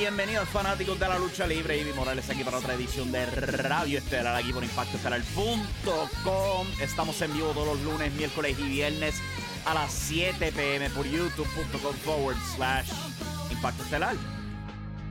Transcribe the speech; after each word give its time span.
Bienvenidos 0.00 0.48
fanáticos 0.48 0.98
de 0.98 1.06
la 1.06 1.18
lucha 1.18 1.46
libre. 1.46 1.78
Ivy 1.78 1.92
Morales 1.92 2.30
aquí 2.30 2.42
para 2.42 2.56
otra 2.56 2.72
edición 2.72 3.12
de 3.12 3.26
Radio 3.26 3.98
Estelar 3.98 4.34
aquí 4.34 4.50
por 4.50 4.64
ImpactoEstelar.com. 4.64 6.66
Estamos 6.80 7.20
en 7.20 7.34
vivo 7.34 7.50
todos 7.50 7.76
los 7.76 7.82
lunes, 7.82 8.10
miércoles 8.14 8.58
y 8.58 8.62
viernes 8.62 9.16
a 9.66 9.74
las 9.74 9.92
7 9.92 10.52
pm 10.52 10.88
por 10.90 11.06
youtube.com 11.06 11.94
forward 12.02 12.38
slash 12.56 12.88
Impacto 13.50 13.84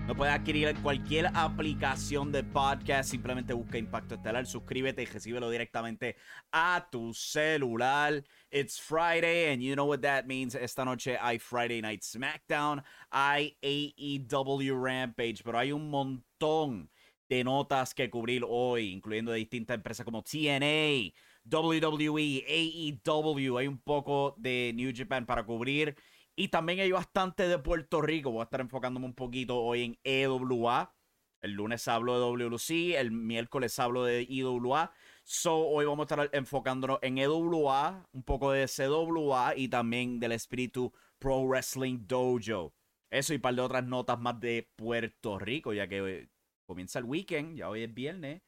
No 0.10 0.16
puedes 0.16 0.34
adquirir 0.34 0.76
cualquier 0.82 1.28
aplicación 1.36 2.32
de 2.32 2.44
podcast. 2.44 3.12
Simplemente 3.12 3.54
busca 3.54 3.78
Impacto 3.78 4.16
Estelar, 4.16 4.48
suscríbete 4.48 5.04
y 5.04 5.06
recíbelo 5.06 5.52
directamente 5.52 6.16
a 6.52 6.88
tu 6.92 7.14
celular. 7.14 8.24
It's 8.50 8.82
Friday, 8.82 9.54
and 9.54 9.62
you 9.62 9.76
know 9.76 9.86
what 9.86 10.00
that 10.00 10.26
means. 10.26 10.56
Esta 10.56 10.84
noche 10.84 11.16
hay 11.22 11.38
Friday 11.38 11.80
Night 11.84 12.02
SmackDown, 12.02 12.82
hay 13.12 13.56
AEW 13.62 14.84
Rampage, 14.84 15.44
pero 15.44 15.60
hay 15.60 15.72
un 15.72 15.92
montón 15.92 16.90
de 17.30 17.44
notas 17.44 17.94
que 17.94 18.10
cubrir 18.10 18.44
hoy, 18.50 18.92
incluyendo 18.92 19.32
de 19.32 19.38
distintas 19.38 19.76
empresas 19.76 20.04
como 20.04 20.24
TNA, 20.24 21.14
WWE, 21.46 22.46
AEW. 22.48 23.58
Hay 23.60 23.68
un 23.68 23.78
poco 23.78 24.34
de 24.40 24.72
New 24.74 24.92
Japan 24.92 25.28
para 25.28 25.46
cubrir. 25.46 25.96
Y 26.40 26.48
también 26.48 26.80
hay 26.80 26.90
bastante 26.90 27.50
de 27.50 27.60
Puerto 27.60 28.02
Rico. 28.02 28.32
Voy 28.32 28.40
a 28.40 28.44
estar 28.46 28.62
enfocándome 28.62 29.06
un 29.06 29.14
poquito 29.14 29.58
hoy 29.62 29.84
en 29.84 30.00
EWA. 30.06 30.96
El 31.42 31.52
lunes 31.52 31.86
hablo 31.90 32.14
de 32.14 32.46
WLC, 32.46 32.98
el 32.98 33.12
miércoles 33.12 33.78
hablo 33.78 34.06
de 34.06 34.22
IWA. 34.22 34.94
So, 35.26 35.68
hoy 35.68 35.84
vamos 35.84 36.10
a 36.10 36.16
estar 36.16 36.30
enfocándonos 36.32 37.00
en 37.02 37.18
EWA, 37.18 38.08
un 38.14 38.24
poco 38.24 38.54
de 38.54 38.68
CWA 38.68 39.54
y 39.58 39.68
también 39.68 40.22
del 40.22 40.32
espíritu 40.32 40.94
Pro 41.18 41.44
Wrestling 41.46 42.08
Dojo. 42.08 42.74
Eso 43.10 43.34
y 43.34 43.36
un 43.36 43.42
par 43.42 43.56
de 43.56 43.62
otras 43.62 43.84
notas 43.84 44.18
más 44.18 44.40
de 44.40 44.72
Puerto 44.78 45.40
Rico, 45.40 45.74
ya 45.74 45.90
que 45.90 46.30
comienza 46.66 47.00
el 47.00 47.06
weekend, 47.06 47.58
ya 47.58 47.68
hoy 47.68 47.84
es 47.84 47.94
viernes, 47.94 48.42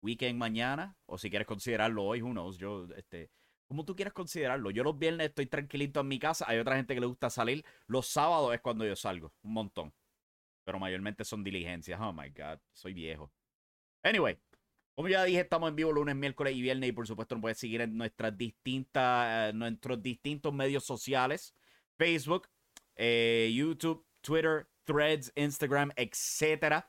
weekend 0.00 0.38
mañana, 0.38 0.96
o 1.04 1.18
si 1.18 1.28
quieres 1.28 1.46
considerarlo 1.46 2.04
hoy, 2.04 2.22
who 2.22 2.30
knows, 2.30 2.56
yo, 2.56 2.88
este, 2.96 3.28
como 3.74 3.84
tú 3.84 3.96
quieras 3.96 4.14
considerarlo. 4.14 4.70
Yo 4.70 4.84
los 4.84 4.96
viernes 4.96 5.30
estoy 5.30 5.46
tranquilito 5.46 5.98
en 5.98 6.06
mi 6.06 6.20
casa. 6.20 6.44
Hay 6.46 6.58
otra 6.58 6.76
gente 6.76 6.94
que 6.94 7.00
le 7.00 7.06
gusta 7.06 7.28
salir. 7.28 7.64
Los 7.88 8.06
sábados 8.06 8.54
es 8.54 8.60
cuando 8.60 8.86
yo 8.86 8.94
salgo. 8.94 9.34
Un 9.42 9.52
montón. 9.52 9.92
Pero 10.62 10.78
mayormente 10.78 11.24
son 11.24 11.42
diligencias. 11.42 12.00
Oh 12.00 12.12
my 12.12 12.28
God. 12.30 12.60
Soy 12.72 12.94
viejo. 12.94 13.32
Anyway. 14.04 14.38
Como 14.94 15.08
ya 15.08 15.24
dije, 15.24 15.40
estamos 15.40 15.68
en 15.70 15.74
vivo 15.74 15.90
lunes, 15.90 16.14
miércoles 16.14 16.54
y 16.54 16.62
viernes. 16.62 16.88
Y 16.88 16.92
por 16.92 17.08
supuesto, 17.08 17.34
nos 17.34 17.42
puedes 17.42 17.58
seguir 17.58 17.80
en 17.80 17.96
nuestras 17.96 18.38
distintas, 18.38 19.50
eh, 19.50 19.52
nuestros 19.52 20.00
distintos 20.00 20.54
medios 20.54 20.84
sociales: 20.84 21.52
Facebook, 21.98 22.48
eh, 22.94 23.52
YouTube, 23.52 24.06
Twitter, 24.20 24.68
Threads, 24.84 25.32
Instagram, 25.34 25.90
etcétera. 25.96 26.88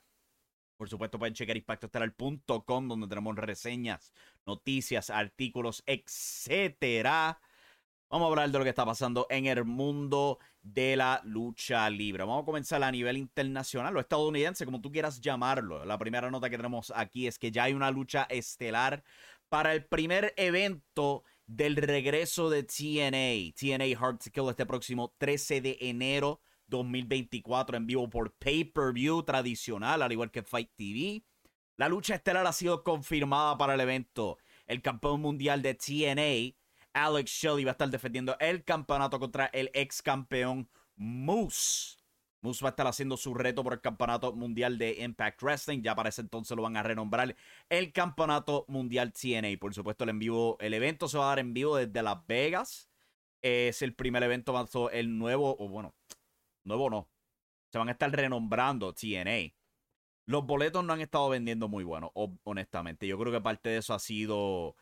Por 0.78 0.90
supuesto, 0.90 1.18
pueden 1.18 1.34
checar 1.34 1.56
impactoestelar.com, 1.56 2.88
donde 2.88 3.08
tenemos 3.08 3.36
reseñas, 3.36 4.13
noticias, 4.46 5.09
artículos, 5.09 5.84
etcétera. 5.86 7.40
Vamos 8.09 8.28
a 8.28 8.30
hablar 8.30 8.52
de 8.52 8.58
lo 8.58 8.63
que 8.63 8.69
está 8.69 8.85
pasando 8.85 9.25
en 9.30 9.46
el 9.46 9.66
mundo 9.66 10.40
de 10.62 10.96
la 10.96 11.22
lucha 11.24 11.90
libre. 11.90 12.24
Vamos 12.24 12.44
a 12.44 12.46
comenzar 12.46 12.84
a 12.84 12.91
nivel 12.91 13.18
internacional 13.18 13.96
o 13.96 14.00
estadounidense, 14.00 14.66
como 14.66 14.81
tú 14.81 14.91
quieras 14.91 15.19
llamarlo. 15.22 15.84
La 15.85 15.97
primera 15.97 16.30
nota 16.30 16.50
que 16.50 16.58
tenemos 16.58 16.91
aquí 16.96 17.28
es 17.28 17.40
que 17.40 17.52
ya 17.52 17.64
hay 17.64 17.74
una 17.74 17.90
lucha 17.90 18.28
estelar 18.30 19.03
para 19.50 19.74
el 19.74 19.85
primer 19.85 20.34
evento 20.38 21.24
del 21.47 21.75
regreso 21.75 22.50
de 22.50 22.64
TNA. 22.64 23.53
TNA 23.56 24.00
Hard 24.00 24.19
to 24.19 24.31
Kill 24.31 24.50
este 24.50 24.66
próximo 24.66 25.14
13 25.18 25.62
de 25.62 25.78
enero 25.81 26.41
2024 26.68 27.78
en 27.78 27.88
vivo 27.88 28.09
por 28.09 28.34
pay-per-view 28.34 29.24
tradicional, 29.24 30.02
al 30.02 30.12
igual 30.12 30.31
que 30.31 30.44
Fight 30.44 30.72
TV. 30.76 31.24
La 31.78 31.90
lucha 31.90 32.16
estelar 32.16 32.48
ha 32.48 32.53
sido 32.53 32.84
confirmada 32.84 33.58
para 33.58 33.74
el 33.74 33.81
evento. 33.81 34.38
El 34.66 34.81
campeón 34.81 35.22
mundial 35.22 35.62
de 35.62 35.76
TNA, 35.76 36.56
Alex 36.94 37.31
Shelley, 37.31 37.66
va 37.66 37.72
a 37.72 37.74
estar 37.74 37.90
defendiendo 37.90 38.36
el 38.40 38.64
campeonato 38.64 39.20
contra 39.20 39.48
el 39.48 39.70
ex 39.74 40.02
campeón 40.02 40.70
Moose. 40.96 41.98
Moose 42.42 42.64
va 42.64 42.70
a 42.70 42.72
estar 42.72 42.88
haciendo 42.88 43.18
su 43.18 43.34
reto 43.34 43.64
por 43.64 43.74
el 43.74 43.82
campeonato 43.82 44.34
mundial 44.34 44.78
de 44.78 45.03
Impact 45.03 45.42
Wrestling. 45.42 45.82
Ya 45.82 45.96
para 45.96 46.09
ese 46.09 46.22
entonces 46.22 46.56
lo 46.56 46.64
van 46.64 46.78
a 46.78 46.84
renombrar 46.84 47.36
el 47.70 47.92
campeonato 47.92 48.66
mundial 48.68 49.12
TNA. 49.12 49.58
Por 49.59 49.74
supuesto, 49.74 50.03
el, 50.03 50.12
en 50.12 50.20
vivo, 50.20 50.58
el 50.62 50.74
evento 50.74 51.08
se 51.08 51.18
va 51.18 51.26
a 51.26 51.30
dar 51.30 51.40
en 51.40 51.53
vivo 51.53 51.76
desde 51.76 52.03
Las 52.03 52.26
Vegas. 52.28 52.90
Es 53.42 53.82
el 53.82 53.94
primer 53.94 54.24
evento, 54.24 54.52
avanzó 54.52 54.90
el 54.90 55.18
nuevo, 55.18 55.56
o 55.59 55.68
bueno, 55.68 55.94
nuevo 56.66 56.90
no. 56.90 57.09
Se 57.72 57.78
van 57.78 57.90
a 57.90 57.94
estar 57.94 58.12
renombrando 58.12 58.94
TNA. 58.94 59.53
Los 60.28 60.46
boletos 60.46 60.84
no 60.84 60.94
han 60.94 61.02
estado 61.02 61.30
vendiendo 61.30 61.68
muy 61.68 61.84
bueno, 61.84 62.12
honestamente. 62.44 63.08
Yo 63.08 63.18
creo 63.20 63.31
que 63.31 63.42
parte 63.42 63.70
de 63.70 63.78
eso 63.78 63.94
ha 63.94 64.00
sido 64.00 64.76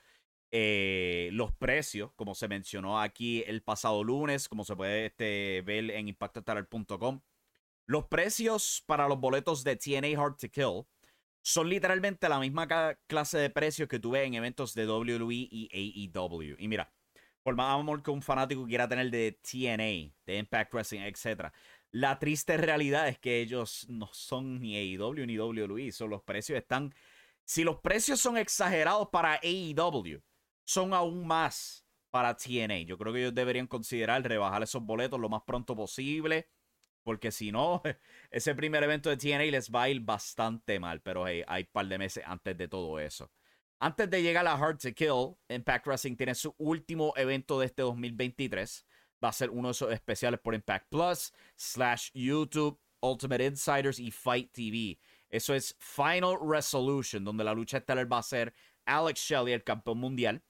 eh, 0.52 1.30
los 1.34 1.52
precios, 1.54 2.14
como 2.14 2.36
se 2.36 2.48
mencionó 2.48 3.02
aquí 3.02 3.44
el 3.48 3.64
pasado 3.64 4.04
lunes, 4.04 4.48
como 4.48 4.64
se 4.64 4.76
puede 4.76 5.08
este, 5.08 5.64
ver 5.66 5.92
en 5.92 6.08
impactoestalar.com. 6.08 7.22
Los 7.86 8.06
precios 8.06 8.84
para 8.86 9.08
los 9.08 9.20
boletos 9.20 9.64
de 9.64 9.76
TNA 9.76 10.22
Hard 10.22 10.38
to 10.38 10.50
Kill 10.50 10.86
son 11.42 11.70
literalmente 11.70 12.30
la 12.30 12.40
misma 12.40 12.68
clase 13.08 13.38
de 13.38 13.50
precios 13.50 13.90
que 13.90 14.00
tuve 14.00 14.24
en 14.24 14.36
eventos 14.36 14.74
de 14.74 14.88
WWE 14.88 15.34
y 15.34 16.08
AEW. 16.14 16.56
Y 16.58 16.68
mira, 16.70 16.94
por 17.44 17.56
más 17.56 17.78
amor 17.78 18.02
que 18.02 18.12
un 18.12 18.22
fanático 18.22 18.66
quiera 18.66 18.88
tener 18.88 19.12
de 19.12 19.34
TNA, 19.34 20.16
de 20.26 20.38
Impact 20.38 20.74
Wrestling, 20.74 21.02
etc. 21.02 21.52
La 21.92 22.18
triste 22.18 22.58
realidad 22.58 23.08
es 23.09 23.20
que 23.20 23.41
ellos 23.41 23.85
no 23.90 24.09
son 24.14 24.59
ni 24.59 24.76
AEW 24.78 25.26
ni 25.26 25.38
WWE. 25.38 25.91
Son 25.91 26.09
los 26.09 26.23
precios 26.23 26.58
están. 26.58 26.94
Si 27.46 27.64
los 27.64 27.78
precios 27.82 28.20
son 28.20 28.38
exagerados 28.38 29.09
para 29.09 29.40
AEW, 29.44 30.23
son 30.64 30.94
aún 30.94 31.28
más 31.28 31.85
para 32.09 32.35
TNA. 32.35 32.84
Yo 32.85 32.97
creo 32.97 33.14
que 33.14 33.20
ellos 33.20 33.35
deberían 33.35 33.67
considerar 33.67 34.23
rebajar 34.23 34.64
esos 34.64 34.82
boletos 34.82 35.20
lo 35.20 35.29
más 35.29 35.44
pronto 35.44 35.76
posible. 35.76 36.50
Porque 37.03 37.32
si 37.32 37.52
no, 37.52 37.82
ese 38.32 38.56
primer 38.56 38.84
evento 38.84 39.09
de 39.09 39.17
TNA 39.17 39.52
les 39.52 39.70
va 39.70 39.84
a 39.84 39.90
ir 39.90 40.00
bastante 40.00 40.79
mal. 40.79 41.02
Pero 41.02 41.26
hay 41.26 41.44
un 41.47 41.70
par 41.72 41.88
de 41.88 41.97
meses 41.97 42.23
antes 42.26 42.58
de 42.58 42.67
todo 42.70 43.00
eso. 43.00 43.29
Antes 43.84 44.09
de 44.09 44.24
llegar 44.24 44.47
a 44.47 44.53
Hard 44.53 44.78
to 44.78 44.94
Kill, 44.94 45.35
Impact 45.50 45.85
Wrestling 45.85 46.16
tiene 46.16 46.34
su 46.35 46.56
último 46.58 47.12
evento 47.18 47.59
de 47.59 47.66
este 47.66 47.82
2023. 47.82 48.85
Va 49.22 49.28
a 49.28 49.34
ser 49.34 49.50
uno 49.50 49.68
de 49.68 49.72
esos 49.74 49.91
especiales 49.91 50.40
por 50.40 50.56
Impact 50.56 50.88
Plus, 50.90 51.34
slash 51.58 52.09
YouTube, 52.14 52.80
Ultimate 53.02 53.46
Insiders 53.46 54.00
y 54.00 54.09
Fight 54.09 54.53
TV. 54.53 54.97
Eso 55.30 55.53
es 55.53 55.76
Final 55.80 56.38
Resolution, 56.41 57.26
donde 57.26 57.44
la 57.44 57.53
lucha 57.53 57.80
estelar 57.80 58.09
va 58.09 58.20
a 58.20 58.24
ser 58.24 58.53
Alex 58.85 59.20
Shelley, 59.20 59.53
el 59.53 59.66
campeón 59.66 59.97
mundial, 59.97 60.41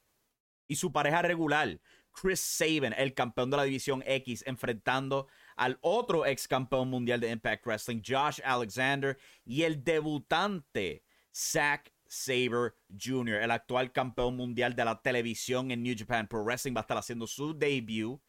y 0.67 0.75
su 0.75 0.91
pareja 0.91 1.23
regular, 1.23 1.81
Chris 2.11 2.39
Sabin, 2.39 2.93
el 2.95 3.15
campeón 3.15 3.49
de 3.49 3.57
la 3.57 3.63
División 3.63 4.03
X, 4.05 4.43
enfrentando 4.45 5.27
al 5.55 5.79
otro 5.81 6.27
ex 6.27 6.47
campeón 6.47 6.91
mundial 6.91 7.19
de 7.19 7.31
Impact 7.31 7.65
Wrestling, 7.65 8.03
Josh 8.07 8.39
Alexander, 8.45 9.17
y 9.43 9.63
el 9.63 9.83
debutante, 9.83 11.03
Zack 11.33 11.92
Saber 12.13 12.75
Jr., 12.89 13.41
el 13.41 13.51
actual 13.51 13.91
campeón 13.91 14.35
mundial 14.35 14.75
de 14.75 14.85
la 14.85 15.01
televisión 15.01 15.71
en 15.71 15.81
New 15.81 15.95
Japan 15.97 16.27
Pro 16.27 16.43
Wrestling, 16.43 16.75
va 16.75 16.81
a 16.81 16.83
estar 16.83 16.97
haciendo 16.97 17.25
su 17.25 17.57
debut 17.57 18.21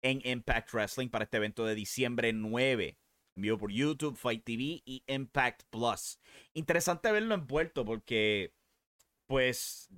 en 0.00 0.20
Impact 0.24 0.72
Wrestling 0.72 1.08
para 1.08 1.24
este 1.24 1.38
evento 1.38 1.64
de 1.64 1.74
diciembre 1.74 2.32
9. 2.32 2.98
Envío 3.36 3.58
por 3.58 3.72
YouTube, 3.72 4.16
Fight 4.16 4.44
TV 4.44 4.82
y 4.84 5.02
Impact 5.08 5.62
Plus. 5.70 6.20
Interesante 6.54 7.10
verlo 7.10 7.34
envuelto 7.34 7.84
porque, 7.84 8.54
pues, 9.26 9.88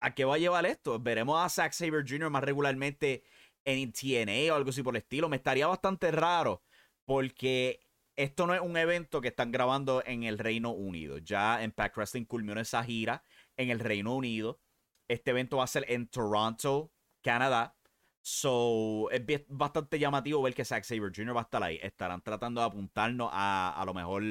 ¿a 0.00 0.14
qué 0.14 0.24
va 0.24 0.34
a 0.34 0.38
llevar 0.38 0.66
esto? 0.66 0.98
Veremos 0.98 1.42
a 1.42 1.48
Zack 1.48 1.72
Saber 1.72 2.04
Jr. 2.06 2.28
más 2.28 2.44
regularmente 2.44 3.24
en 3.64 3.92
TNA 3.92 4.52
o 4.52 4.56
algo 4.56 4.70
así 4.70 4.82
por 4.82 4.94
el 4.94 5.02
estilo. 5.02 5.28
Me 5.28 5.36
estaría 5.36 5.66
bastante 5.66 6.10
raro 6.10 6.62
porque 7.06 7.80
esto 8.22 8.46
no 8.46 8.54
es 8.54 8.60
un 8.60 8.76
evento 8.76 9.20
que 9.20 9.28
están 9.28 9.50
grabando 9.50 10.02
en 10.04 10.24
el 10.24 10.38
Reino 10.38 10.72
Unido. 10.72 11.18
Ya 11.18 11.62
Impact 11.62 11.96
Wrestling 11.96 12.24
culminó 12.26 12.60
esa 12.60 12.84
gira 12.84 13.24
en 13.56 13.70
el 13.70 13.80
Reino 13.80 14.14
Unido. 14.14 14.60
Este 15.08 15.30
evento 15.30 15.56
va 15.56 15.64
a 15.64 15.66
ser 15.66 15.86
en 15.88 16.06
Toronto, 16.06 16.92
Canadá. 17.22 17.74
So, 18.20 19.08
es 19.10 19.22
bastante 19.48 19.98
llamativo 19.98 20.42
ver 20.42 20.54
que 20.54 20.66
Zack 20.66 20.84
Saber 20.84 21.10
Jr. 21.14 21.34
va 21.34 21.40
a 21.40 21.44
estar 21.44 21.62
ahí. 21.62 21.80
Estarán 21.82 22.20
tratando 22.20 22.60
de 22.60 22.66
apuntarnos 22.66 23.30
a 23.32 23.74
a 23.80 23.84
lo 23.86 23.94
mejor 23.94 24.22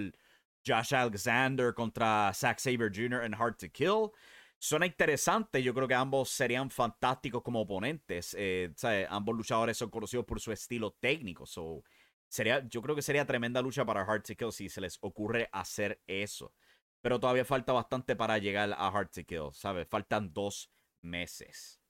Josh 0.65 0.94
Alexander 0.94 1.74
contra 1.74 2.31
Zack 2.33 2.59
Saber 2.59 2.92
Jr. 2.94 3.24
en 3.24 3.33
Hard 3.33 3.57
to 3.57 3.69
Kill. 3.71 4.12
Suena 4.59 4.85
interesante. 4.85 5.63
Yo 5.63 5.74
creo 5.74 5.88
que 5.88 5.95
ambos 5.95 6.30
serían 6.30 6.69
fantásticos 6.69 7.42
como 7.42 7.62
oponentes. 7.62 8.35
Eh, 8.38 8.71
ambos 9.09 9.35
luchadores 9.35 9.77
son 9.77 9.89
conocidos 9.89 10.25
por 10.25 10.39
su 10.39 10.51
estilo 10.51 10.95
técnico. 11.00 11.47
So, 11.47 11.83
sería, 12.30 12.66
yo 12.68 12.81
creo 12.81 12.96
que 12.96 13.02
sería 13.02 13.26
tremenda 13.26 13.62
lucha 13.62 13.86
para 13.86 14.02
Hard 14.02 14.24
to 14.24 14.36
Kill 14.36 14.52
si 14.54 14.70
se 14.70 14.81
les 14.81 14.98
ocurre 15.02 15.50
hacer 15.52 16.02
eso. 16.08 16.54
Pero 17.02 17.20
todavía 17.20 17.46
falta 17.46 17.74
bastante 17.74 18.16
para 18.16 18.38
llegar 18.38 18.72
a 18.74 18.88
Hard 18.88 19.10
to 19.10 19.24
Kill, 19.26 19.50
¿sabes? 19.54 19.88
Faltan 19.88 20.34
dos 20.34 20.72
meses. 21.02 21.81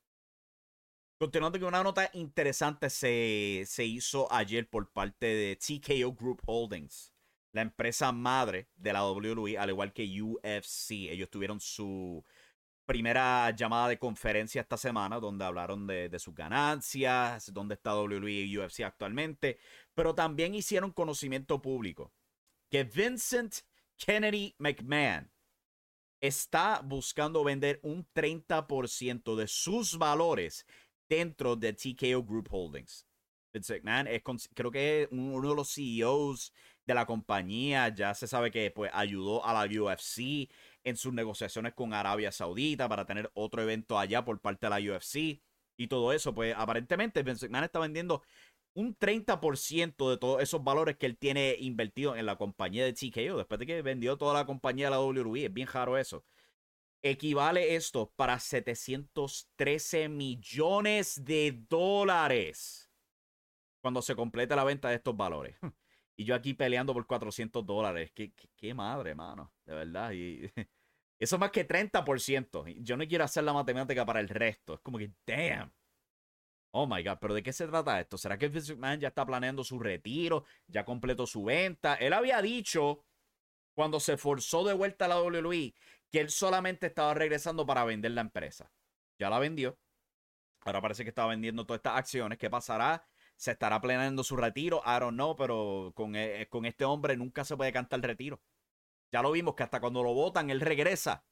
Continuando 1.20 1.60
con 1.60 1.68
una 1.68 1.84
nota 1.84 2.10
interesante 2.14 2.90
se, 2.90 3.64
se 3.66 3.84
hizo 3.84 4.32
ayer 4.32 4.70
por 4.70 4.90
parte 4.92 5.26
de 5.26 5.58
TKO 5.58 6.14
Group 6.14 6.42
Holdings, 6.46 7.14
la 7.52 7.62
empresa 7.62 8.12
madre 8.14 8.70
de 8.78 8.94
la 8.94 9.06
WWE, 9.06 9.58
al 9.58 9.70
igual 9.70 9.92
que 9.92 10.22
UFC. 10.22 10.92
Ellos 11.10 11.30
tuvieron 11.30 11.60
su 11.60 12.24
primera 12.86 13.52
llamada 13.52 13.90
de 13.90 14.00
conferencia 14.00 14.62
esta 14.62 14.78
semana, 14.78 15.20
donde 15.20 15.44
hablaron 15.44 15.86
de, 15.86 16.10
de 16.10 16.20
sus 16.20 16.34
ganancias, 16.34 17.54
dónde 17.54 17.76
está 17.76 17.96
WWE 17.96 18.32
y 18.32 18.58
UFC 18.58 18.80
actualmente, 18.82 19.60
pero 20.00 20.16
también 20.16 20.56
hicieron 20.56 20.94
conocimiento 20.94 21.62
público 21.62 22.14
que 22.72 22.86
Vincent 22.86 23.54
Kennedy 23.98 24.56
McMahon 24.58 25.30
está 26.22 26.80
buscando 26.82 27.44
vender 27.44 27.82
un 27.84 28.08
30% 28.14 29.36
de 29.36 29.46
sus 29.50 29.98
valores 29.98 30.66
dentro 31.10 31.58
de 31.58 31.74
TKO 31.74 32.24
Group 32.24 32.48
Holdings. 32.50 33.06
Vince 33.52 33.74
McMahon 33.74 34.08
es, 34.08 34.22
creo 34.54 34.72
que 34.72 35.02
es 35.02 35.10
uno 35.12 35.50
de 35.50 35.54
los 35.54 35.74
CEOs 35.74 36.54
de 36.86 36.94
la 36.94 37.06
compañía. 37.06 37.90
Ya 37.90 38.14
se 38.14 38.26
sabe 38.26 38.52
que 38.52 38.72
pues, 38.72 38.90
ayudó 38.94 39.46
a 39.46 39.52
la 39.52 39.82
UFC 39.84 40.50
en 40.86 40.96
sus 40.96 41.12
negociaciones 41.12 41.74
con 41.74 41.94
Arabia 41.94 42.32
Saudita 42.32 42.88
para 42.88 43.06
tener 43.06 43.30
otro 43.34 43.62
evento 43.62 44.00
allá 44.00 44.24
por 44.24 44.40
parte 44.40 44.66
de 44.66 44.70
la 44.70 44.96
UFC. 44.96 45.42
Y 45.76 45.88
todo 45.88 46.14
eso, 46.14 46.34
pues 46.34 46.54
aparentemente 46.58 47.22
Vince 47.22 47.48
McMahon 47.48 47.66
está 47.66 47.80
vendiendo 47.80 48.24
un 48.80 48.96
30% 48.98 50.10
de 50.10 50.18
todos 50.18 50.42
esos 50.42 50.64
valores 50.64 50.98
que 50.98 51.06
él 51.06 51.18
tiene 51.18 51.56
invertido 51.60 52.16
en 52.16 52.26
la 52.26 52.38
compañía 52.38 52.86
de 52.86 52.94
TKO. 52.94 53.38
Después 53.38 53.60
de 53.60 53.66
que 53.66 53.82
vendió 53.82 54.18
toda 54.18 54.34
la 54.34 54.46
compañía 54.46 54.86
de 54.86 54.92
la 54.92 55.02
WWE. 55.02 55.46
Es 55.46 55.54
bien 55.54 55.68
raro 55.68 55.98
eso 55.98 56.24
equivale 57.02 57.76
esto 57.76 58.12
para 58.16 58.40
713 58.40 60.10
millones 60.10 61.24
de 61.24 61.64
dólares 61.70 62.92
cuando 63.82 64.02
se 64.02 64.16
complete 64.16 64.56
la 64.56 64.64
venta 64.64 64.90
de 64.90 64.96
estos 64.96 65.16
valores. 65.16 65.58
Y 66.16 66.26
yo 66.26 66.36
aquí 66.36 66.54
peleando 66.54 66.94
por 66.94 67.08
400 67.08 67.66
dólares. 67.66 68.12
Qué, 68.14 68.34
qué, 68.58 68.74
madre, 68.74 69.16
mano. 69.16 69.54
De 69.66 69.74
verdad. 69.74 70.12
Y 70.12 70.52
eso 71.18 71.38
más 71.38 71.50
que 71.50 71.66
30%. 71.66 72.76
Yo 72.84 72.98
no 72.98 73.08
quiero 73.08 73.24
hacer 73.24 73.46
la 73.46 73.54
matemática 73.54 74.06
para 74.06 74.20
el 74.20 74.28
resto. 74.28 74.74
Es 74.74 74.80
como 74.82 74.98
que, 74.98 75.14
damn. 75.26 75.72
Oh 76.72 76.86
my 76.86 77.04
God, 77.04 77.18
pero 77.20 77.34
¿de 77.34 77.42
qué 77.42 77.52
se 77.52 77.68
trata 77.68 78.00
esto? 78.00 78.18
¿Será 78.18 78.38
que 78.38 78.48
Vince 78.48 78.74
McMahon 78.74 79.00
ya 79.00 79.08
está 79.08 79.26
planeando 79.26 79.64
su 79.64 79.80
retiro? 79.80 80.44
¿Ya 80.68 80.86
completó 80.86 81.26
su 81.26 81.44
venta? 81.44 81.96
Él 81.96 82.14
había 82.14 82.42
dicho 82.42 83.06
cuando 83.74 84.00
se 84.00 84.18
forzó 84.18 84.64
de 84.64 84.74
vuelta 84.74 85.06
a 85.06 85.08
la 85.08 85.22
WWE 85.22 85.74
que 86.12 86.20
él 86.20 86.30
solamente 86.30 86.88
estaba 86.88 87.14
regresando 87.14 87.66
para 87.66 87.86
vender 87.86 88.12
la 88.12 88.22
empresa. 88.22 88.72
Ya 89.18 89.30
la 89.30 89.40
vendió. 89.40 89.78
Ahora 90.62 90.82
parece 90.82 91.04
que 91.04 91.10
estaba 91.10 91.30
vendiendo 91.30 91.66
todas 91.66 91.80
estas 91.80 91.98
acciones. 91.98 92.38
¿Qué 92.38 92.50
pasará? 92.50 93.06
¿Se 93.36 93.52
estará 93.52 93.80
planeando 93.80 94.24
su 94.24 94.36
retiro? 94.36 94.82
I 94.86 95.00
don't 95.00 95.14
know, 95.14 95.36
pero 95.36 95.92
con, 95.96 96.16
eh, 96.16 96.48
con 96.50 96.66
este 96.66 96.86
hombre 96.86 97.16
nunca 97.16 97.46
se 97.46 97.56
puede 97.56 97.72
cantar 97.72 98.00
el 98.00 98.04
retiro. 98.04 98.42
Ya 99.12 99.22
lo 99.22 99.32
vimos 99.32 99.56
que 99.56 99.64
hasta 99.64 99.80
cuando 99.80 100.04
lo 100.04 100.14
votan, 100.14 100.50
él 100.50 100.62
regresa. 100.62 101.24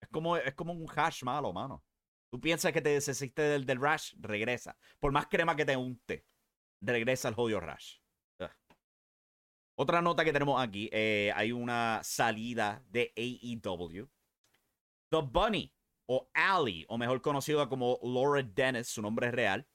Es 0.00 0.08
como, 0.08 0.36
es 0.36 0.54
como 0.54 0.72
un 0.72 0.86
hash 0.94 1.22
malo, 1.22 1.52
mano. 1.52 1.84
Tú 2.30 2.40
piensas 2.40 2.72
que 2.72 2.80
te 2.80 2.90
deshiciste 2.90 3.42
del, 3.42 3.66
del 3.66 3.80
regresa. 4.18 4.76
Por 5.00 5.12
más 5.12 5.26
crema 5.26 5.56
que 5.56 5.64
te 5.64 5.76
unte, 5.76 6.24
regresa 6.80 7.28
el 7.28 7.34
jodido 7.34 7.60
rash. 7.60 7.98
Otra 9.74 10.02
nota 10.02 10.26
que 10.26 10.32
tenemos 10.32 10.60
aquí, 10.62 10.90
eh, 10.92 11.32
hay 11.34 11.52
una 11.52 12.00
salida 12.04 12.84
de 12.90 13.14
AEW. 13.16 14.10
The 15.08 15.22
Bunny, 15.22 15.74
o 16.06 16.30
Ali, 16.34 16.84
o 16.88 16.98
mejor 16.98 17.22
conocida 17.22 17.66
como 17.66 17.98
Laura 18.02 18.42
Dennis, 18.42 18.88
su 18.88 19.00
nombre 19.00 19.28
es 19.28 19.32
real, 19.32 19.66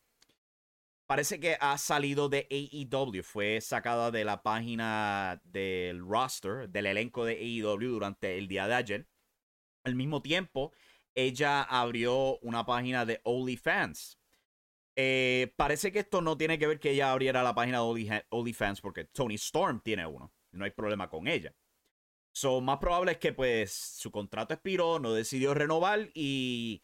parece 1.08 1.40
que 1.40 1.58
ha 1.60 1.76
salido 1.80 2.30
de 2.30 2.48
AEW. 2.52 3.24
Fue 3.24 3.60
sacada 3.62 4.12
de 4.12 4.26
la 4.26 4.44
página 4.44 5.42
del 5.44 6.08
roster, 6.08 6.70
del 6.70 6.86
elenco 6.86 7.26
de 7.26 7.38
AEW 7.38 7.90
durante 7.90 8.38
el 8.38 8.48
día 8.48 8.68
de 8.68 8.76
ayer. 8.76 9.08
Al 9.84 9.96
mismo 9.96 10.22
tiempo, 10.22 10.72
ella 11.16 11.64
abrió 11.64 12.38
una 12.40 12.66
página 12.66 13.06
de 13.06 13.22
OnlyFans. 13.24 14.20
Eh, 14.98 15.54
parece 15.58 15.92
que 15.92 16.00
esto 16.00 16.22
no 16.22 16.38
tiene 16.38 16.58
que 16.60 16.68
ver 16.68 16.80
que 16.80 16.92
ella 16.92 17.12
abriera 17.12 17.44
la 17.44 17.56
página 17.56 17.80
de 17.80 18.26
OnlyFans 18.30 18.82
porque 18.82 19.06
Tony 19.06 19.36
Storm 19.36 19.82
tiene 19.82 20.06
uno. 20.06 20.34
No 20.52 20.66
hay 20.66 20.72
problema 20.72 21.10
con 21.10 21.28
ella. 21.28 21.54
So, 22.34 22.62
más 22.62 22.80
probable 22.80 23.14
es 23.14 23.18
que 23.18 23.34
pues 23.34 23.72
su 23.74 24.12
contrato 24.12 24.54
expiró, 24.54 25.00
no 25.00 25.14
decidió 25.14 25.54
renovar 25.54 26.10
y 26.14 26.84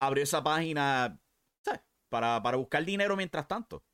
abrió 0.00 0.24
esa 0.24 0.42
página 0.42 1.20
Para, 2.08 2.42
para 2.42 2.56
buscar 2.56 2.84
dinero 2.84 3.16
mientras 3.16 3.48
tanto. 3.48 3.84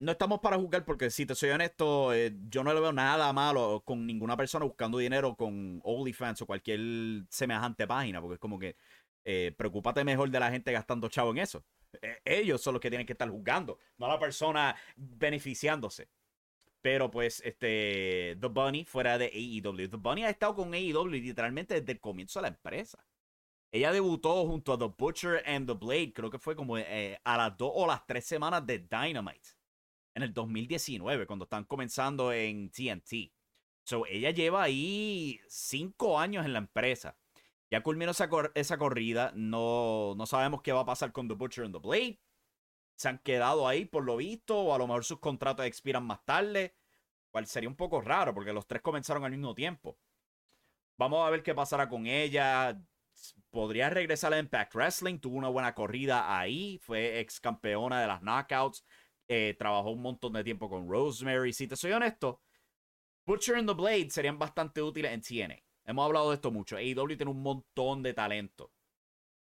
No 0.00 0.12
estamos 0.12 0.40
para 0.40 0.56
juzgar 0.56 0.82
porque 0.86 1.10
si 1.10 1.26
te 1.26 1.34
soy 1.34 1.50
honesto, 1.50 2.14
eh, 2.14 2.34
yo 2.48 2.64
no 2.64 2.72
le 2.72 2.80
veo 2.80 2.90
nada 2.90 3.30
malo 3.34 3.82
con 3.84 4.06
ninguna 4.06 4.34
persona 4.34 4.64
buscando 4.64 4.96
dinero 4.96 5.36
con 5.36 5.78
OnlyFans 5.84 6.40
o 6.40 6.46
cualquier 6.46 6.80
semejante 7.28 7.86
página, 7.86 8.18
porque 8.22 8.34
es 8.34 8.40
como 8.40 8.58
que 8.58 8.76
eh, 9.24 9.52
preocúpate 9.58 10.02
mejor 10.02 10.30
de 10.30 10.40
la 10.40 10.50
gente 10.50 10.72
gastando 10.72 11.10
chavo 11.10 11.32
en 11.32 11.38
eso. 11.38 11.62
Eh, 12.00 12.18
ellos 12.24 12.62
son 12.62 12.74
los 12.74 12.80
que 12.80 12.88
tienen 12.88 13.06
que 13.06 13.12
estar 13.12 13.28
juzgando, 13.28 13.78
no 13.98 14.08
la 14.08 14.18
persona 14.18 14.74
beneficiándose. 14.96 16.08
Pero 16.80 17.10
pues, 17.10 17.42
este, 17.44 18.38
The 18.40 18.48
Bunny 18.48 18.86
fuera 18.86 19.18
de 19.18 19.26
AEW. 19.26 19.90
The 19.90 19.96
Bunny 19.98 20.24
ha 20.24 20.30
estado 20.30 20.54
con 20.56 20.72
AEW 20.72 21.08
literalmente 21.08 21.74
desde 21.74 21.92
el 21.92 22.00
comienzo 22.00 22.38
de 22.38 22.44
la 22.44 22.48
empresa. 22.48 23.04
Ella 23.70 23.92
debutó 23.92 24.46
junto 24.46 24.72
a 24.72 24.78
The 24.78 24.94
Butcher 24.96 25.42
and 25.46 25.66
The 25.66 25.74
Blade, 25.74 26.12
creo 26.14 26.30
que 26.30 26.38
fue 26.38 26.56
como 26.56 26.78
eh, 26.78 27.20
a 27.22 27.36
las 27.36 27.56
dos 27.56 27.70
o 27.74 27.86
las 27.86 28.06
tres 28.06 28.24
semanas 28.24 28.66
de 28.66 28.78
Dynamite. 28.78 29.59
En 30.14 30.22
el 30.22 30.34
2019, 30.34 31.26
cuando 31.26 31.44
están 31.44 31.64
comenzando 31.64 32.32
en 32.32 32.70
TNT. 32.70 33.32
So, 33.84 34.06
ella 34.06 34.30
lleva 34.30 34.62
ahí 34.62 35.40
cinco 35.48 36.18
años 36.18 36.44
en 36.44 36.52
la 36.52 36.58
empresa. 36.58 37.16
Ya 37.70 37.82
culminó 37.82 38.10
esa, 38.10 38.78
corrida. 38.78 39.32
No, 39.34 40.14
no 40.16 40.26
sabemos 40.26 40.62
qué 40.62 40.72
va 40.72 40.80
a 40.80 40.84
pasar 40.86 41.12
con 41.12 41.28
The 41.28 41.34
Butcher 41.34 41.64
and 41.64 41.74
the 41.74 41.80
Blade. 41.80 42.20
Se 42.96 43.08
han 43.08 43.18
quedado 43.18 43.68
ahí 43.68 43.84
por 43.84 44.04
lo 44.04 44.16
visto. 44.16 44.58
O 44.58 44.74
a 44.74 44.78
lo 44.78 44.86
mejor 44.86 45.04
sus 45.04 45.20
contratos 45.20 45.66
expiran 45.66 46.04
más 46.04 46.24
tarde. 46.24 46.74
Cual 47.30 47.46
sería 47.46 47.68
un 47.68 47.76
poco 47.76 48.00
raro 48.00 48.34
porque 48.34 48.52
los 48.52 48.66
tres 48.66 48.82
comenzaron 48.82 49.24
al 49.24 49.30
mismo 49.30 49.54
tiempo. 49.54 49.96
Vamos 50.98 51.26
a 51.26 51.30
ver 51.30 51.42
qué 51.42 51.54
pasará 51.54 51.88
con 51.88 52.06
ella. 52.06 52.80
Podría 53.50 53.88
regresar 53.88 54.34
a 54.34 54.38
Impact 54.38 54.74
Wrestling. 54.74 55.18
Tuvo 55.20 55.36
una 55.36 55.48
buena 55.48 55.74
corrida 55.74 56.38
ahí. 56.38 56.78
Fue 56.82 57.20
ex 57.20 57.40
campeona 57.40 58.00
de 58.00 58.08
las 58.08 58.20
Knockouts. 58.20 58.84
Eh, 59.32 59.54
trabajó 59.56 59.90
un 59.90 60.02
montón 60.02 60.32
de 60.32 60.42
tiempo 60.42 60.68
con 60.68 60.90
Rosemary. 60.90 61.52
Si 61.52 61.68
te 61.68 61.76
soy 61.76 61.92
honesto, 61.92 62.40
Butcher 63.24 63.54
and 63.54 63.68
the 63.68 63.74
Blade 63.74 64.10
serían 64.10 64.40
bastante 64.40 64.82
útiles 64.82 65.12
en 65.12 65.20
TNA. 65.20 65.62
Hemos 65.84 66.04
hablado 66.04 66.30
de 66.30 66.34
esto 66.34 66.50
mucho. 66.50 66.76
AEW 66.76 67.16
tiene 67.16 67.30
un 67.30 67.40
montón 67.40 68.02
de 68.02 68.12
talento. 68.12 68.72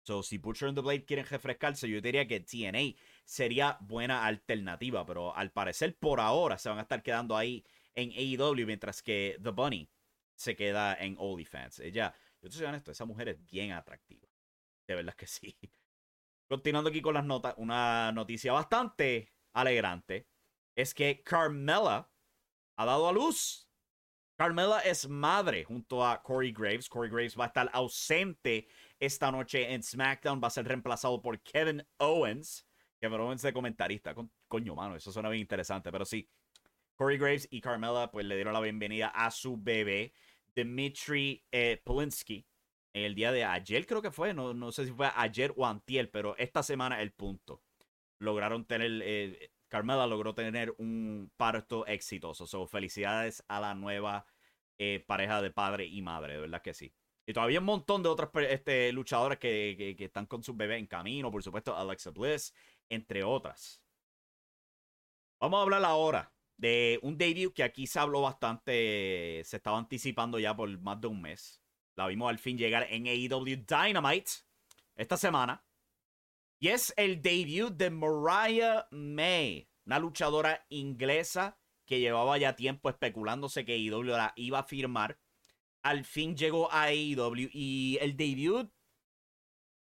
So, 0.02 0.24
si 0.24 0.40
Butcher 0.40 0.70
and 0.70 0.76
the 0.76 0.82
Blade 0.82 1.06
quieren 1.06 1.28
refrescarse, 1.28 1.88
yo 1.88 2.02
diría 2.02 2.28
que 2.28 2.40
TNA 2.40 3.00
sería 3.24 3.78
buena 3.82 4.26
alternativa, 4.26 5.06
pero 5.06 5.36
al 5.36 5.52
parecer 5.52 5.96
por 5.96 6.22
ahora 6.22 6.58
se 6.58 6.70
van 6.70 6.80
a 6.80 6.82
estar 6.82 7.04
quedando 7.04 7.38
ahí 7.38 7.64
en 7.94 8.10
AEW, 8.14 8.66
mientras 8.66 9.04
que 9.04 9.38
The 9.44 9.52
Bunny 9.52 9.88
se 10.34 10.56
queda 10.56 10.96
en 10.96 11.18
OnlyFans. 11.20 11.82
Ella, 11.82 12.16
yo 12.42 12.50
te 12.50 12.56
soy 12.56 12.66
honesto, 12.66 12.90
esa 12.90 13.06
mujer 13.06 13.30
es 13.30 13.46
bien 13.46 13.74
atractiva. 13.74 14.28
De 14.88 14.96
verdad 14.96 15.14
que 15.14 15.28
sí. 15.28 15.56
Continuando 16.48 16.90
aquí 16.90 17.00
con 17.00 17.14
las 17.14 17.26
notas, 17.26 17.54
una 17.58 18.12
noticia 18.12 18.54
bastante 18.54 19.37
alegrante 19.58 20.28
es 20.76 20.94
que 20.94 21.24
Carmela 21.24 22.10
ha 22.78 22.86
dado 22.86 23.08
a 23.08 23.12
luz. 23.12 23.68
Carmela 24.38 24.80
es 24.82 25.10
madre 25.10 25.64
junto 25.64 26.06
a 26.06 26.22
Corey 26.22 26.52
Graves. 26.52 26.88
Corey 26.88 27.10
Graves 27.10 27.36
va 27.36 27.46
a 27.46 27.48
estar 27.48 27.70
ausente 27.74 28.68
esta 29.00 29.32
noche 29.32 29.74
en 29.74 29.82
SmackDown. 29.82 30.40
Va 30.42 30.48
a 30.48 30.52
ser 30.52 30.68
reemplazado 30.68 31.20
por 31.20 31.42
Kevin 31.42 31.84
Owens. 31.98 32.68
Kevin 33.02 33.20
Owens 33.20 33.42
de 33.42 33.52
comentarista. 33.52 34.14
coño, 34.48 34.76
mano, 34.76 34.96
eso 34.96 35.12
suena 35.12 35.30
bien 35.30 35.42
interesante. 35.42 35.92
Pero 35.92 36.06
sí, 36.06 36.30
Corey 36.96 37.18
Graves 37.18 37.48
y 37.50 37.60
Carmela 37.60 38.12
pues 38.12 38.26
le 38.28 38.36
dieron 38.36 38.54
la 38.54 38.62
bienvenida 38.62 39.08
a 39.08 39.32
su 39.32 39.58
bebé, 39.58 40.14
Dimitri 40.56 41.44
eh, 41.52 41.82
Polinsky. 41.84 42.46
El 42.94 43.16
día 43.16 43.32
de 43.32 43.44
ayer 43.44 43.88
creo 43.88 44.02
que 44.04 44.12
fue, 44.12 44.34
no, 44.36 44.54
no 44.54 44.72
sé 44.72 44.86
si 44.86 44.92
fue 44.92 45.10
ayer 45.16 45.54
o 45.56 45.66
antier, 45.66 46.12
pero 46.12 46.36
esta 46.38 46.62
semana 46.62 47.02
el 47.02 47.12
punto. 47.12 47.64
Lograron 48.20 48.66
tener, 48.66 49.02
eh, 49.04 49.52
Carmela 49.68 50.08
logró 50.08 50.34
tener 50.34 50.74
un 50.78 51.32
parto 51.38 51.86
exitoso. 51.86 52.48
So, 52.48 52.68
felicidades 52.68 53.44
a 53.48 53.60
la 53.60 53.76
nueva 53.76 54.26
eh, 54.78 55.04
pareja 55.06 55.42
de 55.42 55.52
padre 55.52 55.86
y 55.86 56.02
madre, 56.02 56.34
de 56.34 56.40
verdad 56.42 56.62
que 56.62 56.74
sí. 56.74 56.94
Y 57.26 57.34
todavía 57.34 57.60
un 57.60 57.66
montón 57.66 58.04
de 58.04 58.10
otras 58.10 58.30
este, 58.50 58.92
luchadoras 58.94 59.38
que, 59.38 59.96
que, 59.98 60.06
están 60.06 60.26
con 60.28 60.44
su 60.44 60.56
bebé 60.56 60.78
en 60.78 60.88
camino, 60.88 61.30
por 61.30 61.44
supuesto, 61.44 61.76
Alexa 61.76 62.12
Bliss, 62.12 62.54
entre 62.90 63.24
otras. 63.24 63.82
Vamos 65.40 65.60
a 65.60 65.64
hablar 65.64 65.84
ahora 65.84 66.32
de 66.56 67.00
un 67.04 67.18
debut 67.18 67.54
que 67.54 67.64
aquí 67.64 67.86
se 67.86 68.00
habló 68.00 68.22
bastante, 68.22 69.42
se 69.46 69.58
estaba 69.58 69.78
anticipando 69.78 70.40
ya 70.40 70.56
por 70.56 70.70
más 70.80 71.02
de 71.02 71.08
un 71.08 71.22
mes. 71.22 71.62
La 71.96 72.08
vimos 72.08 72.30
al 72.30 72.40
fin 72.40 72.58
llegar 72.58 72.88
en 72.90 73.08
AEW 73.08 73.66
Dynamite 73.66 74.32
esta 74.96 75.18
semana. 75.18 75.67
Y 76.60 76.70
es 76.70 76.92
el 76.98 77.22
debut 77.22 77.72
de 77.76 77.92
Mariah 77.92 78.88
May, 78.90 79.70
una 79.86 80.00
luchadora 80.00 80.66
inglesa 80.70 81.60
que 81.86 82.00
llevaba 82.00 82.38
ya 82.40 82.56
tiempo 82.56 82.90
especulándose 82.90 83.64
que 83.64 83.74
AEW 83.74 84.04
la 84.04 84.34
iba 84.36 84.60
a 84.60 84.64
firmar. 84.64 85.20
Al 85.84 86.04
fin 86.04 86.36
llegó 86.36 86.72
a 86.72 86.86
AEW 86.86 87.50
y 87.52 88.00
el 88.02 88.18
debut. 88.18 88.72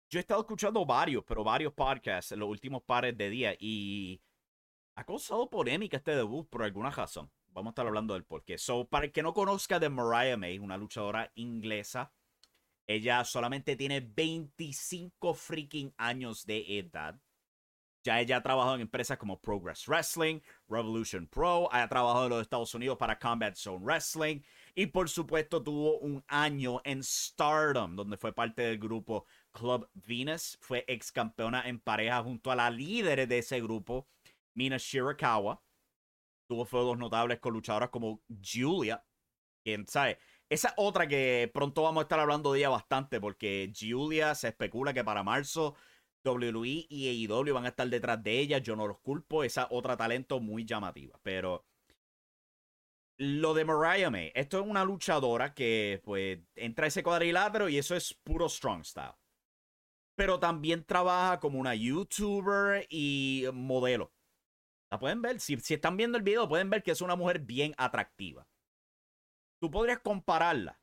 Yo 0.10 0.20
he 0.20 0.22
estado 0.22 0.42
escuchando 0.42 0.86
varios, 0.86 1.24
pero 1.26 1.44
varios 1.44 1.74
podcasts 1.74 2.32
en 2.32 2.40
los 2.40 2.50
últimos 2.50 2.84
pares 2.84 3.18
de 3.18 3.30
días 3.30 3.56
y 3.60 4.22
ha 4.96 5.04
causado 5.04 5.50
polémica 5.50 5.98
este 5.98 6.16
debut 6.16 6.48
por 6.48 6.64
alguna 6.64 6.92
razón. 6.92 7.32
Vamos 7.48 7.72
a 7.72 7.74
estar 7.74 7.88
hablando 7.88 8.14
del 8.14 8.24
porqué. 8.24 8.58
So, 8.58 8.88
para 8.88 9.06
el 9.06 9.12
que 9.12 9.24
no 9.24 9.34
conozca 9.34 9.80
de 9.80 9.90
Mariah 9.90 10.38
May, 10.38 10.60
una 10.60 10.78
luchadora 10.78 11.32
inglesa, 11.36 12.14
ella 12.96 13.24
solamente 13.24 13.76
tiene 13.76 14.02
25 14.02 15.34
freaking 15.34 15.94
años 15.98 16.46
de 16.46 16.80
edad. 16.80 17.20
Ya 18.04 18.20
ella 18.20 18.38
ha 18.38 18.42
trabajado 18.42 18.76
en 18.76 18.82
empresas 18.82 19.18
como 19.18 19.40
Progress 19.40 19.88
Wrestling, 19.88 20.40
Revolution 20.68 21.28
Pro, 21.28 21.70
ha 21.72 21.88
trabajado 21.88 22.26
en 22.26 22.30
los 22.32 22.42
Estados 22.42 22.74
Unidos 22.74 22.98
para 22.98 23.20
Combat 23.20 23.56
Zone 23.56 23.86
Wrestling 23.86 24.42
y 24.74 24.88
por 24.88 25.08
supuesto 25.08 25.62
tuvo 25.62 26.00
un 26.00 26.24
año 26.28 26.82
en 26.84 27.04
Stardom, 27.04 27.96
donde 27.96 28.18
fue 28.18 28.34
parte 28.34 28.64
del 28.64 28.80
grupo 28.80 29.28
Club 29.52 29.88
Venus, 29.94 30.58
fue 30.62 30.84
ex 30.88 31.12
campeona 31.12 31.68
en 31.68 31.80
pareja 31.80 32.24
junto 32.24 32.52
a 32.52 32.56
la 32.56 32.72
líder 32.72 33.28
de 33.28 33.38
ese 33.38 33.62
grupo, 33.62 34.08
Mina 34.56 34.78
Shirakawa. 34.80 35.62
Tuvo 36.48 36.66
fuegos 36.66 36.98
notables 36.98 37.40
con 37.40 37.54
luchadoras 37.54 37.90
como 37.90 38.22
Julia. 38.42 39.06
Quien 39.64 39.88
sabe. 39.88 40.18
Esa 40.52 40.74
otra 40.76 41.08
que 41.08 41.50
pronto 41.54 41.84
vamos 41.84 42.02
a 42.02 42.04
estar 42.04 42.20
hablando 42.20 42.52
de 42.52 42.60
ella 42.60 42.70
bastante. 42.70 43.22
Porque 43.22 43.72
Julia 43.74 44.36
se 44.36 44.50
especula 44.50 44.94
que 44.94 45.02
para 45.02 45.24
marzo 45.24 45.76
WWE 46.26 46.88
y 46.90 47.26
AEW 47.26 47.54
van 47.54 47.64
a 47.66 47.70
estar 47.70 47.88
detrás 47.88 48.22
de 48.22 48.38
ella. 48.38 48.58
Yo 48.58 48.76
no 48.76 48.86
los 48.86 49.00
culpo. 49.00 49.46
Esa 49.46 49.68
otra 49.72 49.96
talento 49.96 50.42
muy 50.42 50.66
llamativa. 50.66 51.18
Pero 51.24 51.66
lo 53.18 53.54
de 53.54 53.64
Mariah 53.64 54.10
May. 54.10 54.34
Esto 54.36 54.60
es 54.60 54.68
una 54.68 54.84
luchadora 54.84 55.54
que 55.54 56.02
pues 56.04 56.40
entra 56.56 56.84
a 56.84 56.88
ese 56.90 57.02
cuadrilátero 57.02 57.70
y 57.70 57.78
eso 57.78 57.96
es 57.96 58.14
puro 58.14 58.50
strong 58.50 58.84
style. 58.84 59.16
Pero 60.16 60.38
también 60.42 60.84
trabaja 60.84 61.40
como 61.40 61.60
una 61.60 61.76
YouTuber 61.76 62.88
y 62.90 63.46
modelo. 63.54 64.12
La 64.92 65.00
pueden 65.00 65.22
ver. 65.22 65.40
Si, 65.40 65.58
si 65.62 65.76
están 65.76 65.96
viendo 65.96 66.18
el 66.18 66.26
video, 66.26 66.50
pueden 66.50 66.70
ver 66.70 66.84
que 66.84 66.92
es 66.92 67.00
una 67.00 67.16
mujer 67.16 67.40
bien 67.40 67.74
atractiva. 67.78 68.46
Tú 69.62 69.70
podrías 69.70 70.00
compararla 70.00 70.82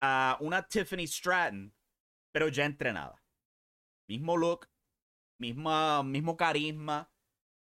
a 0.00 0.36
una 0.40 0.62
Tiffany 0.62 1.04
Stratton, 1.04 1.74
pero 2.30 2.46
ya 2.46 2.64
entrenada. 2.64 3.20
Mismo 4.06 4.36
look, 4.36 4.68
misma, 5.38 6.04
mismo 6.04 6.36
carisma, 6.36 7.12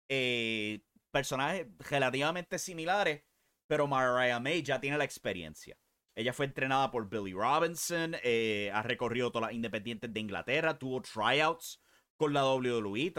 eh, 0.09 0.85
personajes 1.11 1.67
relativamente 1.91 2.61
similares, 2.61 3.25
pero 3.67 3.89
Mariah 3.89 4.39
May 4.39 4.63
ya 4.63 4.81
tiene 4.81 4.99
la 4.99 5.05
experiencia. 5.05 5.77
Ella 6.15 6.33
fue 6.33 6.47
entrenada 6.47 6.93
por 6.93 7.09
Billy 7.09 7.33
Robinson, 7.33 8.15
eh, 8.23 8.71
ha 8.73 8.83
recorrido 8.83 9.33
todas 9.33 9.49
las 9.49 9.57
independientes 9.57 10.13
de 10.13 10.21
Inglaterra, 10.21 10.79
tuvo 10.79 11.03
tryouts 11.03 11.83
con 12.17 12.33
la 12.33 12.45
WWE, 12.45 13.13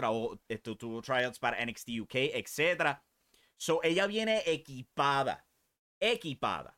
tuvo 0.78 1.02
tryouts 1.02 1.38
para 1.38 1.62
NXT 1.62 1.88
UK, 2.00 2.14
etc. 2.32 3.02
So, 3.58 3.80
ella 3.82 4.06
viene 4.06 4.42
equipada, 4.46 5.46
equipada. 6.00 6.75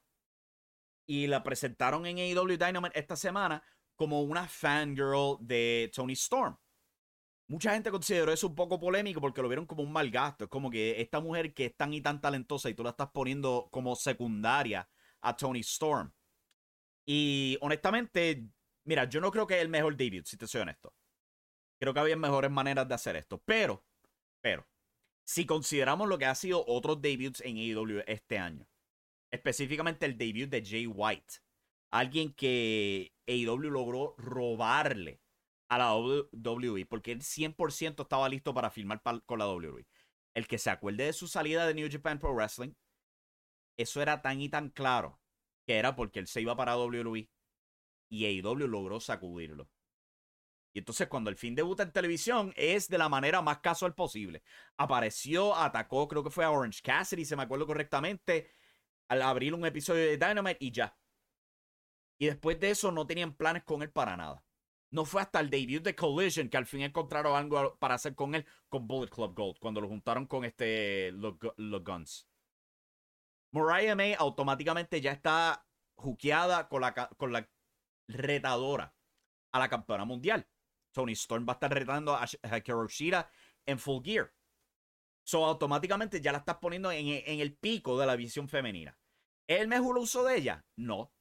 Y 1.09 1.27
la 1.27 1.43
presentaron 1.43 2.05
en 2.05 2.19
AEW 2.19 2.59
Dynamite 2.59 2.99
esta 2.99 3.17
semana 3.17 3.63
como 3.97 4.23
una 4.23 4.47
fangirl 4.47 5.39
de 5.41 5.91
Tony 5.95 6.13
Storm. 6.13 6.57
Mucha 7.49 7.73
gente 7.73 7.91
consideró 7.91 8.31
eso 8.31 8.47
un 8.47 8.55
poco 8.55 8.79
polémico 8.79 9.21
porque 9.21 9.41
lo 9.41 9.49
vieron 9.49 9.65
como 9.65 9.83
un 9.83 9.91
mal 9.91 10.11
gasto. 10.11 10.45
Es 10.45 10.51
como 10.51 10.71
que 10.71 11.01
esta 11.01 11.19
mujer 11.19 11.55
que 11.55 11.67
es 11.67 11.77
tan 11.77 11.95
y 11.95 12.03
tan 12.03 12.21
talentosa 12.21 12.69
y 12.69 12.75
tú 12.75 12.85
la 12.85 12.91
estás 12.91 13.09
poniendo 13.11 13.69
como 13.73 13.97
secundaria 13.97 14.87
a 15.23 15.35
Tony 15.35 15.61
Storm. 15.61 16.13
Y 17.07 17.57
honestamente, 17.63 18.47
mira, 18.85 19.05
yo 19.05 19.23
no 19.23 19.31
creo 19.31 19.47
que 19.47 19.57
es 19.57 19.63
el 19.63 19.71
mejor 19.71 19.97
debut, 19.97 20.27
si 20.27 20.37
te 20.37 20.47
soy 20.47 20.61
honesto. 20.61 20.95
Creo 21.81 21.95
que 21.95 22.01
había 22.01 22.17
mejores 22.17 22.51
maneras 22.51 22.87
de 22.87 22.95
hacer 22.95 23.17
esto. 23.17 23.41
Pero, 23.47 23.83
pero, 24.43 24.69
si 25.25 25.47
consideramos 25.47 26.07
lo 26.07 26.19
que 26.19 26.27
ha 26.27 26.35
sido 26.35 26.65
otros 26.67 27.01
debuts 27.01 27.41
en 27.41 27.57
AEW 27.57 28.03
este 28.07 28.39
año, 28.39 28.69
específicamente 29.31 30.07
el 30.07 30.17
debut 30.17 30.49
de 30.49 30.65
Jay 30.65 30.87
White, 30.87 31.35
alguien 31.91 32.33
que 32.35 33.13
AEW 33.27 33.71
logró 33.71 34.15
robarle 34.19 35.21
a 35.69 35.79
la 35.79 35.95
WWE, 35.97 36.87
porque 36.87 37.13
él 37.13 37.21
100% 37.21 38.03
estaba 38.03 38.29
listo 38.29 38.55
para 38.55 38.71
firmar 38.71 39.03
con 39.03 39.39
la 39.39 39.49
WWE. 39.49 39.87
El 40.35 40.47
que 40.47 40.59
se 40.59 40.71
acuerde 40.71 41.05
de 41.05 41.13
su 41.13 41.29
salida 41.29 41.67
de 41.67 41.75
New 41.75 41.89
Japan 41.91 42.19
Pro 42.19 42.35
Wrestling, 42.35 42.73
eso 43.77 44.03
era 44.03 44.23
tan 44.23 44.41
y 44.41 44.49
tan 44.49 44.71
claro 44.71 45.21
que 45.67 45.77
era 45.77 45.95
porque 45.95 46.21
él 46.21 46.27
se 46.27 46.41
iba 46.41 46.57
para 46.57 46.77
WWE 46.77 47.29
y 48.11 48.25
AEW 48.25 48.67
logró 48.67 49.01
sacudirlo. 49.01 49.69
Y 50.73 50.81
entonces 50.81 51.09
cuando 51.09 51.31
el 51.31 51.37
fin 51.37 51.55
debuta 51.55 51.83
en 51.83 51.93
televisión 51.93 52.53
es 52.57 52.89
de 52.89 52.99
la 52.99 53.09
manera 53.09 53.43
más 53.43 53.59
casual 53.59 53.95
posible. 53.95 54.43
Apareció, 54.77 55.55
atacó, 55.55 56.09
creo 56.09 56.23
que 56.23 56.31
fue 56.31 56.45
a 56.45 56.51
Orange 56.51 56.81
Cassidy, 56.83 57.25
se 57.25 57.37
me 57.37 57.43
acuerdo 57.43 57.67
correctamente, 57.67 58.51
al 59.09 59.23
abrir 59.23 59.55
un 59.55 59.67
episodio 59.67 60.05
de 60.05 60.19
Dynamite 60.19 60.65
y 60.65 60.71
ya. 60.71 60.97
Y 62.19 62.27
después 62.27 62.59
de 62.61 62.71
eso 62.71 62.93
no 62.93 63.07
tenían 63.07 63.35
planes 63.35 63.65
con 63.65 63.83
él 63.83 63.91
para 63.91 64.17
nada. 64.17 64.45
No 64.91 65.05
fue 65.05 65.21
hasta 65.21 65.41
el 65.41 65.51
debut 65.51 65.83
de 65.83 65.95
Collision 65.95 66.49
que 66.49 66.57
al 66.57 66.67
fin 66.67 66.81
encontraron 66.81 67.37
algo 67.37 67.77
para 67.79 67.95
hacer 67.95 68.15
con 68.15 68.35
él 68.35 68.47
con 68.69 68.87
Bullet 68.87 69.11
Club 69.11 69.35
Gold, 69.35 69.59
cuando 69.59 69.81
lo 69.81 69.89
juntaron 69.89 70.27
con 70.27 70.45
este 70.45 71.13
los, 71.13 71.37
Guns. 71.85 72.27
Mariah 73.51 73.95
May 73.95 74.15
automáticamente 74.15 75.01
ya 75.01 75.13
está 75.13 75.67
juqueada 75.95 76.69
con 76.69 76.81
la, 76.81 76.95
con 77.17 77.33
la 77.33 77.49
retadora 78.09 78.95
a 79.53 79.59
la 79.59 79.69
campeona 79.69 80.05
mundial. 80.05 80.47
Tony 80.93 81.13
Storm 81.13 81.47
va 81.47 81.53
a 81.53 81.55
estar 81.55 81.73
retando 81.73 82.15
a, 82.15 82.25
a 82.25 82.63
en 83.67 83.79
Full 83.79 84.03
Gear. 84.03 84.33
So, 85.29 85.45
automáticamente 85.45 86.23
ya 86.23 86.33
la 86.33 86.39
estás 86.39 86.57
poniendo 86.57 86.91
en, 86.91 87.07
el 87.07 87.55
pico 87.55 87.99
de 87.99 88.07
la 88.07 88.17
visión 88.17 88.49
femenina. 88.49 88.99
¿Es 89.47 89.61
el 89.61 89.69
mejor 89.69 89.99
uso 89.99 90.25
de 90.25 90.39
ella? 90.39 90.65
No. 90.75 91.13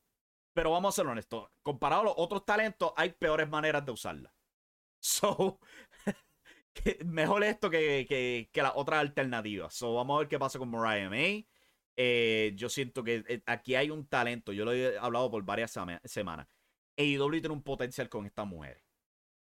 Pero 0.54 0.72
vamos 0.72 0.94
a 0.94 1.02
ser 1.02 1.08
honestos. 1.08 1.50
Comparado 1.62 2.04
a 2.04 2.06
los 2.06 2.14
otros 2.16 2.46
talentos, 2.46 2.94
hay 2.96 3.10
peores 3.12 3.50
maneras 3.50 3.86
de 3.86 3.92
usarla. 3.92 4.34
So, 5.02 5.60
mejor 7.06 7.44
esto 7.44 7.70
que, 7.70 8.06
que, 8.08 8.50
que 8.54 8.62
las 8.62 8.72
otras 8.76 9.02
alternativas. 9.02 9.74
So, 9.74 9.96
vamos 9.96 10.16
a 10.16 10.20
ver 10.20 10.30
qué 10.30 10.40
pasa 10.40 10.58
con 10.58 10.70
Mariah 10.70 11.10
May. 11.10 11.46
Eh, 11.98 12.54
yo 12.56 12.70
siento 12.70 13.04
que 13.04 13.26
eh, 13.28 13.44
aquí 13.46 13.76
hay 13.76 13.90
un 13.90 14.08
talento. 14.08 14.54
Yo 14.54 14.64
lo 14.64 14.72
he 14.72 14.98
hablado 14.98 15.30
por 15.30 15.44
varias 15.44 15.78
semanas. 16.06 16.48
AEW 16.96 17.42
tiene 17.42 17.50
un 17.50 17.62
potencial 17.62 18.08
con 18.08 18.26
esta 18.26 18.46
mujer 18.46 18.88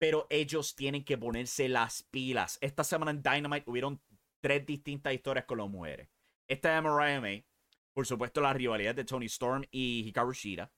pero 0.02 0.26
ellos 0.32 0.74
tienen 0.76 1.04
que 1.06 1.16
ponerse 1.16 1.70
las 1.70 2.02
pilas. 2.02 2.58
Esta 2.60 2.84
semana 2.84 3.12
en 3.12 3.22
Dynamite 3.22 3.70
hubieron 3.70 4.02
tres 4.42 4.66
distintas 4.66 5.14
historias 5.14 5.46
con 5.46 5.60
las 5.60 5.70
mujeres. 5.70 6.10
Esta 6.48 6.76
de 6.76 6.82
Mariah 6.82 7.22
May, 7.22 7.46
por 7.94 8.06
supuesto 8.06 8.42
la 8.42 8.54
rivalidad 8.54 8.96
de 8.96 9.06
Tony 9.06 9.28
Storm 9.28 9.64
y 9.72 10.08
Hikaru 10.08 10.34
Shida, 10.34 10.72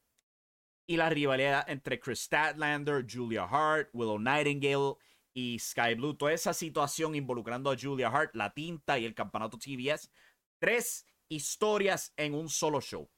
y 0.86 0.98
la 0.98 1.10
rivalidad 1.10 1.68
entre 1.70 2.00
Chris 2.00 2.20
Statlander, 2.20 3.06
Julia 3.10 3.46
Hart, 3.46 3.90
Willow 3.94 4.20
Nightingale 4.20 4.96
y 5.34 5.58
Sky 5.58 5.96
Blue. 5.96 6.16
Toda 6.16 6.34
esa 6.34 6.54
situación 6.54 7.16
involucrando 7.16 7.72
a 7.72 7.78
Julia 7.78 8.10
Hart, 8.10 8.36
la 8.36 8.54
tinta 8.54 9.00
y 9.00 9.06
el 9.06 9.16
campeonato 9.16 9.58
TBS. 9.58 10.12
Tres 10.60 11.06
historias 11.30 12.14
en 12.18 12.36
un 12.36 12.50
solo 12.50 12.82
show. 12.82 13.10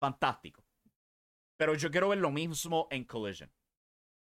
Fantástico. 0.00 0.64
Pero 1.56 1.74
yo 1.74 1.90
quiero 1.90 2.08
ver 2.08 2.18
lo 2.18 2.32
mismo 2.32 2.88
en 2.90 3.04
Collision. 3.04 3.52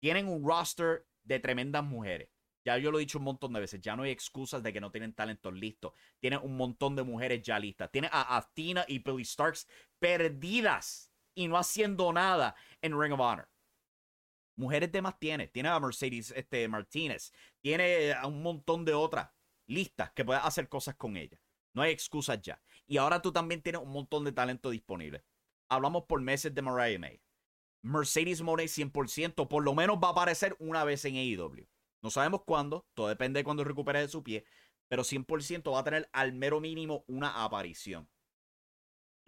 Tienen 0.00 0.28
un 0.28 0.46
roster 0.46 1.06
de 1.24 1.40
tremendas 1.40 1.82
mujeres. 1.82 2.30
Ya 2.66 2.78
yo 2.78 2.90
lo 2.90 2.98
he 2.98 3.02
dicho 3.02 3.18
un 3.18 3.24
montón 3.24 3.52
de 3.52 3.60
veces. 3.60 3.80
Ya 3.80 3.94
no 3.94 4.02
hay 4.02 4.10
excusas 4.10 4.60
de 4.60 4.72
que 4.72 4.80
no 4.80 4.90
tienen 4.90 5.12
talentos 5.12 5.54
listos. 5.54 5.92
Tienen 6.18 6.40
un 6.42 6.56
montón 6.56 6.96
de 6.96 7.04
mujeres 7.04 7.40
ya 7.40 7.60
listas. 7.60 7.92
Tienen 7.92 8.10
a 8.12 8.36
Athena 8.36 8.84
y 8.88 8.98
Billy 8.98 9.24
Starks 9.24 9.68
perdidas 10.00 11.12
y 11.36 11.46
no 11.46 11.58
haciendo 11.58 12.12
nada 12.12 12.56
en 12.82 13.00
Ring 13.00 13.12
of 13.12 13.20
Honor. 13.20 13.48
Mujeres 14.56 14.90
de 14.90 15.00
más 15.00 15.16
tiene. 15.16 15.46
Tiene 15.46 15.68
a 15.68 15.78
Mercedes 15.78 16.32
este, 16.34 16.66
Martínez. 16.66 17.32
Tiene 17.60 18.12
a 18.12 18.26
un 18.26 18.42
montón 18.42 18.84
de 18.84 18.94
otras 18.94 19.30
listas 19.68 20.10
que 20.10 20.24
puedes 20.24 20.42
hacer 20.42 20.68
cosas 20.68 20.96
con 20.96 21.16
ella. 21.16 21.40
No 21.72 21.82
hay 21.82 21.92
excusas 21.92 22.42
ya. 22.42 22.60
Y 22.84 22.96
ahora 22.96 23.22
tú 23.22 23.30
también 23.30 23.62
tienes 23.62 23.80
un 23.80 23.92
montón 23.92 24.24
de 24.24 24.32
talento 24.32 24.70
disponible. 24.70 25.22
Hablamos 25.68 26.06
por 26.06 26.20
meses 26.20 26.52
de 26.52 26.62
Mariah 26.62 26.98
May. 26.98 27.22
Mercedes 27.82 28.42
Monet 28.42 28.66
100%, 28.66 29.46
por 29.46 29.62
lo 29.62 29.72
menos 29.72 29.98
va 30.02 30.08
a 30.08 30.10
aparecer 30.10 30.56
una 30.58 30.82
vez 30.82 31.04
en 31.04 31.14
AEW. 31.14 31.68
No 32.02 32.10
sabemos 32.10 32.42
cuándo, 32.44 32.86
todo 32.94 33.08
depende 33.08 33.40
de 33.40 33.44
cuando 33.44 33.64
recupere 33.64 34.00
de 34.00 34.08
su 34.08 34.22
pie, 34.22 34.44
pero 34.88 35.02
100% 35.02 35.72
va 35.72 35.80
a 35.80 35.84
tener 35.84 36.08
al 36.12 36.32
mero 36.32 36.60
mínimo 36.60 37.04
una 37.08 37.44
aparición. 37.44 38.08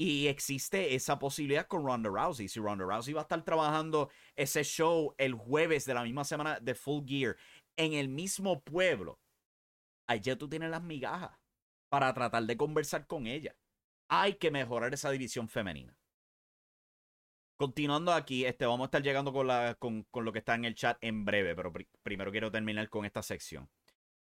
Y 0.01 0.29
existe 0.29 0.95
esa 0.95 1.19
posibilidad 1.19 1.67
con 1.67 1.85
Ronda 1.85 2.09
Rousey. 2.09 2.47
Si 2.47 2.61
Ronda 2.61 2.85
Rousey 2.85 3.15
va 3.15 3.23
a 3.23 3.23
estar 3.23 3.45
trabajando 3.45 4.11
ese 4.37 4.63
show 4.63 5.13
el 5.19 5.35
jueves 5.35 5.87
de 5.87 5.95
la 5.95 6.05
misma 6.05 6.23
semana 6.23 6.61
de 6.61 6.77
Full 6.77 7.05
Gear 7.05 7.37
en 7.77 7.95
el 7.95 8.09
mismo 8.09 8.63
pueblo, 8.63 9.19
allá 10.09 10.39
tú 10.39 10.49
tienes 10.49 10.71
las 10.71 10.83
migajas 10.83 11.37
para 11.91 12.15
tratar 12.15 12.45
de 12.45 12.57
conversar 12.57 13.09
con 13.09 13.27
ella. 13.27 13.57
Hay 14.09 14.35
que 14.35 14.53
mejorar 14.53 14.95
esa 14.95 15.11
división 15.11 15.49
femenina. 15.49 15.99
Continuando 17.59 18.13
aquí, 18.13 18.45
este, 18.45 18.67
vamos 18.67 18.85
a 18.85 18.87
estar 18.87 19.03
llegando 19.03 19.33
con, 19.33 19.49
la, 19.49 19.75
con, 19.75 20.07
lo 20.13 20.33
que 20.33 20.39
está 20.39 20.55
en 20.55 20.65
el 20.65 20.77
chat 20.77 20.97
en 21.01 21.25
breve, 21.25 21.57
pero 21.57 21.73
primero 22.05 22.31
quiero 22.31 22.53
terminar 22.53 22.89
con 22.89 23.05
esta 23.05 23.21
sección. 23.21 23.69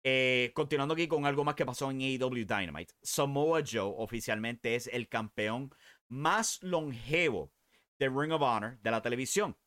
Eh, 0.04 0.52
continuando 0.54 0.94
aquí 0.94 1.08
con 1.08 1.26
algo 1.26 1.44
más 1.44 1.56
que 1.56 1.66
pasó 1.66 1.90
en 1.90 2.02
AEW 2.02 2.46
Dynamite. 2.46 2.94
Samoa 3.02 3.64
Joe 3.66 3.96
oficialmente 3.98 4.76
es 4.76 4.86
el 4.86 5.10
campeón 5.10 5.72
más 6.08 6.62
longevo 6.62 7.52
de 7.98 8.10
Ring 8.10 8.32
of 8.32 8.44
Honor 8.44 8.78
de 8.80 8.92
la 8.92 9.02
televisión. 9.02 9.58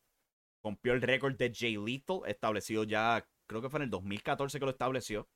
Rompió 0.63 0.93
el 0.93 1.01
récord 1.01 1.35
de 1.35 1.51
Jay 1.53 1.75
Lethal, 1.75 2.21
establecido 2.27 2.85
ya, 2.85 3.27
creo 3.45 3.61
que 3.61 3.69
fue 3.69 3.79
en 3.79 3.83
el 3.83 3.89
2014 3.89 4.57
que 4.57 4.65
lo 4.65 4.71
estableció. 4.71 5.27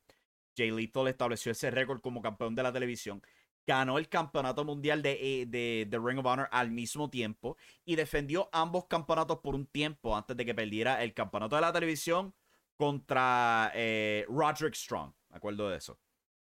Jay 0.56 0.70
Lethal 0.70 1.08
estableció 1.08 1.52
ese 1.52 1.70
récord 1.70 2.00
como 2.00 2.22
campeón 2.22 2.54
de 2.54 2.62
la 2.62 2.72
televisión 2.72 3.20
ganó 3.66 3.98
el 3.98 4.08
campeonato 4.08 4.64
mundial 4.64 5.02
de, 5.02 5.46
de, 5.48 5.86
de, 5.88 5.98
Ring 5.98 6.18
of 6.18 6.26
Honor 6.26 6.48
al 6.50 6.70
mismo 6.70 7.08
tiempo 7.10 7.56
y 7.84 7.96
defendió 7.96 8.48
ambos 8.52 8.86
campeonatos 8.86 9.38
por 9.38 9.54
un 9.54 9.66
tiempo 9.66 10.16
antes 10.16 10.36
de 10.36 10.44
que 10.44 10.54
perdiera 10.54 11.02
el 11.02 11.14
campeonato 11.14 11.56
de 11.56 11.62
la 11.62 11.72
televisión 11.72 12.34
contra 12.76 13.72
eh, 13.74 14.26
Roderick 14.28 14.74
Strong. 14.74 15.12
Me 15.30 15.36
acuerdo 15.36 15.70
de 15.70 15.78
eso. 15.78 15.98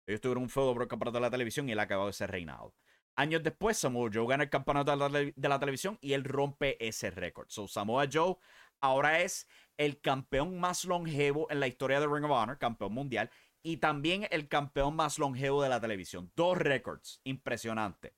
Ellos 0.07 0.21
tuvieron 0.21 0.45
un 0.45 0.51
feudo 0.51 0.73
por 0.73 0.83
el 0.83 0.89
campeonato 0.89 1.19
de 1.19 1.23
la 1.23 1.31
televisión 1.31 1.69
y 1.69 1.73
él 1.73 1.79
acabó 1.79 2.07
de 2.07 2.13
ser 2.13 2.31
reinado. 2.31 2.75
Años 3.17 3.43
después, 3.43 3.79
Samoa 3.79 4.11
Joe 4.13 4.27
gana 4.27 4.45
el 4.45 4.51
campeonato 4.51 4.91
de 4.91 4.97
la, 4.97 5.33
de 5.35 5.49
la 5.49 5.59
televisión 5.59 5.99
y 6.01 6.15
él 6.15 6.25
rompe 6.25 6.77
ese 6.85 7.11
récord. 7.11 7.47
So, 7.49 7.69
Samoa 7.69 8.07
Joe 8.13 8.37
ahora 8.81 9.21
es 9.21 9.47
el 9.77 10.01
campeón 10.01 10.59
más 10.59 10.85
longevo 10.85 11.47
en 11.51 11.61
la 11.61 11.67
historia 11.67 12.01
de 12.01 12.07
Ring 12.07 12.25
of 12.25 12.31
Honor, 12.31 12.59
campeón 12.59 12.93
mundial, 12.93 13.31
y 13.65 13.79
también 13.79 14.29
el 14.31 14.47
campeón 14.47 14.95
más 14.95 15.19
longevo 15.19 15.63
de 15.63 15.71
la 15.71 15.81
televisión. 15.81 16.31
Dos 16.37 16.59
récords, 16.59 17.21
impresionante. 17.25 18.15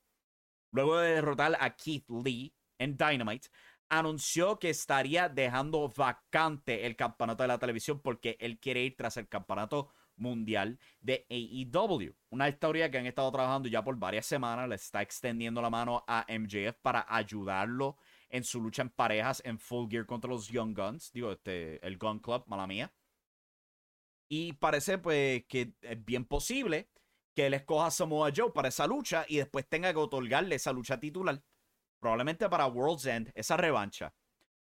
Luego 0.72 0.98
de 0.98 1.14
derrotar 1.14 1.56
a 1.60 1.76
Keith 1.76 2.04
Lee 2.10 2.52
en 2.78 2.96
Dynamite, 2.96 3.48
anunció 3.88 4.58
que 4.58 4.70
estaría 4.70 5.28
dejando 5.28 5.88
vacante 5.96 6.84
el 6.84 6.96
campeonato 6.96 7.44
de 7.44 7.48
la 7.48 7.58
televisión 7.60 8.00
porque 8.00 8.36
él 8.40 8.58
quiere 8.58 8.82
ir 8.82 8.96
tras 8.96 9.16
el 9.18 9.28
campeonato 9.28 9.92
mundial 10.16 10.80
de 11.00 11.24
AEW. 11.30 12.12
Una 12.30 12.48
historia 12.48 12.90
que 12.90 12.98
han 12.98 13.06
estado 13.06 13.30
trabajando 13.30 13.68
ya 13.68 13.84
por 13.84 13.96
varias 13.96 14.26
semanas. 14.26 14.68
Le 14.68 14.74
está 14.74 15.00
extendiendo 15.00 15.62
la 15.62 15.70
mano 15.70 16.04
a 16.08 16.26
MJF 16.28 16.76
para 16.82 17.06
ayudarlo 17.08 17.96
en 18.28 18.42
su 18.42 18.60
lucha 18.60 18.82
en 18.82 18.90
parejas 18.90 19.40
en 19.44 19.60
Full 19.60 19.88
Gear 19.88 20.06
contra 20.06 20.28
los 20.28 20.48
Young 20.48 20.76
Guns. 20.76 21.12
Digo, 21.12 21.30
este, 21.30 21.86
el 21.86 21.98
Gun 21.98 22.18
Club, 22.18 22.42
mala 22.48 22.66
mía. 22.66 22.92
Y 24.28 24.54
parece 24.54 24.98
pues 24.98 25.44
que 25.46 25.74
es 25.80 26.04
bien 26.04 26.24
posible 26.24 26.88
que 27.34 27.46
él 27.46 27.54
escoja 27.54 27.86
a 27.86 27.90
Samoa 27.90 28.32
Joe 28.34 28.50
para 28.50 28.68
esa 28.68 28.86
lucha 28.86 29.24
y 29.28 29.36
después 29.36 29.68
tenga 29.68 29.92
que 29.92 29.98
otorgarle 29.98 30.54
esa 30.54 30.72
lucha 30.72 30.98
titular. 30.98 31.42
Probablemente 32.00 32.48
para 32.48 32.66
World's 32.66 33.06
End, 33.06 33.30
esa 33.34 33.56
revancha. 33.56 34.14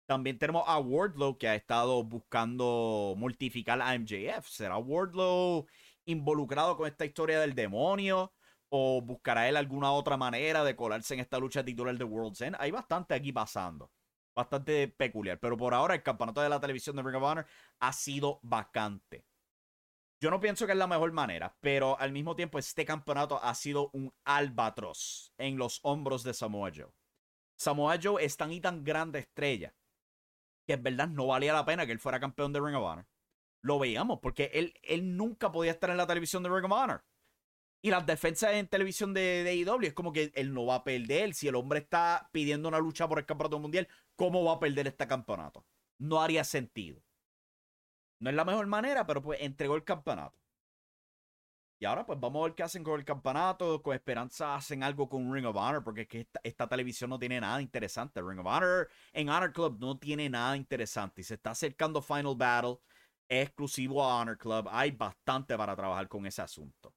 También 0.05 0.37
tenemos 0.37 0.63
a 0.67 0.77
Wardlow 0.79 1.37
que 1.37 1.47
ha 1.47 1.55
estado 1.55 2.03
buscando 2.03 3.13
mortificar 3.17 3.81
a 3.81 3.97
MJF. 3.97 4.47
¿Será 4.47 4.77
Wardlow 4.77 5.65
involucrado 6.05 6.75
con 6.75 6.87
esta 6.87 7.05
historia 7.05 7.39
del 7.39 7.55
demonio? 7.55 8.33
¿O 8.69 9.01
buscará 9.01 9.47
él 9.47 9.57
alguna 9.57 9.91
otra 9.91 10.17
manera 10.17 10.63
de 10.63 10.75
colarse 10.75 11.13
en 11.13 11.19
esta 11.19 11.39
lucha 11.39 11.63
titular 11.63 11.97
de 11.97 12.03
World's 12.03 12.41
End? 12.41 12.55
Hay 12.59 12.71
bastante 12.71 13.13
aquí 13.13 13.31
pasando. 13.31 13.91
Bastante 14.35 14.87
peculiar. 14.87 15.39
Pero 15.39 15.57
por 15.57 15.73
ahora 15.73 15.95
el 15.95 16.03
campeonato 16.03 16.41
de 16.41 16.49
la 16.49 16.59
televisión 16.59 16.95
de 16.95 17.03
Ring 17.03 17.15
of 17.15 17.23
Honor 17.23 17.45
ha 17.79 17.93
sido 17.93 18.39
vacante. 18.43 19.25
Yo 20.21 20.29
no 20.29 20.39
pienso 20.39 20.67
que 20.67 20.73
es 20.73 20.77
la 20.77 20.85
mejor 20.85 21.11
manera, 21.13 21.57
pero 21.61 21.99
al 21.99 22.11
mismo 22.11 22.35
tiempo 22.35 22.59
este 22.59 22.85
campeonato 22.85 23.43
ha 23.43 23.55
sido 23.55 23.89
un 23.91 24.13
albatros 24.23 25.33
en 25.39 25.57
los 25.57 25.79
hombros 25.81 26.23
de 26.23 26.35
Samoa 26.35 26.69
Joe. 26.73 26.93
Samoa 27.57 27.97
Joe 28.01 28.23
es 28.23 28.37
tan 28.37 28.51
y 28.51 28.61
tan 28.61 28.83
grande 28.83 29.17
estrella 29.17 29.73
que 30.67 30.73
en 30.73 30.83
verdad 30.83 31.07
no 31.07 31.25
valía 31.25 31.53
la 31.53 31.65
pena 31.65 31.87
que 31.87 31.91
él 31.91 31.99
fuera 31.99 32.19
campeón 32.19 32.53
de 32.53 32.59
Ring 32.59 32.75
of 32.75 32.83
Honor. 32.83 33.07
Lo 33.63 33.79
veíamos 33.79 34.19
porque 34.19 34.51
él, 34.53 34.75
él 34.83 35.17
nunca 35.17 35.51
podía 35.51 35.71
estar 35.71 35.89
en 35.89 35.97
la 35.97 36.05
televisión 36.05 36.43
de 36.43 36.49
Ring 36.49 36.65
of 36.65 36.71
Honor. 36.71 37.03
Y 37.83 37.89
las 37.89 38.05
defensas 38.05 38.53
en 38.53 38.67
televisión 38.67 39.15
de, 39.15 39.43
de 39.43 39.55
IW 39.55 39.87
es 39.87 39.93
como 39.93 40.13
que 40.13 40.31
él 40.35 40.53
no 40.53 40.67
va 40.67 40.75
a 40.75 40.83
perder. 40.83 41.33
Si 41.33 41.47
el 41.47 41.55
hombre 41.55 41.79
está 41.79 42.29
pidiendo 42.31 42.67
una 42.69 42.77
lucha 42.77 43.09
por 43.09 43.17
el 43.17 43.25
campeonato 43.25 43.59
mundial, 43.59 43.87
¿cómo 44.15 44.43
va 44.43 44.53
a 44.53 44.59
perder 44.59 44.85
este 44.85 45.07
campeonato? 45.07 45.65
No 45.97 46.21
haría 46.21 46.43
sentido. 46.43 47.01
No 48.21 48.29
es 48.29 48.35
la 48.35 48.45
mejor 48.45 48.67
manera, 48.67 49.05
pero 49.05 49.21
pues 49.21 49.41
entregó 49.41 49.75
el 49.75 49.83
campeonato. 49.83 50.37
Y 51.79 51.85
ahora 51.85 52.05
pues 52.05 52.19
vamos 52.19 52.41
a 52.41 52.43
ver 52.45 52.55
qué 52.55 52.61
hacen 52.61 52.83
con 52.83 52.99
el 52.99 53.03
campeonato. 53.03 53.81
Con 53.81 53.95
esperanza 53.95 54.55
hacen 54.55 54.83
algo 54.83 55.09
con 55.09 55.33
Ring 55.33 55.47
of 55.47 55.55
Honor, 55.55 55.83
porque 55.83 56.01
es 56.01 56.07
que 56.07 56.27
esta, 56.43 56.69
televisión 56.69 57.09
no 57.09 57.17
tiene 57.17 57.41
nada 57.41 57.59
interesante. 57.59 58.21
Ring 58.21 58.39
of 58.39 58.45
Honor 58.45 58.87
en 59.11 59.29
Honor 59.29 59.51
Club 59.51 59.79
no 59.79 59.97
tiene 59.97 60.29
nada 60.29 60.55
interesante. 60.55 61.21
Y 61.21 61.23
se 61.23 61.33
está 61.33 61.51
acercando 61.51 61.99
Final 61.99 62.35
Battle. 62.35 62.77
exclusivo 63.27 64.03
a 64.03 64.21
Honor 64.21 64.37
Club. 64.37 64.67
Hay 64.71 64.91
bastante 64.91 65.57
para 65.57 65.75
trabajar 65.75 66.07
con 66.07 66.27
ese 66.27 66.43
asunto. 66.43 66.93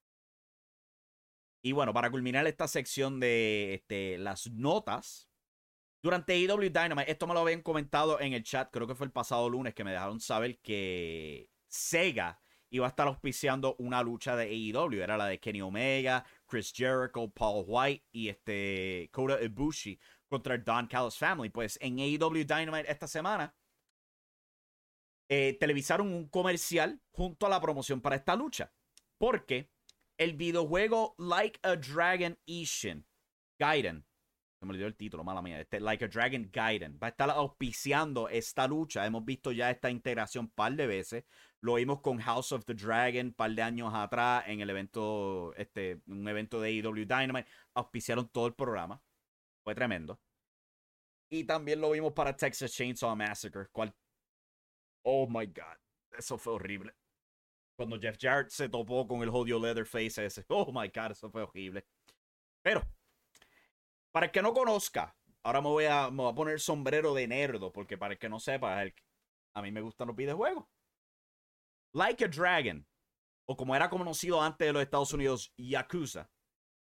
Y 1.63 1.73
bueno, 1.73 1.95
para 1.95 2.11
culminar 2.11 2.47
esta 2.47 2.69
sección 2.69 3.19
de 3.19 3.75
este, 3.75 4.19
las 4.19 4.51
notas, 4.51 5.31
durante 6.05 6.35
AEW 6.35 6.69
Dynamite, 6.69 7.11
esto 7.11 7.27
me 7.27 7.33
lo 7.33 7.41
habían 7.41 7.63
comentado 7.63 8.21
en 8.21 8.35
el 8.35 8.43
chat, 8.43 8.71
creo 8.71 8.87
que 8.87 8.95
fue 8.95 9.07
el 9.07 9.11
pasado 9.11 9.49
lunes 9.49 9.73
que 9.73 9.85
me 9.85 9.91
dejaron 9.91 10.21
saber 10.21 10.59
que 10.59 11.49
Sega 11.67 12.39
iba 12.69 12.85
a 12.85 12.91
estar 12.91 13.09
auspiciando 13.09 13.75
una 13.79 14.03
lucha 14.03 14.37
de 14.37 14.45
AEW. 14.45 15.03
Era 15.03 15.17
la 15.17 15.25
de 15.25 15.41
Kenny 15.41 15.63
Omega, 15.63 16.23
Chris 16.47 16.75
Jericho, 16.77 17.31
Paul 17.31 17.65
White 17.67 18.05
y 18.13 18.29
este 18.29 19.09
Kota 19.13 19.43
Ibushi 19.43 19.99
contra 20.29 20.59
Don 20.59 20.87
Callis 20.89 21.17
Family. 21.17 21.49
Pues 21.49 21.79
en 21.81 21.99
AEW 21.99 22.45
Dynamite 22.45 22.91
esta 22.91 23.07
semana 23.07 23.55
eh, 25.31 25.57
televisaron 25.59 26.13
un 26.13 26.29
comercial 26.29 27.01
junto 27.13 27.47
a 27.47 27.49
la 27.49 27.63
promoción 27.63 28.03
para 28.03 28.17
esta 28.17 28.37
lucha. 28.37 28.71
Porque 29.17 29.71
el 30.19 30.35
videojuego 30.35 31.15
Like 31.17 31.61
a 31.63 31.77
Dragon 31.77 32.39
Ishin, 32.45 33.07
Gaiden, 33.59 34.05
me 34.65 34.73
olvidó 34.73 34.87
el 34.87 34.97
título, 34.97 35.25
mala 35.25 35.43
mía. 35.43 35.61
Este, 35.61 35.81
like 35.81 36.05
a 36.05 36.09
Dragon 36.09 36.49
Gaiden. 36.53 36.99
Va 37.03 37.09
a 37.09 37.11
estar 37.11 37.31
auspiciando 37.31 38.29
esta 38.29 38.67
lucha. 38.67 39.05
Hemos 39.07 39.25
visto 39.25 39.53
ya 39.53 39.71
esta 39.71 39.91
integración 39.91 40.47
un 40.47 40.51
par 40.51 40.75
de 40.75 40.87
veces. 40.87 41.25
Lo 41.61 41.75
vimos 41.75 42.01
con 42.01 42.19
House 42.19 42.53
of 42.53 42.65
the 42.65 42.75
Dragon 42.75 43.27
un 43.27 43.35
par 43.35 43.51
de 43.51 43.63
años 43.63 43.93
atrás 43.95 44.45
en 44.47 44.61
el 44.61 44.71
evento, 44.71 45.55
este, 45.57 46.01
un 46.07 46.27
evento 46.29 46.61
de 46.61 46.69
AEW 46.69 47.07
Dynamite. 47.07 47.49
Auspiciaron 47.75 48.29
todo 48.29 48.47
el 48.47 48.55
programa. 48.55 49.03
Fue 49.63 49.75
tremendo. 49.75 50.21
Y 51.31 51.45
también 51.45 51.81
lo 51.81 51.91
vimos 51.91 52.13
para 52.13 52.37
Texas 52.37 52.73
Chainsaw 52.73 53.17
Massacre. 53.17 53.67
Oh 55.05 55.27
my 55.29 55.47
God. 55.47 55.79
eso 56.17 56.39
fue 56.39 56.55
horrible. 56.55 56.95
Cuando 57.77 57.99
Jeff 57.99 58.17
Jarrett 58.21 58.51
se 58.51 58.69
topó 58.69 59.07
con 59.07 59.23
el 59.23 59.31
jodido 59.31 59.59
Leatherface 59.59 60.25
ese. 60.25 60.45
Oh 60.49 60.71
my 60.73 60.89
god, 60.89 61.11
eso 61.11 61.31
fue 61.31 61.43
horrible. 61.43 61.85
Pero, 62.63 62.83
para 64.15 64.27
el 64.27 64.33
que 64.33 64.43
no 64.43 64.55
conozca, 64.55 65.17
ahora 65.43 65.61
me 65.61 65.67
voy 65.67 65.87
a, 65.87 66.09
me 66.09 66.19
voy 66.19 66.31
a 66.31 66.35
poner 66.37 66.61
sombrero 66.61 67.15
de 67.15 67.27
nerdo, 67.27 67.73
porque 67.73 67.99
para 67.99 68.13
el 68.13 68.19
que 68.21 68.29
no 68.29 68.39
sepa, 68.39 68.81
a 69.55 69.63
mí 69.63 69.73
me 69.73 69.81
gustan 69.81 70.07
los 70.07 70.15
videojuegos. 70.15 70.67
Like 71.95 72.25
a 72.25 72.29
Dragon, 72.29 72.87
o 73.45 73.57
como 73.57 73.75
era 73.75 73.91
conocido 73.91 74.41
antes 74.41 74.69
de 74.69 74.73
los 74.73 74.83
Estados 74.83 75.13
Unidos, 75.13 75.53
Yakuza, 75.57 76.31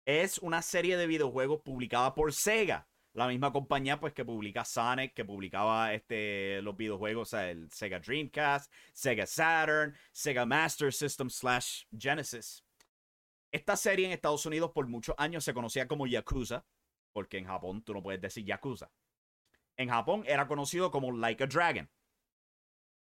es 0.07 0.39
una 0.39 0.63
serie 0.63 0.97
de 0.97 1.05
videojuegos 1.05 1.61
publicada 1.61 2.15
por 2.15 2.33
Sega. 2.33 2.89
La 3.13 3.27
misma 3.27 3.53
compañía 3.53 3.99
pues 3.99 4.13
que 4.13 4.25
publica 4.25 4.65
Sonic, 4.65 5.13
que 5.13 5.23
publicaba 5.23 5.93
este, 5.93 6.63
los 6.63 6.75
videojuegos, 6.75 7.27
o 7.27 7.29
sea, 7.29 7.51
el 7.51 7.71
Sega 7.71 7.99
Dreamcast, 7.99 8.73
Sega 8.91 9.27
Saturn, 9.27 9.95
Sega 10.11 10.47
Master 10.47 10.91
System 10.91 11.29
slash 11.29 11.83
Genesis. 11.95 12.65
Esta 13.51 13.77
serie 13.77 14.07
en 14.07 14.13
Estados 14.13 14.47
Unidos 14.47 14.71
por 14.73 14.87
muchos 14.87 15.13
años 15.19 15.43
se 15.43 15.53
conocía 15.53 15.87
como 15.87 16.07
Yakuza, 16.07 16.65
porque 17.13 17.37
en 17.37 17.45
Japón 17.45 17.83
tú 17.83 17.93
no 17.93 18.03
puedes 18.03 18.21
decir 18.21 18.45
Yakuza. 18.45 18.91
En 19.77 19.89
Japón 19.89 20.23
era 20.27 20.47
conocido 20.47 20.91
como 20.91 21.11
Like 21.11 21.43
a 21.43 21.47
Dragon. 21.47 21.89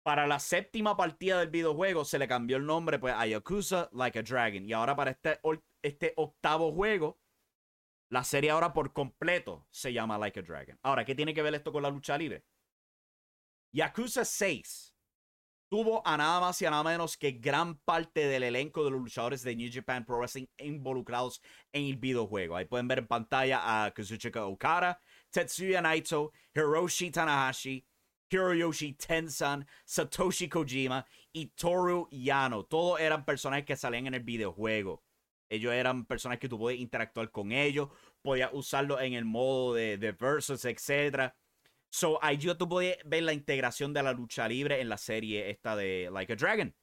Para 0.03 0.27
la 0.27 0.39
séptima 0.39 0.97
partida 0.97 1.39
del 1.39 1.51
videojuego 1.51 2.05
se 2.05 2.19
le 2.19 2.29
cambió 2.29 2.57
el 2.57 2.67
nombre 2.67 2.99
pues, 2.99 3.15
a 3.15 3.27
Yakuza 3.27 3.89
Like 3.93 4.19
a 4.19 4.23
Dragon. 4.23 4.69
Y 4.69 4.73
ahora 4.73 4.97
para 4.97 5.11
este, 5.11 5.41
este 5.83 6.13
octavo 6.17 6.73
juego, 6.73 7.19
la 8.11 8.25
serie 8.25 8.51
ahora 8.51 8.73
por 8.73 8.93
completo 8.93 9.67
se 9.71 9.93
llama 9.93 10.19
Like 10.19 10.41
a 10.41 10.43
Dragon. 10.43 10.79
Ahora, 10.83 11.05
¿qué 11.05 11.15
tiene 11.15 11.35
que 11.35 11.43
ver 11.43 11.55
esto 11.55 11.73
con 11.73 11.83
la 11.83 11.91
lucha 11.91 12.17
libre? 12.17 12.45
Yakuza 13.73 14.25
6 14.25 14.94
tuvo 15.75 16.07
a 16.07 16.17
nada 16.17 16.39
más 16.39 16.63
y 16.63 16.67
a 16.67 16.71
nada 16.71 16.85
menos 16.85 17.17
que 17.17 17.33
gran 17.33 17.75
parte 17.79 18.29
del 18.29 18.45
elenco 18.45 18.85
de 18.85 18.93
los 18.93 19.01
luchadores 19.01 19.43
de 19.43 19.57
New 19.57 19.69
Japan 19.73 20.05
Pro 20.05 20.19
Wrestling 20.19 20.47
involucrados 20.59 21.43
en 21.73 21.87
el 21.87 21.97
videojuego. 21.97 22.55
Ahí 22.55 22.65
pueden 22.65 22.87
ver 22.87 23.01
en 23.01 23.09
pantalla 23.09 23.85
a 23.85 23.91
Kazuchika 23.91 24.47
Okada, 24.47 25.01
Tetsuya 25.33 25.83
Naito, 25.83 26.31
Hiroshi 26.55 27.11
Tanahashi, 27.11 27.85
Hiroyoshi 28.31 28.93
Tensan, 28.93 29.67
Satoshi 29.85 30.49
Kojima 30.49 31.05
y 31.33 31.47
Toru 31.47 32.07
Yano. 32.13 32.67
Todos 32.67 33.01
eran 33.01 33.25
personajes 33.25 33.67
que 33.67 33.77
salían 33.77 34.07
en 34.07 34.15
el 34.15 34.23
videojuego. 34.23 35.03
Ellos 35.49 35.73
eran 35.73 36.07
personajes 36.07 36.39
que 36.39 36.49
tú 36.49 36.57
podías 36.57 36.81
interactuar 36.81 37.33
con 37.33 37.51
ellos, 37.51 37.89
podías 38.23 38.51
usarlo 38.53 39.01
en 39.01 39.15
el 39.15 39.25
modo 39.25 39.75
de, 39.75 39.99
de 39.99 40.13
versus, 40.13 40.65
etc. 40.67 41.35
So, 41.95 42.19
yo 42.41 42.57
tú 42.57 42.69
podías 42.69 42.99
ver 43.05 43.23
la 43.23 43.33
integración 43.33 43.93
de 43.93 44.03
la 44.03 44.13
lucha 44.13 44.49
libre 44.49 44.81
en 44.81 44.89
la 44.89 44.99
serie 44.99 45.49
esta 45.49 45.77
de 45.77 46.11
Like 46.13 46.33
a 46.33 46.35
Dragon. 46.37 46.75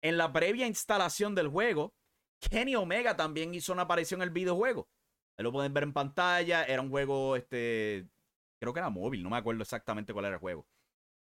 En 0.00 0.16
la 0.16 0.32
previa 0.32 0.68
instalación 0.68 1.34
del 1.34 1.48
juego, 1.48 1.92
Kenny 2.38 2.76
Omega 2.76 3.16
también 3.16 3.52
hizo 3.52 3.72
una 3.72 3.82
aparición 3.82 4.22
en 4.22 4.28
el 4.28 4.32
videojuego. 4.32 4.88
Ahí 5.36 5.42
lo 5.42 5.50
pueden 5.50 5.74
ver 5.74 5.82
en 5.82 5.92
pantalla. 5.92 6.62
Era 6.62 6.82
un 6.82 6.88
juego, 6.88 7.34
este, 7.34 8.06
creo 8.60 8.72
que 8.72 8.78
era 8.78 8.90
móvil, 8.90 9.24
no 9.24 9.30
me 9.30 9.38
acuerdo 9.38 9.62
exactamente 9.62 10.12
cuál 10.12 10.26
era 10.26 10.34
el 10.34 10.40
juego. 10.40 10.68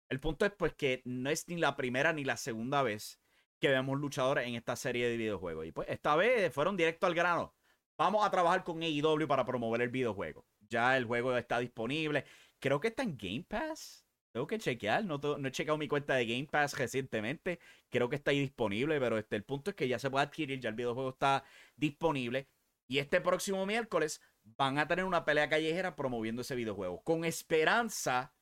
El 0.10 0.20
punto 0.20 0.46
es 0.46 0.52
pues 0.52 0.74
que 0.74 1.02
no 1.06 1.30
es 1.30 1.48
ni 1.48 1.56
la 1.56 1.78
primera 1.78 2.12
ni 2.12 2.26
la 2.26 2.36
segunda 2.36 2.84
vez 2.84 3.22
que 3.58 3.70
vemos 3.70 3.98
luchadores 3.98 4.48
en 4.48 4.56
esta 4.56 4.76
serie 4.76 5.08
de 5.08 5.16
videojuegos. 5.16 5.66
Y 5.66 5.72
pues 5.72 5.88
esta 5.88 6.18
vez 6.18 6.54
fueron 6.54 6.76
directo 6.76 7.08
al 7.08 7.16
grano. 7.16 7.56
Vamos 7.98 8.26
a 8.26 8.32
trabajar 8.32 8.66
con 8.66 8.84
AEW 8.84 9.30
para 9.30 9.46
promover 9.46 9.82
el 9.82 9.90
videojuego. 9.92 10.46
Ya 10.68 10.98
el 10.98 11.06
juego 11.06 11.38
está 11.38 11.60
disponible 11.60 12.26
creo 12.66 12.80
que 12.80 12.88
está 12.88 13.04
en 13.04 13.16
Game 13.16 13.46
Pass. 13.48 14.04
Tengo 14.32 14.48
que 14.48 14.58
chequear, 14.58 15.06
no, 15.06 15.22
he 15.46 15.52
checado 15.52 15.78
mi 15.78 15.88
cuenta 15.88 16.16
de 16.16 16.26
Game 16.26 16.48
Pass 16.48 16.76
recientemente. 16.76 17.60
Creo 17.92 18.10
que 18.10 18.16
está 18.16 18.32
ahí 18.32 18.40
disponible, 18.40 19.00
pero 19.00 19.20
este, 19.20 19.36
el 19.36 19.44
punto 19.44 19.70
es 19.70 19.76
que 19.76 19.88
ya 19.88 20.00
se 20.00 20.10
puede 20.10 20.26
adquirir, 20.26 20.60
ya 20.60 20.70
el 20.70 20.76
videojuego 20.76 21.10
está 21.12 21.44
disponible. 21.76 22.48
Y 22.88 22.98
este 22.98 23.22
próximo 23.22 23.68
miércoles 23.68 24.20
van 24.44 24.80
a 24.80 24.88
tener 24.88 25.06
una 25.06 25.24
pelea 25.24 25.48
callejera 25.48 25.96
promoviendo 25.96 26.42
ese 26.42 26.56
videojuego. 26.56 27.04
Con 27.04 27.24
esperanza, 27.24 28.34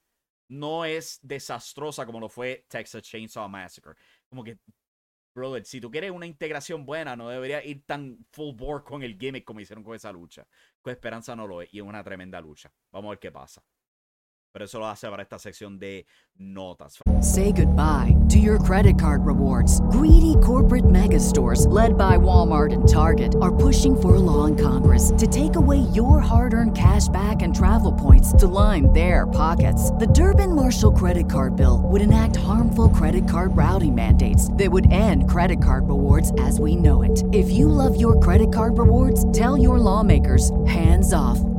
no 0.47 0.85
es 0.85 1.19
desastrosa 1.21 2.05
como 2.05 2.21
lo 2.21 2.29
fue 2.29 2.65
Texas 2.69 3.03
Chainsaw 3.03 3.49
Massacre. 3.49 3.95
Como 4.29 4.45
que, 4.45 4.57
brother, 5.35 5.65
si 5.65 5.81
tú 5.81 5.91
quieres 5.91 6.11
una 6.11 6.27
integración 6.27 6.85
buena, 6.85 7.17
no 7.17 7.27
debería 7.27 7.61
ir 7.61 7.85
tan 7.85 8.25
full 8.31 8.55
bore 8.55 8.85
con 8.85 9.03
el 9.03 9.17
gimmick 9.19 9.43
como 9.43 9.59
hicieron 9.59 9.83
con 9.83 9.95
esa 9.95 10.13
lucha. 10.13 10.47
Con 10.81 10.93
esperanza 10.93 11.35
no 11.35 11.45
lo 11.45 11.61
es 11.61 11.73
y 11.73 11.79
es 11.79 11.83
una 11.83 12.03
tremenda 12.05 12.39
lucha. 12.39 12.71
Vamos 12.89 13.09
a 13.09 13.11
ver 13.11 13.19
qué 13.19 13.31
pasa. 13.31 13.61
Pero 14.53 14.65
eso 14.65 14.77
lo 14.77 14.87
hace 14.87 15.09
para 15.09 15.23
esta 15.23 15.39
sección 15.39 15.79
de 15.79 16.05
notas. 16.37 16.99
Say 17.21 17.51
goodbye 17.51 18.15
to 18.29 18.37
your 18.37 18.59
credit 18.59 18.99
card 18.99 19.25
rewards. 19.25 19.81
Greedy 19.89 20.35
corporate 20.43 20.91
mega 20.91 21.19
stores, 21.19 21.65
led 21.65 21.97
by 21.97 22.17
Walmart 22.17 22.71
and 22.71 22.87
Target, 22.87 23.35
are 23.41 23.55
pushing 23.55 23.95
for 23.99 24.15
a 24.15 24.19
law 24.19 24.45
in 24.45 24.55
Congress 24.55 25.11
to 25.17 25.25
take 25.25 25.55
away 25.55 25.79
your 25.95 26.19
hard 26.19 26.53
earned 26.53 26.77
cash 26.77 27.07
back 27.07 27.41
and 27.41 27.55
travel 27.55 27.91
points 27.91 28.31
to 28.33 28.45
line 28.45 28.93
their 28.93 29.25
pockets. 29.25 29.89
The 29.97 30.05
Durbin 30.13 30.53
Marshall 30.53 30.91
credit 30.91 31.27
card 31.27 31.55
bill 31.55 31.81
would 31.85 32.01
enact 32.01 32.35
harmful 32.35 32.89
credit 32.89 33.27
card 33.27 33.57
routing 33.57 33.95
mandates 33.95 34.53
that 34.53 34.71
would 34.71 34.91
end 34.91 35.27
credit 35.27 35.63
card 35.63 35.89
rewards 35.89 36.31
as 36.39 36.59
we 36.59 36.75
know 36.75 37.01
it. 37.01 37.23
If 37.33 37.49
you 37.49 37.67
love 37.67 37.99
your 37.99 38.19
credit 38.19 38.53
card 38.53 38.77
rewards, 38.77 39.31
tell 39.31 39.57
your 39.57 39.79
lawmakers 39.79 40.51
hands 40.67 41.11
off 41.11 41.39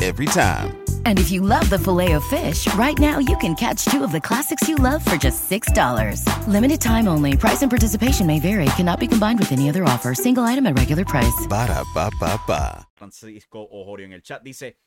every 0.00 0.26
time. 0.26 0.76
And 1.04 1.18
if 1.18 1.30
you 1.30 1.42
love 1.42 1.68
the 1.70 1.78
filet 1.78 2.12
of 2.12 2.24
fish, 2.24 2.66
right 2.74 2.98
now 2.98 3.18
you 3.18 3.36
can 3.36 3.54
catch 3.54 3.84
two 3.84 4.02
of 4.02 4.10
the 4.10 4.20
classics 4.20 4.68
you 4.68 4.76
love 4.76 5.04
for 5.04 5.16
just 5.16 5.48
$6. 5.48 6.26
Limited 6.48 6.80
time 6.80 7.06
only. 7.06 7.36
Price 7.36 7.62
and 7.62 7.70
participation 7.70 8.26
may 8.26 8.40
vary. 8.40 8.66
Cannot 8.76 8.98
be 8.98 9.06
combined 9.06 9.38
with 9.38 9.52
any 9.52 9.68
other 9.68 9.84
offer. 9.84 10.14
Single 10.14 10.44
item 10.44 10.66
at 10.66 10.76
regular 10.76 11.04
price. 11.04 11.46
Ba 11.48 11.68
da 11.68 11.84
ba 11.94 12.10
ba 12.18 12.40
ba. 12.48 12.86
Francisco 12.96 13.68
Ojorio 13.70 14.06
en 14.06 14.12
el 14.12 14.22
chat 14.22 14.42
dice: 14.42 14.78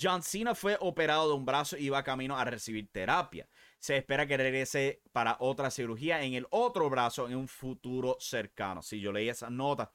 John 0.00 0.22
Cena 0.22 0.54
fue 0.54 0.76
operado 0.80 1.28
de 1.28 1.34
un 1.34 1.44
brazo 1.44 1.76
y 1.76 1.88
va 1.88 2.02
camino 2.02 2.36
a 2.36 2.44
recibir 2.44 2.88
terapia. 2.90 3.48
Se 3.78 3.96
espera 3.96 4.26
que 4.26 4.36
regrese 4.36 5.02
para 5.12 5.36
otra 5.40 5.70
cirugía 5.70 6.22
en 6.22 6.34
el 6.34 6.46
otro 6.50 6.88
brazo 6.90 7.28
en 7.28 7.36
un 7.36 7.48
futuro 7.48 8.16
cercano. 8.18 8.82
Si 8.82 9.00
yo 9.00 9.12
leí 9.12 9.28
esa 9.28 9.50
nota, 9.50 9.92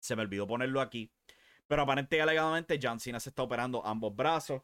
se 0.00 0.16
me 0.16 0.22
olvidó 0.22 0.46
ponerlo 0.46 0.80
aquí. 0.80 1.10
Pero 1.66 1.82
aparentemente 1.82 2.16
y 2.16 2.20
alegadamente 2.20 2.78
John 2.82 3.00
Cena 3.00 3.20
se 3.20 3.30
está 3.30 3.42
operando 3.42 3.84
ambos 3.84 4.14
brazos. 4.14 4.62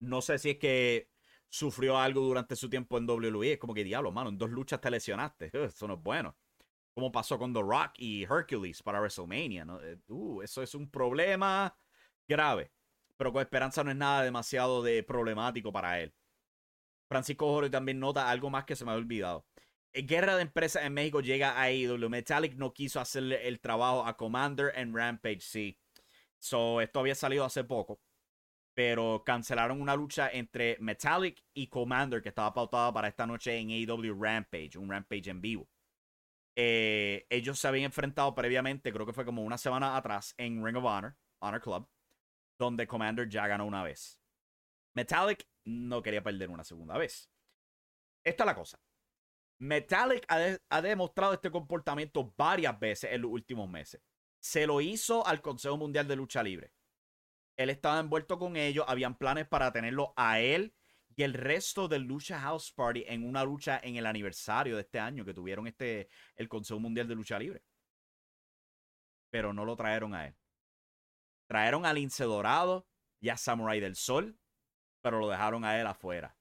No 0.00 0.22
sé 0.22 0.38
si 0.38 0.50
es 0.50 0.58
que 0.58 1.10
sufrió 1.48 1.98
algo 1.98 2.20
durante 2.22 2.56
su 2.56 2.68
tiempo 2.70 2.98
en 2.98 3.08
WWE. 3.08 3.52
Es 3.52 3.58
como 3.58 3.74
que 3.74 3.84
diablo, 3.84 4.12
mano, 4.12 4.30
en 4.30 4.38
dos 4.38 4.50
luchas 4.50 4.80
te 4.80 4.90
lesionaste. 4.90 5.50
Eso 5.64 5.88
no 5.88 5.94
es 5.94 6.02
bueno. 6.02 6.36
Como 6.94 7.12
pasó 7.12 7.38
con 7.38 7.52
The 7.52 7.60
Rock 7.60 7.92
y 7.98 8.24
Hercules 8.24 8.82
para 8.82 9.00
WrestleMania. 9.00 9.64
¿no? 9.64 9.80
Eh, 9.80 9.98
uh, 10.08 10.42
eso 10.42 10.62
es 10.62 10.74
un 10.74 10.90
problema 10.90 11.76
grave. 12.26 12.72
Pero 13.16 13.32
con 13.32 13.40
esperanza 13.40 13.84
no 13.84 13.90
es 13.90 13.96
nada 13.96 14.24
demasiado 14.24 14.82
de 14.82 15.04
problemático 15.04 15.70
para 15.72 16.00
él. 16.00 16.12
Francisco 17.08 17.46
Jorge 17.46 17.70
también 17.70 18.00
nota 18.00 18.28
algo 18.28 18.50
más 18.50 18.64
que 18.64 18.74
se 18.74 18.84
me 18.84 18.90
ha 18.90 18.94
olvidado. 18.94 19.46
En 19.92 20.06
Guerra 20.06 20.36
de 20.36 20.42
Empresas 20.42 20.84
en 20.84 20.92
México 20.92 21.20
llega 21.20 21.52
a 21.52 21.62
AEW. 21.62 22.08
Metallic 22.08 22.54
no 22.54 22.74
quiso 22.74 23.00
hacerle 23.00 23.48
el 23.48 23.60
trabajo 23.60 24.04
a 24.04 24.16
Commander 24.16 24.72
en 24.74 24.94
Rampage, 24.94 25.40
sí. 25.40 25.78
So, 26.38 26.80
esto 26.80 27.00
había 27.00 27.14
salido 27.14 27.44
hace 27.44 27.64
poco. 27.64 28.00
Pero 28.74 29.24
cancelaron 29.24 29.80
una 29.80 29.96
lucha 29.96 30.30
entre 30.30 30.76
Metallic 30.78 31.42
y 31.52 31.66
Commander 31.66 32.22
que 32.22 32.28
estaba 32.28 32.54
pautada 32.54 32.92
para 32.92 33.08
esta 33.08 33.26
noche 33.26 33.58
en 33.58 33.70
AEW 33.70 34.14
Rampage, 34.14 34.78
un 34.78 34.90
Rampage 34.90 35.30
en 35.30 35.40
vivo. 35.40 35.68
Eh, 36.56 37.26
ellos 37.28 37.58
se 37.58 37.68
habían 37.68 37.86
enfrentado 37.86 38.34
previamente, 38.34 38.92
creo 38.92 39.06
que 39.06 39.12
fue 39.12 39.24
como 39.24 39.42
una 39.42 39.58
semana 39.58 39.96
atrás, 39.96 40.34
en 40.38 40.64
Ring 40.64 40.76
of 40.76 40.84
Honor, 40.84 41.16
Honor 41.40 41.60
Club, 41.60 41.88
donde 42.58 42.86
Commander 42.86 43.28
ya 43.28 43.46
ganó 43.48 43.66
una 43.66 43.82
vez. 43.82 44.20
Metallic 44.94 45.48
no 45.64 46.02
quería 46.02 46.22
perder 46.22 46.50
una 46.50 46.64
segunda 46.64 46.96
vez. 46.98 47.30
Esta 48.24 48.44
es 48.44 48.46
la 48.46 48.54
cosa. 48.54 48.80
Metallic 49.60 50.24
ha 50.28 50.82
demostrado 50.82 51.32
este 51.32 51.50
comportamiento 51.50 52.32
varias 52.36 52.78
veces 52.78 53.12
en 53.12 53.22
los 53.22 53.30
últimos 53.32 53.68
meses 53.68 54.00
se 54.40 54.66
lo 54.66 54.80
hizo 54.80 55.26
al 55.26 55.40
Consejo 55.40 55.76
Mundial 55.76 56.06
de 56.06 56.16
Lucha 56.16 56.42
Libre. 56.42 56.72
Él 57.56 57.70
estaba 57.70 57.98
envuelto 57.98 58.38
con 58.38 58.56
ellos, 58.56 58.84
habían 58.88 59.16
planes 59.16 59.48
para 59.48 59.72
tenerlo 59.72 60.12
a 60.16 60.40
él 60.40 60.74
y 61.16 61.24
el 61.24 61.34
resto 61.34 61.88
del 61.88 62.02
Lucha 62.02 62.38
House 62.38 62.72
Party 62.72 63.04
en 63.08 63.26
una 63.26 63.42
lucha 63.42 63.80
en 63.82 63.96
el 63.96 64.06
aniversario 64.06 64.76
de 64.76 64.82
este 64.82 65.00
año 65.00 65.24
que 65.24 65.34
tuvieron 65.34 65.66
este 65.66 66.08
el 66.36 66.48
Consejo 66.48 66.78
Mundial 66.78 67.08
de 67.08 67.16
Lucha 67.16 67.38
Libre. 67.38 67.64
Pero 69.30 69.52
no 69.52 69.64
lo 69.64 69.74
trajeron 69.74 70.14
a 70.14 70.28
él. 70.28 70.36
Trajeron 71.48 71.84
a 71.84 71.92
Lince 71.92 72.22
Dorado 72.22 72.86
y 73.20 73.30
a 73.30 73.36
Samurai 73.36 73.80
del 73.80 73.96
Sol, 73.96 74.38
pero 75.00 75.18
lo 75.18 75.28
dejaron 75.28 75.64
a 75.64 75.80
él 75.80 75.88
afuera. 75.88 76.38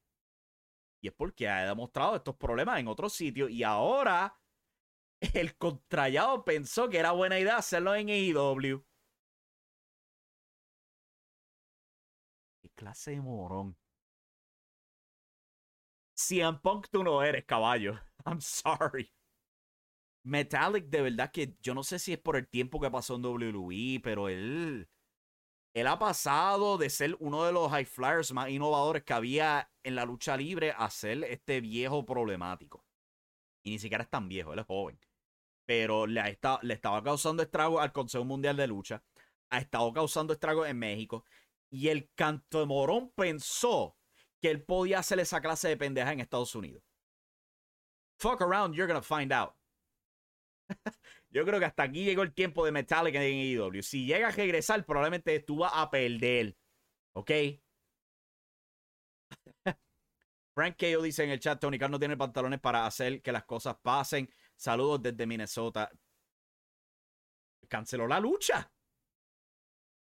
Y 1.01 1.07
es 1.07 1.13
porque 1.13 1.49
ha 1.49 1.67
demostrado 1.67 2.15
estos 2.15 2.35
problemas 2.35 2.79
en 2.79 2.87
otros 2.87 3.13
sitios 3.13 3.49
y 3.49 3.63
ahora 3.63 4.37
el 5.21 5.57
contrallado 5.57 6.43
pensó 6.45 6.89
que 6.89 6.97
era 6.99 7.11
buena 7.11 7.39
idea 7.39 7.57
hacerlo 7.57 7.95
en 7.95 8.09
AEW. 8.09 8.83
¿Qué 12.61 12.69
clase 12.75 13.11
de 13.11 13.21
morón? 13.21 13.77
CM 16.15 16.59
Punk 16.59 16.87
tú 16.89 17.03
no 17.03 17.21
eres, 17.23 17.45
caballo. 17.45 17.99
I'm 18.25 18.41
sorry. 18.41 19.11
Metallic, 20.23 20.87
de 20.89 21.01
verdad 21.01 21.31
que 21.31 21.55
yo 21.61 21.73
no 21.73 21.83
sé 21.83 21.99
si 21.99 22.11
es 22.13 22.19
por 22.19 22.35
el 22.35 22.47
tiempo 22.49 22.81
que 22.81 22.91
pasó 22.91 23.15
en 23.15 23.25
WWE, 23.25 24.01
pero 24.03 24.27
él. 24.27 24.89
Él 25.73 25.87
ha 25.87 25.99
pasado 25.99 26.77
de 26.77 26.89
ser 26.89 27.15
uno 27.19 27.43
de 27.45 27.51
los 27.53 27.69
high 27.69 27.85
flyers 27.85 28.33
más 28.33 28.49
innovadores 28.49 29.03
que 29.03 29.13
había 29.13 29.71
en 29.83 29.95
la 29.95 30.05
lucha 30.05 30.35
libre 30.35 30.73
a 30.75 30.89
ser 30.89 31.23
este 31.25 31.61
viejo 31.61 32.03
problemático. 32.05 32.83
Y 33.63 33.71
ni 33.71 33.79
siquiera 33.79 34.03
es 34.03 34.09
tan 34.09 34.27
viejo, 34.27 34.53
él 34.53 34.59
es 34.59 34.65
joven. 34.65 34.99
Pero 35.67 36.07
le, 36.07 36.21
ha 36.21 36.59
le 36.63 36.73
estaba 36.73 37.03
causando 37.03 37.43
estragos 37.43 37.79
al 37.81 37.91
Consejo 37.91 38.25
Mundial 38.25 38.57
de 38.57 38.65
Lucha. 38.65 39.03
Ha 39.49 39.59
estado 39.59 39.93
causando 39.93 40.33
estragos 40.33 40.67
en 40.67 40.79
México. 40.79 41.25
Y 41.69 41.89
el 41.89 42.09
canto 42.15 42.61
de 42.61 42.65
morón 42.65 43.11
pensó 43.11 43.97
que 44.41 44.49
él 44.49 44.63
podía 44.63 44.99
hacer 44.99 45.19
esa 45.19 45.41
clase 45.41 45.67
de 45.67 45.77
pendeja 45.77 46.13
en 46.13 46.21
Estados 46.21 46.55
Unidos. 46.55 46.81
Fuck 48.17 48.41
around, 48.41 48.73
you're 48.73 48.87
gonna 48.87 49.03
find 49.03 49.31
out. 49.33 49.53
Yo 51.29 51.45
creo 51.45 51.59
que 51.59 51.65
hasta 51.65 51.83
aquí 51.83 52.05
llegó 52.05 52.23
el 52.23 52.33
tiempo 52.33 52.65
de 52.65 52.71
Metallic 52.71 53.15
en 53.15 53.21
AEW. 53.21 53.83
Si 53.83 54.05
llega 54.05 54.29
a 54.29 54.31
regresar, 54.31 54.85
probablemente 54.85 55.39
tú 55.41 55.57
vas 55.57 55.73
a 55.75 55.89
perder. 55.89 56.57
¿Ok? 57.13 57.31
Frank 60.55 60.77
Keo 60.77 61.01
dice 61.01 61.23
en 61.23 61.31
el 61.31 61.39
chat, 61.39 61.59
Tony 61.59 61.77
Khan 61.77 61.91
no 61.91 61.99
tiene 61.99 62.15
pantalones 62.17 62.59
para 62.59 62.85
hacer 62.85 63.21
que 63.21 63.31
las 63.31 63.43
cosas 63.43 63.75
pasen. 63.81 64.29
Saludos 64.57 65.01
desde 65.03 65.25
Minnesota. 65.25 65.89
Canceló 67.69 68.07
la 68.07 68.19
lucha. 68.19 68.69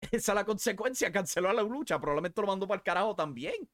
Esa 0.00 0.32
es 0.32 0.34
la 0.34 0.44
consecuencia. 0.44 1.12
Canceló 1.12 1.52
la 1.52 1.62
lucha. 1.62 2.00
Probablemente 2.00 2.40
lo 2.40 2.46
mandó 2.46 2.66
para 2.66 2.78
el 2.78 2.82
carajo 2.82 3.14
también. 3.14 3.68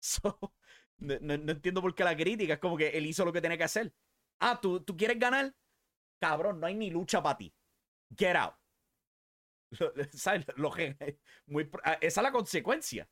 no, 0.98 1.34
entiendo 1.34 1.82
por 1.82 1.94
qué 1.94 2.04
la 2.04 2.16
crítica. 2.16 2.54
Es 2.54 2.60
como 2.60 2.76
que 2.76 2.88
él 2.88 3.06
hizo 3.06 3.24
lo 3.24 3.32
que 3.32 3.40
tenía 3.40 3.58
que 3.58 3.64
hacer. 3.64 3.92
Ah, 4.40 4.58
¿tú, 4.60 4.80
tú 4.84 4.96
quieres 4.96 5.18
ganar? 5.18 5.54
Cabrón, 6.20 6.60
no 6.60 6.66
hay 6.66 6.74
ni 6.74 6.90
lucha 6.90 7.22
para 7.22 7.38
ti. 7.38 7.52
Get 8.16 8.36
out. 8.36 8.54
¿Sabes? 10.12 10.46
muy, 11.46 11.68
ah, 11.82 11.98
esa 12.00 12.20
es 12.20 12.24
la 12.24 12.32
consecuencia. 12.32 13.08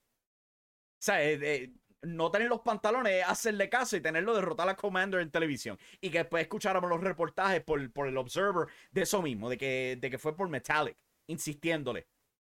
O 1.09 1.12
eh, 1.12 1.38
eh, 1.42 1.73
no 2.03 2.31
tener 2.31 2.49
los 2.49 2.61
pantalones 2.61 3.25
hacerle 3.27 3.69
caso 3.69 3.97
y 3.97 4.01
tenerlo 4.01 4.35
derrotar 4.35 4.69
a 4.69 4.77
Commander 4.77 5.21
en 5.21 5.31
televisión. 5.31 5.79
Y 6.01 6.11
que 6.11 6.19
después 6.19 6.43
escucháramos 6.43 6.91
los 6.91 7.01
reportajes 7.01 7.63
por, 7.63 7.93
por 7.93 8.09
el 8.09 8.17
Observer 8.17 8.69
de 8.91 9.03
eso 9.03 9.23
mismo, 9.23 9.49
de 9.51 9.59
que, 9.59 9.99
de 10.01 10.11
que 10.11 10.19
fue 10.19 10.37
por 10.37 10.49
Metallic, 10.49 10.97
insistiéndole 11.27 12.07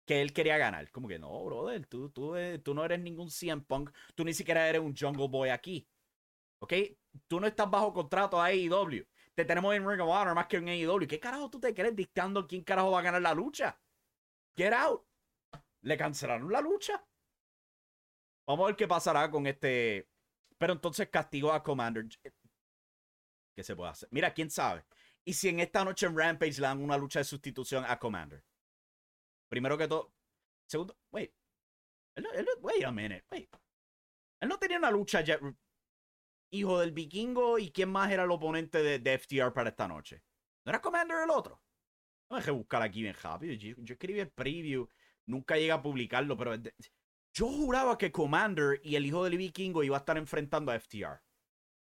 que 0.06 0.22
él 0.22 0.34
quería 0.34 0.58
ganar. 0.58 0.90
Como 0.92 1.08
que 1.08 1.20
no, 1.20 1.44
brother, 1.46 1.86
tú, 1.88 2.10
tú, 2.10 2.36
eh, 2.36 2.60
tú 2.60 2.74
no 2.74 2.84
eres 2.86 3.00
ningún 3.00 3.30
CM 3.30 3.62
Punk, 3.64 3.92
tú 4.16 4.24
ni 4.24 4.34
siquiera 4.34 4.68
eres 4.68 4.82
un 4.82 4.96
Jungle 4.96 5.28
Boy 5.28 5.50
aquí. 5.50 5.88
¿Ok? 6.60 6.74
Tú 7.28 7.40
no 7.40 7.48
estás 7.48 7.70
bajo 7.70 7.94
contrato 7.94 8.42
a 8.42 8.46
AEW. 8.46 9.06
Te 9.36 9.46
tenemos 9.46 9.76
en 9.76 9.88
Ring 9.88 10.02
of 10.02 10.10
Honor 10.10 10.36
más 10.36 10.48
que 10.48 10.58
en 10.58 10.70
AEW. 10.70 11.08
¿Qué 11.08 11.20
carajo 11.20 11.50
tú 11.50 11.60
te 11.60 11.74
crees 11.74 11.96
dictando 11.96 12.48
quién 12.48 12.64
carajo 12.64 12.92
va 12.92 13.00
a 13.00 13.04
ganar 13.04 13.22
la 13.22 13.34
lucha? 13.34 13.80
Get 14.56 14.74
out. 14.74 15.06
Le 15.82 15.98
cancelaron 15.98 16.52
la 16.52 16.62
lucha. 16.62 17.04
Vamos 18.46 18.64
a 18.64 18.68
ver 18.68 18.76
qué 18.76 18.88
pasará 18.88 19.30
con 19.30 19.48
este. 19.48 20.08
Pero 20.58 20.74
entonces 20.74 21.10
castigó 21.10 21.52
a 21.52 21.64
Commander. 21.64 22.06
¿Qué 23.56 23.64
se 23.64 23.76
puede 23.76 23.92
hacer? 23.92 24.10
Mira, 24.12 24.34
quién 24.34 24.50
sabe. 24.50 24.86
Y 25.26 25.34
si 25.34 25.50
en 25.50 25.60
esta 25.60 25.86
noche 25.86 26.06
en 26.06 26.18
Rampage 26.18 26.60
le 26.60 26.68
dan 26.68 26.82
una 26.82 26.98
lucha 26.98 27.20
de 27.20 27.26
sustitución 27.26 27.86
a 27.88 27.98
Commander. 27.98 28.44
Primero 29.50 29.78
que 29.78 29.88
todo. 29.88 30.14
Segundo, 30.68 30.98
wait. 31.12 31.32
wait 32.62 32.84
a 32.84 32.92
minute. 32.92 33.24
Wait. 33.32 33.50
Él 34.42 34.50
no 34.50 34.58
tenía 34.58 34.78
una 34.78 34.92
lucha 34.92 35.22
ya. 35.22 35.40
Hijo 36.52 36.80
del 36.80 36.92
vikingo. 36.92 37.58
¿Y 37.60 37.72
quién 37.72 37.90
más 37.90 38.12
era 38.12 38.24
el 38.24 38.32
oponente 38.32 38.82
de, 39.00 39.18
FTR 39.18 39.54
para 39.54 39.70
esta 39.70 39.88
noche? 39.88 40.24
¿No 40.66 40.72
era 40.72 40.82
Commander 40.82 41.24
el 41.24 41.30
otro? 41.30 41.62
No 42.30 42.38
dejé 42.38 42.52
buscar 42.52 42.82
aquí 42.82 43.02
bien 43.02 43.16
rápido. 43.22 43.54
Yo, 43.54 43.94
escribí 43.94 44.20
el 44.20 44.32
preview. 44.32 44.88
Nunca 45.26 45.56
llegué 45.56 45.72
a 45.72 45.82
publicarlo, 45.82 46.36
pero. 46.36 46.54
Yo 47.34 47.48
juraba 47.48 47.98
que 47.98 48.12
Commander 48.12 48.80
y 48.84 48.96
el 48.96 49.08
hijo 49.08 49.24
del 49.24 49.38
vikingo 49.38 49.84
iba 49.84 49.98
a 49.98 50.00
estar 50.00 50.18
enfrentando 50.18 50.72
a 50.72 50.80
FTR. 50.80 51.20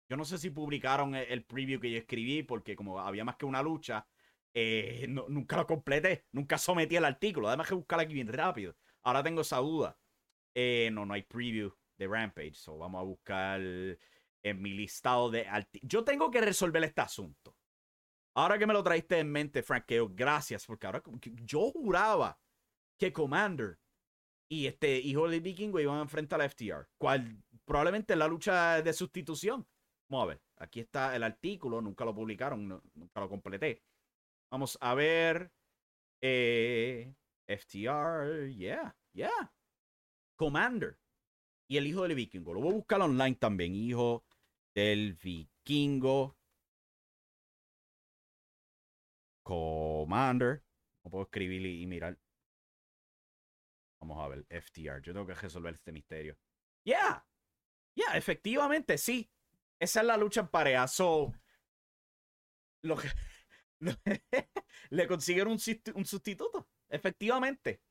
Yo 0.08 0.16
no 0.16 0.24
sé 0.24 0.38
si 0.38 0.50
publicaron 0.50 1.14
el 1.14 1.44
preview 1.44 1.80
que 1.80 1.90
yo 1.90 1.98
escribí, 1.98 2.42
porque 2.42 2.76
como 2.76 3.00
había 3.00 3.24
más 3.24 3.36
que 3.36 3.46
una 3.46 3.62
lucha, 3.62 4.06
eh, 4.54 5.06
nunca 5.08 5.56
lo 5.56 5.66
completé, 5.66 6.26
nunca 6.32 6.56
sometí 6.56 6.96
el 6.96 7.04
artículo. 7.04 7.48
Además 7.48 7.68
que 7.68 7.74
buscar 7.74 8.00
aquí 8.00 8.14
bien 8.14 8.28
rápido. 8.28 8.76
Ahora 9.02 9.22
tengo 9.22 9.40
esa 9.40 9.58
duda. 9.58 9.98
Eh, 10.54 10.90
no, 10.92 11.04
no 11.04 11.14
hay 11.14 11.22
preview 11.22 11.72
de 11.96 12.06
Rampage. 12.06 12.54
So 12.54 12.78
vamos 12.78 13.00
a 13.00 13.04
buscar 13.04 13.60
en 13.60 14.62
mi 14.62 14.70
listado 14.70 15.30
de 15.30 15.48
artículos. 15.48 15.90
Yo 15.90 16.04
tengo 16.04 16.30
que 16.30 16.40
resolver 16.40 16.82
este 16.84 17.00
asunto. 17.00 17.56
Ahora 18.34 18.56
que 18.56 18.66
me 18.66 18.72
lo 18.72 18.82
traiste 18.82 19.18
en 19.18 19.30
mente, 19.30 19.62
Frank, 19.62 19.86
gracias, 20.10 20.64
porque 20.64 20.86
ahora 20.86 21.02
yo 21.42 21.72
juraba 21.72 22.38
que 22.96 23.12
Commander 23.12 23.78
y 24.50 24.66
este 24.66 24.98
hijo 24.98 25.28
de 25.28 25.38
vikingo 25.38 25.78
iban 25.78 25.98
a 25.98 26.02
enfrentar 26.02 26.42
a 26.42 26.48
FTR. 26.48 26.88
Cual 26.98 27.40
probablemente 27.64 28.16
la 28.16 28.26
lucha 28.26 28.82
de 28.82 28.92
sustitución. 28.92 29.66
Vamos 30.08 30.24
a 30.24 30.28
ver, 30.30 30.42
aquí 30.56 30.80
está 30.80 31.14
el 31.14 31.22
artículo, 31.22 31.80
nunca 31.80 32.04
lo 32.04 32.12
publicaron, 32.12 32.82
nunca 32.94 33.20
lo 33.20 33.28
completé. 33.28 33.84
Vamos 34.50 34.76
a 34.80 34.94
ver. 34.94 35.52
Eh, 36.20 37.14
FTR, 37.46 38.50
yeah, 38.56 38.94
yeah. 39.12 39.52
Commander. 40.36 40.98
Y 41.68 41.76
el 41.76 41.86
hijo 41.86 42.02
del 42.02 42.16
vikingo. 42.16 42.52
Lo 42.52 42.60
voy 42.60 42.72
a 42.72 42.74
buscar 42.74 43.00
online 43.00 43.36
también. 43.36 43.76
Hijo 43.76 44.24
del 44.74 45.14
vikingo. 45.14 46.36
Commander. 49.44 50.64
No 51.04 51.10
puedo 51.10 51.24
escribir 51.24 51.64
y, 51.64 51.86
mirar. 51.86 52.18
Vamos 54.00 54.24
a 54.24 54.28
ver. 54.28 54.46
FTR. 54.48 55.02
Yo 55.02 55.12
tengo 55.12 55.26
que 55.26 55.34
resolver 55.34 55.74
este 55.74 55.92
misterio. 55.92 56.36
Yeah. 56.84 57.24
Yeah, 57.94 58.16
efectivamente, 58.16 58.96
sí. 58.98 59.30
Esa 59.78 60.00
es 60.00 60.06
la 60.06 60.16
lucha 60.16 60.40
en 60.40 60.48
pareja. 60.48 60.86
So, 60.88 61.32
lo 62.82 62.96
que, 62.96 63.08
le 64.90 65.06
consiguieron 65.06 65.52
un, 65.52 66.04
sustituto. 66.04 66.68
Efectivamente. 66.88 67.82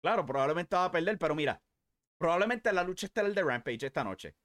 Claro, 0.00 0.24
probablemente 0.24 0.76
va 0.76 0.86
a 0.86 0.92
perder, 0.92 1.18
pero 1.18 1.34
mira, 1.34 1.60
probablemente 2.18 2.72
la 2.72 2.84
lucha 2.84 3.08
el 3.14 3.34
de 3.34 3.42
Rampage 3.42 3.86
esta 3.86 4.04
noche. 4.04 4.36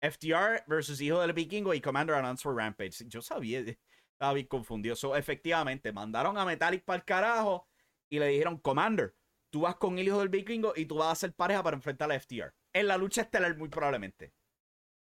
FTR 0.00 0.64
versus 0.66 1.00
Hijo 1.00 1.20
del 1.20 1.32
Vikingo 1.32 1.74
y 1.74 1.80
Commander 1.80 2.16
Announce 2.16 2.42
for 2.42 2.54
Rampage. 2.54 3.04
Yo 3.06 3.20
sabía, 3.20 3.60
estaba 3.60 4.34
bien 4.34 4.46
confundido. 4.46 4.94
So, 4.94 5.16
efectivamente, 5.16 5.92
mandaron 5.92 6.38
a 6.38 6.44
Metallic 6.44 6.84
para 6.84 6.98
el 6.98 7.04
carajo 7.04 7.68
y 8.08 8.18
le 8.18 8.28
dijeron, 8.28 8.58
Commander, 8.58 9.14
tú 9.50 9.62
vas 9.62 9.76
con 9.76 9.98
el 9.98 10.06
Hijo 10.06 10.18
del 10.20 10.28
Vikingo 10.28 10.72
y 10.76 10.86
tú 10.86 10.96
vas 10.96 11.08
a 11.08 11.12
hacer 11.12 11.32
pareja 11.34 11.62
para 11.62 11.76
enfrentar 11.76 12.10
a 12.10 12.14
FTR. 12.14 12.54
En 12.72 12.86
la 12.88 12.96
lucha 12.96 13.22
estelar, 13.22 13.56
muy 13.56 13.68
probablemente. 13.68 14.34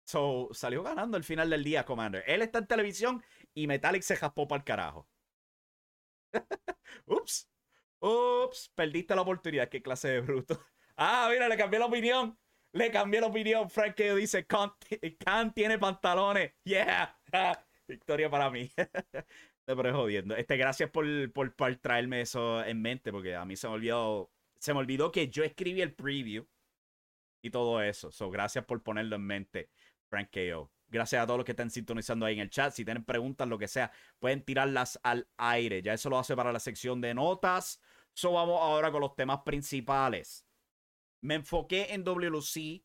So, 0.07 0.49
salió 0.53 0.83
ganando 0.83 1.17
el 1.17 1.25
final 1.25 1.49
del 1.51 1.65
día, 1.65 1.85
Commander. 1.85 2.25
Él 2.27 2.43
está 2.43 2.59
en 2.59 2.67
televisión 2.67 3.25
y 3.55 3.67
Metallic 3.67 4.03
se 4.03 4.17
jaspó 4.17 4.47
para 4.47 4.59
el 4.59 4.65
carajo. 4.65 5.09
Ups. 7.07 7.49
Ups. 8.01 8.71
Perdiste 8.75 9.15
la 9.15 9.23
oportunidad. 9.23 9.69
Qué 9.69 9.83
clase 9.83 10.09
de 10.09 10.21
bruto. 10.21 10.61
Ah, 10.97 11.27
mira, 11.29 11.49
le 11.49 11.57
cambié 11.57 11.81
la 11.81 11.87
opinión. 11.87 12.39
Le 12.73 12.89
cambié 12.93 13.21
la 13.21 13.27
opinión. 13.27 13.69
Frank 13.69 13.97
que 13.97 14.15
dice, 14.15 14.47
Khan, 14.47 14.73
tiene 15.53 15.77
pantalones. 15.77 16.53
Yeah. 16.63 17.19
Victoria 17.89 18.31
para 18.31 18.49
mí. 18.49 18.71
Pero 19.67 19.89
es 19.89 19.95
jodiendo. 19.95 20.37
Este, 20.37 20.57
gracias 20.57 20.91
por, 20.91 21.07
por, 21.33 21.55
por, 21.55 21.77
traerme 21.77 22.21
eso 22.21 22.63
en 22.65 22.83
mente, 22.83 23.11
porque 23.11 23.35
a 23.35 23.45
mí 23.45 23.57
se 23.57 23.69
me 23.69 23.75
olvidó. 23.75 24.31
Se 24.59 24.73
me 24.73 24.81
olvidó 24.81 25.11
que 25.11 25.29
yo 25.29 25.45
escribí 25.45 25.81
el 25.81 25.95
preview 25.95 26.47
y 27.43 27.51
todo 27.51 27.83
eso. 27.83 28.11
So, 28.11 28.31
gracias 28.31 28.65
por 28.65 28.83
ponerlo 28.83 29.17
en 29.17 29.27
mente, 29.27 29.71
Frank 30.09 30.31
KO. 30.33 30.71
Gracias 30.89 31.23
a 31.23 31.27
todos 31.27 31.39
los 31.39 31.45
que 31.45 31.53
están 31.53 31.71
sintonizando 31.71 32.25
ahí 32.25 32.35
en 32.35 32.41
el 32.41 32.51
chat. 32.51 32.73
Si 32.73 32.85
tienen 32.85 33.05
preguntas, 33.05 33.49
lo 33.49 33.59
que 33.59 33.69
sea, 33.69 33.91
pueden 34.19 34.43
tirarlas 34.43 35.01
al 35.03 35.29
aire. 35.37 35.83
Ya 35.83 35.95
eso 35.95 36.09
lo 36.09 36.19
hace 36.19 36.37
para 36.37 36.53
la 36.53 36.61
sección 36.61 37.01
de 37.01 37.15
notas. 37.15 37.81
So 38.13 38.33
vamos 38.33 38.61
ahora 38.61 38.93
con 38.93 39.01
los 39.01 39.17
temas 39.17 39.41
principales. 39.45 40.47
Me 41.21 41.35
enfoqué 41.35 41.93
en 41.95 42.05
WLC 42.05 42.85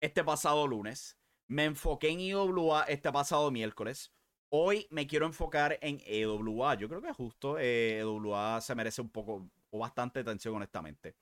este 0.00 0.24
pasado 0.24 0.66
lunes. 0.66 1.18
Me 1.46 1.64
enfoqué 1.64 2.08
en 2.08 2.20
IWA 2.20 2.84
este 2.84 3.12
pasado 3.12 3.50
miércoles. 3.50 4.12
Hoy 4.54 4.86
me 4.90 5.06
quiero 5.06 5.24
enfocar 5.24 5.78
en 5.80 6.02
EWA. 6.04 6.74
Yo 6.74 6.86
creo 6.86 7.00
que 7.00 7.12
justo 7.14 7.58
eh, 7.58 8.00
EWA 8.00 8.60
se 8.60 8.74
merece 8.74 9.00
un 9.00 9.08
poco 9.08 9.48
o 9.70 9.78
bastante 9.78 10.20
atención, 10.20 10.54
honestamente. 10.54 11.16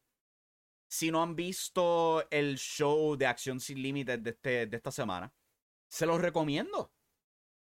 Si 0.88 1.12
no 1.12 1.22
han 1.22 1.36
visto 1.36 2.28
el 2.28 2.58
show 2.58 3.16
de 3.16 3.26
Acción 3.26 3.60
Sin 3.60 3.80
Límites 3.80 4.20
de, 4.20 4.30
este, 4.30 4.66
de 4.66 4.76
esta 4.76 4.90
semana, 4.90 5.32
se 5.88 6.06
los 6.06 6.20
recomiendo. 6.20 6.92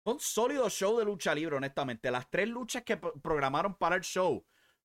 Fue 0.02 0.14
un 0.14 0.20
sólido 0.20 0.70
show 0.70 0.98
de 0.98 1.04
lucha 1.04 1.34
libre, 1.34 1.56
honestamente. 1.56 2.10
Las 2.10 2.30
tres 2.30 2.48
luchas 2.48 2.82
que 2.82 2.96
programaron 2.96 3.74
para 3.74 3.96
el 3.96 4.02
show 4.02 4.42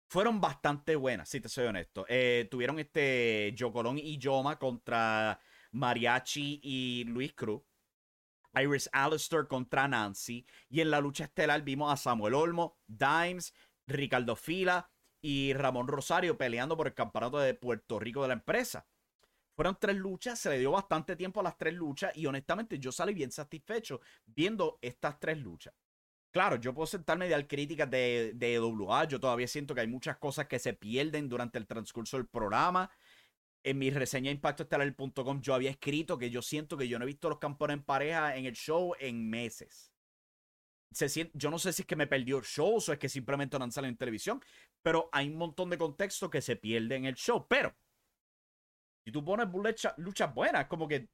fueron 0.10 0.42
bastante 0.42 0.98
buenas, 0.98 1.30
si 1.30 1.40
te 1.40 1.48
soy 1.48 1.68
honesto. 1.68 2.06
Eh, 2.10 2.50
tuvieron 2.52 2.80
este 2.80 3.56
Jocolón 3.58 3.98
y 3.98 4.18
Yoma 4.18 4.60
contra 4.60 5.40
Mariachi 5.72 6.60
y 6.62 7.06
Luis 7.06 7.34
Cruz. 7.34 7.62
Iris 8.56 8.90
Alistair 8.94 9.48
contra 9.48 9.88
Nancy. 9.88 10.46
Y 10.70 10.82
en 10.82 10.92
la 10.92 11.00
lucha 11.00 11.26
estelar 11.26 11.62
vimos 11.64 11.92
a 11.92 11.98
Samuel 11.98 12.34
Olmo, 12.34 12.78
Dimes, 12.88 13.54
Ricardo 13.88 14.36
Fila 14.36 14.90
y 15.22 15.54
Ramón 15.54 15.88
Rosario 15.88 16.38
peleando 16.38 16.78
por 16.78 16.88
el 16.88 16.94
campeonato 16.94 17.40
de 17.40 17.54
Puerto 17.54 18.00
Rico 18.00 18.22
de 18.22 18.30
la 18.30 18.34
empresa. 18.36 18.86
Fueron 19.56 19.78
tres 19.80 19.96
luchas, 19.96 20.38
se 20.38 20.50
le 20.50 20.60
dio 20.60 20.72
bastante 20.72 21.16
tiempo 21.16 21.40
a 21.40 21.44
las 21.44 21.58
tres 21.58 21.74
luchas 21.74 22.16
y 22.16 22.26
honestamente 22.26 22.78
yo 22.78 22.92
salí 22.92 23.14
bien 23.14 23.32
satisfecho 23.32 24.02
viendo 24.26 24.78
estas 24.82 25.20
tres 25.20 25.38
luchas. 25.38 25.74
Claro, 26.32 26.58
yo 26.58 26.74
puedo 26.74 26.86
sentarme 26.86 27.26
de 27.26 27.32
dar 27.32 27.48
críticas 27.48 27.90
de, 27.90 28.34
de 28.36 28.60
WA, 28.60 29.06
yo 29.06 29.22
todavía 29.22 29.48
siento 29.48 29.74
que 29.74 29.80
hay 29.80 29.88
muchas 29.88 30.18
cosas 30.18 30.48
que 30.48 30.60
se 30.60 30.74
pierden 30.74 31.30
durante 31.30 31.58
el 31.58 31.66
transcurso 31.66 32.18
del 32.18 32.28
programa 32.28 32.92
en 33.66 33.80
mi 33.80 33.90
reseña 33.90 34.30
impactoestelar.com 34.30 35.42
yo 35.42 35.56
había 35.56 35.72
escrito 35.72 36.20
que 36.20 36.30
yo 36.30 36.44
siento 36.44 36.78
que 36.78 36.88
yo 36.88 37.00
no 37.00 37.04
he 37.04 37.08
visto 37.08 37.30
los 37.30 37.40
campeones 37.40 37.78
en 37.78 37.84
pareja 37.84 38.36
en 38.36 38.46
el 38.46 38.54
show 38.54 38.94
en 39.00 39.28
meses. 39.28 39.92
Se 40.92 41.32
yo 41.34 41.50
no 41.50 41.58
sé 41.58 41.74
si 41.74 41.82
es 41.82 41.88
que 41.88 41.96
me 41.96 42.06
perdió 42.06 42.38
el 42.38 42.44
show 42.44 42.76
o 42.76 42.92
es 42.92 43.00
que 43.00 43.10
simplemente 43.10 43.58
no 43.58 43.66
en 43.66 43.98
televisión, 43.98 44.40
pero 44.84 45.10
hay 45.12 45.30
un 45.30 45.38
montón 45.38 45.72
de 45.72 45.80
contexto 45.80 46.30
que 46.30 46.42
se 46.42 46.56
pierde 46.56 46.96
en 46.96 47.06
el 47.06 47.16
show. 47.16 47.48
Pero, 47.50 47.76
si 49.04 49.12
tú 49.12 49.26
pones 49.26 49.48
luchas 49.98 50.34
buenas, 50.34 50.68
como 50.68 50.88
que, 50.88 51.10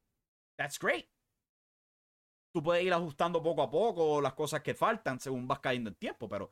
that's 0.57 0.77
great. 0.77 1.07
Tú 2.53 2.61
puedes 2.61 2.83
ir 2.83 2.93
ajustando 2.93 3.41
poco 3.41 3.63
a 3.63 3.71
poco 3.71 4.19
las 4.19 4.33
cosas 4.33 4.61
que 4.61 4.75
faltan 4.75 5.21
según 5.21 5.47
vas 5.47 5.61
cayendo 5.61 5.89
en 5.89 5.95
tiempo, 5.95 6.27
pero 6.27 6.51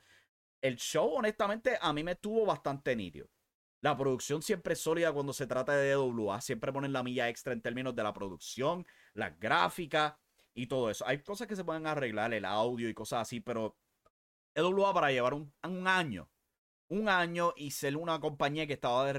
el 0.61 0.77
show, 0.77 1.13
honestamente, 1.13 1.77
a 1.79 1.91
mí 1.91 2.05
me 2.05 2.13
estuvo 2.13 2.45
bastante 2.45 2.95
nítido. 2.95 3.29
La 3.81 3.95
producción 3.97 4.41
siempre 4.41 4.73
es 4.73 4.81
sólida 4.81 5.13
cuando 5.13 5.31
se 5.33 5.47
trata 5.47 5.75
de 5.75 5.93
DWA. 5.93 6.41
Siempre 6.41 6.73
ponen 6.73 6.93
la 6.93 7.03
milla 7.03 7.29
extra 7.29 7.53
en 7.53 7.61
términos 7.61 7.95
de 7.95 8.03
la 8.03 8.13
producción, 8.13 8.85
las 9.13 9.39
gráficas 9.39 10.15
y 10.53 10.67
todo 10.67 10.89
eso. 10.89 11.07
Hay 11.07 11.23
cosas 11.23 11.47
que 11.47 11.55
se 11.55 11.63
pueden 11.63 11.87
arreglar, 11.87 12.33
el 12.33 12.45
audio 12.45 12.89
y 12.89 12.93
cosas 12.93 13.21
así, 13.21 13.39
pero 13.39 13.77
DWA 14.53 14.93
para 14.93 15.11
llevar 15.11 15.33
un, 15.33 15.53
año, 15.87 16.29
un 16.89 17.07
año 17.07 17.53
y 17.55 17.71
ser 17.71 17.95
una 17.95 18.19
compañía 18.19 18.67
que 18.67 18.73
estaba 18.73 19.11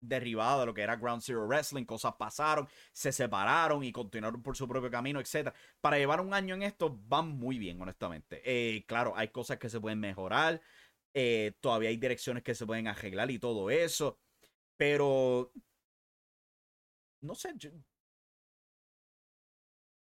derribada 0.00 0.60
de 0.60 0.66
lo 0.66 0.74
que 0.74 0.82
era 0.82 0.96
Ground 0.96 1.22
Zero 1.22 1.46
Wrestling, 1.46 1.84
cosas 1.84 2.14
pasaron, 2.18 2.68
se 2.92 3.12
separaron 3.12 3.84
y 3.84 3.92
continuaron 3.92 4.42
por 4.42 4.56
su 4.56 4.66
propio 4.66 4.90
camino, 4.90 5.20
etc. 5.20 5.52
Para 5.80 5.98
llevar 5.98 6.20
un 6.20 6.34
año 6.34 6.54
en 6.54 6.62
esto 6.62 6.98
van 7.06 7.28
muy 7.28 7.58
bien, 7.58 7.80
honestamente. 7.80 8.42
Eh, 8.44 8.84
claro, 8.86 9.12
hay 9.16 9.28
cosas 9.28 9.58
que 9.58 9.68
se 9.68 9.80
pueden 9.80 10.00
mejorar, 10.00 10.60
eh, 11.14 11.52
todavía 11.60 11.88
hay 11.88 11.96
direcciones 11.96 12.42
que 12.42 12.54
se 12.54 12.66
pueden 12.66 12.88
arreglar 12.88 13.30
y 13.30 13.38
todo 13.38 13.70
eso. 13.70 14.18
Pero. 14.76 15.52
No 17.22 17.34
sé. 17.34 17.54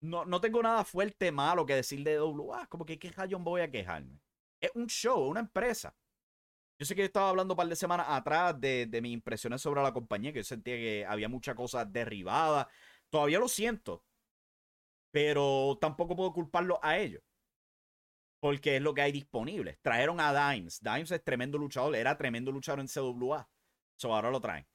no, 0.01 0.25
no 0.25 0.39
tengo 0.41 0.61
nada 0.61 0.83
fuerte 0.83 1.31
malo 1.31 1.65
que 1.65 1.75
decir 1.75 2.03
de 2.03 2.19
WA. 2.21 2.67
Como 2.67 2.85
que 2.85 2.99
qué 2.99 3.11
rayón 3.11 3.43
voy 3.43 3.61
a 3.61 3.71
quejarme. 3.71 4.19
Es 4.61 4.71
un 4.75 4.87
show, 4.87 5.27
una 5.27 5.39
empresa. 5.41 5.95
Yo 6.79 6.85
sé 6.85 6.95
que 6.95 7.05
estaba 7.05 7.29
hablando 7.29 7.53
un 7.55 7.57
par 7.57 7.67
de 7.67 7.75
semanas 7.75 8.07
atrás 8.09 8.59
de, 8.59 8.85
de 8.87 9.01
mis 9.01 9.13
impresiones 9.13 9.61
sobre 9.61 9.81
la 9.81 9.93
compañía, 9.93 10.31
que 10.31 10.39
yo 10.39 10.43
sentía 10.43 10.75
que 10.75 11.05
había 11.07 11.29
muchas 11.29 11.55
cosas 11.55 11.91
derribadas. 11.91 12.67
Todavía 13.09 13.39
lo 13.39 13.47
siento. 13.47 14.03
Pero 15.11 15.77
tampoco 15.81 16.15
puedo 16.15 16.33
culparlo 16.33 16.79
a 16.83 16.97
ellos 16.99 17.21
porque 18.39 18.77
es 18.77 18.81
lo 18.81 18.93
que 18.93 19.01
hay 19.01 19.11
disponible. 19.11 19.79
Trajeron 19.81 20.19
a 20.19 20.51
Dimes. 20.51 20.81
Dimes 20.81 21.11
es 21.11 21.23
tremendo 21.23 21.57
luchador, 21.57 21.95
era 21.95 22.17
tremendo 22.17 22.51
luchador 22.51 22.79
en 22.79 22.87
CWA. 22.87 23.49
So 23.95 24.13
ahora 24.13 24.29
lo 24.29 24.39
traen. 24.39 24.67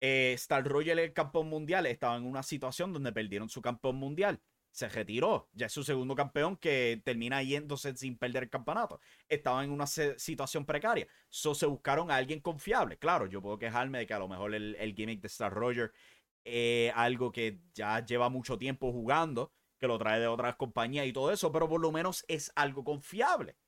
Eh, 0.00 0.32
Star 0.34 0.64
Roger, 0.66 0.98
el 0.98 1.12
campeón 1.12 1.48
mundial, 1.48 1.86
estaba 1.86 2.16
en 2.16 2.24
una 2.24 2.42
situación 2.42 2.92
donde 2.92 3.12
perdieron 3.12 3.48
su 3.48 3.62
campeón 3.62 3.96
mundial. 3.96 4.40
Se 4.70 4.88
retiró. 4.88 5.48
Ya 5.52 5.66
es 5.66 5.72
su 5.72 5.84
segundo 5.84 6.14
campeón 6.14 6.56
que 6.56 7.00
termina 7.04 7.42
yéndose 7.42 7.96
sin 7.96 8.18
perder 8.18 8.44
el 8.44 8.50
campeonato. 8.50 9.00
Estaba 9.28 9.64
en 9.64 9.70
una 9.70 9.86
situación 9.86 10.66
precaria. 10.66 11.06
So 11.28 11.54
se 11.54 11.66
buscaron 11.66 12.10
a 12.10 12.16
alguien 12.16 12.40
confiable. 12.40 12.98
Claro, 12.98 13.26
yo 13.26 13.40
puedo 13.40 13.58
quejarme 13.58 13.98
de 13.98 14.06
que 14.06 14.14
a 14.14 14.18
lo 14.18 14.28
mejor 14.28 14.54
el, 14.54 14.76
el 14.76 14.94
gimmick 14.94 15.20
de 15.20 15.28
Star 15.28 15.52
Roger 15.52 15.92
es 16.44 16.92
algo 16.94 17.32
que 17.32 17.60
ya 17.72 18.04
lleva 18.04 18.28
mucho 18.28 18.58
tiempo 18.58 18.92
jugando 18.92 19.52
que 19.84 19.88
lo 19.88 19.98
trae 19.98 20.18
de 20.18 20.26
otras 20.26 20.56
compañías 20.56 21.06
y 21.06 21.12
todo 21.12 21.30
eso, 21.30 21.52
pero 21.52 21.68
por 21.68 21.78
lo 21.78 21.92
menos 21.92 22.24
es 22.26 22.50
algo 22.56 22.82
confiable. 22.82 23.58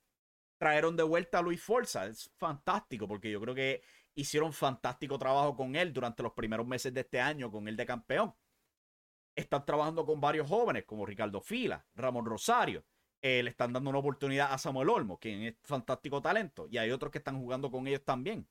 Trajeron 0.56 0.96
de 0.96 1.02
vuelta 1.02 1.38
a 1.38 1.42
Luis 1.42 1.62
Forza, 1.62 2.06
es 2.06 2.32
fantástico 2.38 3.06
porque 3.06 3.30
yo 3.30 3.38
creo 3.38 3.54
que 3.54 3.82
hicieron 4.14 4.54
fantástico 4.54 5.18
trabajo 5.18 5.54
con 5.54 5.76
él 5.76 5.92
durante 5.92 6.22
los 6.22 6.32
primeros 6.32 6.66
meses 6.66 6.94
de 6.94 7.02
este 7.02 7.20
año, 7.20 7.50
con 7.50 7.68
él 7.68 7.76
de 7.76 7.84
campeón. 7.84 8.34
Están 9.34 9.66
trabajando 9.66 10.06
con 10.06 10.18
varios 10.18 10.48
jóvenes 10.48 10.86
como 10.86 11.04
Ricardo 11.04 11.42
Fila, 11.42 11.86
Ramón 11.94 12.24
Rosario. 12.24 12.82
Eh, 13.20 13.42
le 13.42 13.50
están 13.50 13.74
dando 13.74 13.90
una 13.90 13.98
oportunidad 13.98 14.50
a 14.54 14.56
Samuel 14.56 14.88
Olmo, 14.88 15.18
quien 15.18 15.42
es 15.42 15.56
fantástico 15.64 16.22
talento. 16.22 16.66
Y 16.70 16.78
hay 16.78 16.90
otros 16.90 17.12
que 17.12 17.18
están 17.18 17.38
jugando 17.38 17.70
con 17.70 17.86
ellos 17.86 18.02
también. 18.04 18.48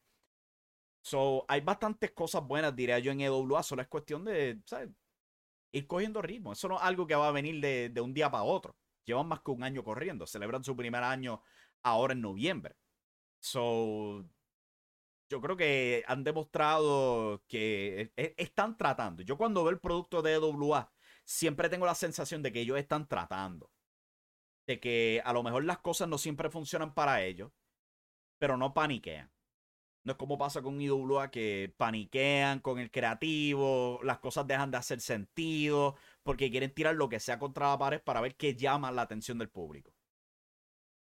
So, 1.01 1.45
hay 1.47 1.61
bastantes 1.61 2.11
cosas 2.11 2.43
buenas, 2.45 2.75
diría 2.75 2.99
yo, 2.99 3.11
en 3.11 3.21
EWA. 3.21 3.63
Solo 3.63 3.81
es 3.81 3.87
cuestión 3.87 4.23
de, 4.23 4.59
¿sabes? 4.65 4.89
Ir 5.71 5.87
cogiendo 5.87 6.21
ritmo. 6.21 6.53
Eso 6.53 6.67
no 6.67 6.75
es 6.77 6.83
algo 6.83 7.07
que 7.07 7.15
va 7.15 7.27
a 7.27 7.31
venir 7.31 7.61
de, 7.61 8.01
un 8.01 8.13
día 8.13 8.29
para 8.31 8.43
otro. 8.43 8.75
Llevan 9.05 9.27
más 9.27 9.41
que 9.41 9.51
un 9.51 9.63
año 9.63 9.83
corriendo. 9.83 10.27
Celebran 10.27 10.63
su 10.63 10.75
primer 10.75 11.03
año 11.03 11.41
ahora 11.83 12.13
en 12.13 12.21
noviembre. 12.21 12.75
So, 13.39 14.25
yo 15.29 15.41
creo 15.41 15.57
que 15.57 16.03
han 16.07 16.23
demostrado 16.23 17.43
que 17.47 18.11
e, 18.15 18.23
e, 18.23 18.35
están 18.37 18.77
tratando. 18.77 19.23
Yo 19.23 19.37
cuando 19.37 19.63
veo 19.63 19.71
el 19.71 19.79
producto 19.79 20.21
de 20.21 20.33
EWA, 20.33 20.91
siempre 21.25 21.69
tengo 21.69 21.85
la 21.85 21.95
sensación 21.95 22.41
de 22.41 22.51
que 22.51 22.61
ellos 22.61 22.77
están 22.77 23.07
tratando. 23.07 23.71
De 24.67 24.79
que 24.79 25.21
a 25.23 25.33
lo 25.33 25.43
mejor 25.43 25.63
las 25.65 25.79
cosas 25.79 26.07
no 26.07 26.17
siempre 26.17 26.49
funcionan 26.49 26.93
para 26.93 27.23
ellos, 27.23 27.51
pero 28.39 28.57
no 28.57 28.73
paniquean. 28.73 29.31
No 30.05 30.11
es 30.11 30.17
como 30.19 30.37
pasa 30.37 30.61
con 30.61 30.79
IWA 30.79 31.31
que 31.31 31.73
paniquean 31.77 32.59
con 32.59 32.77
el 32.77 32.91
creativo, 32.91 33.99
las 34.03 34.19
cosas 34.19 34.45
dejan 34.45 34.69
de 34.69 34.77
hacer 34.77 35.01
sentido, 35.01 35.95
porque 36.21 36.51
quieren 36.51 36.71
tirar 36.71 36.95
lo 36.95 37.09
que 37.09 37.19
sea 37.19 37.39
contra 37.39 37.69
la 37.69 37.79
pared 37.79 38.01
para 38.01 38.21
ver 38.21 38.35
qué 38.35 38.55
llama 38.55 38.91
la 38.91 39.01
atención 39.01 39.39
del 39.39 39.49
público. 39.49 39.95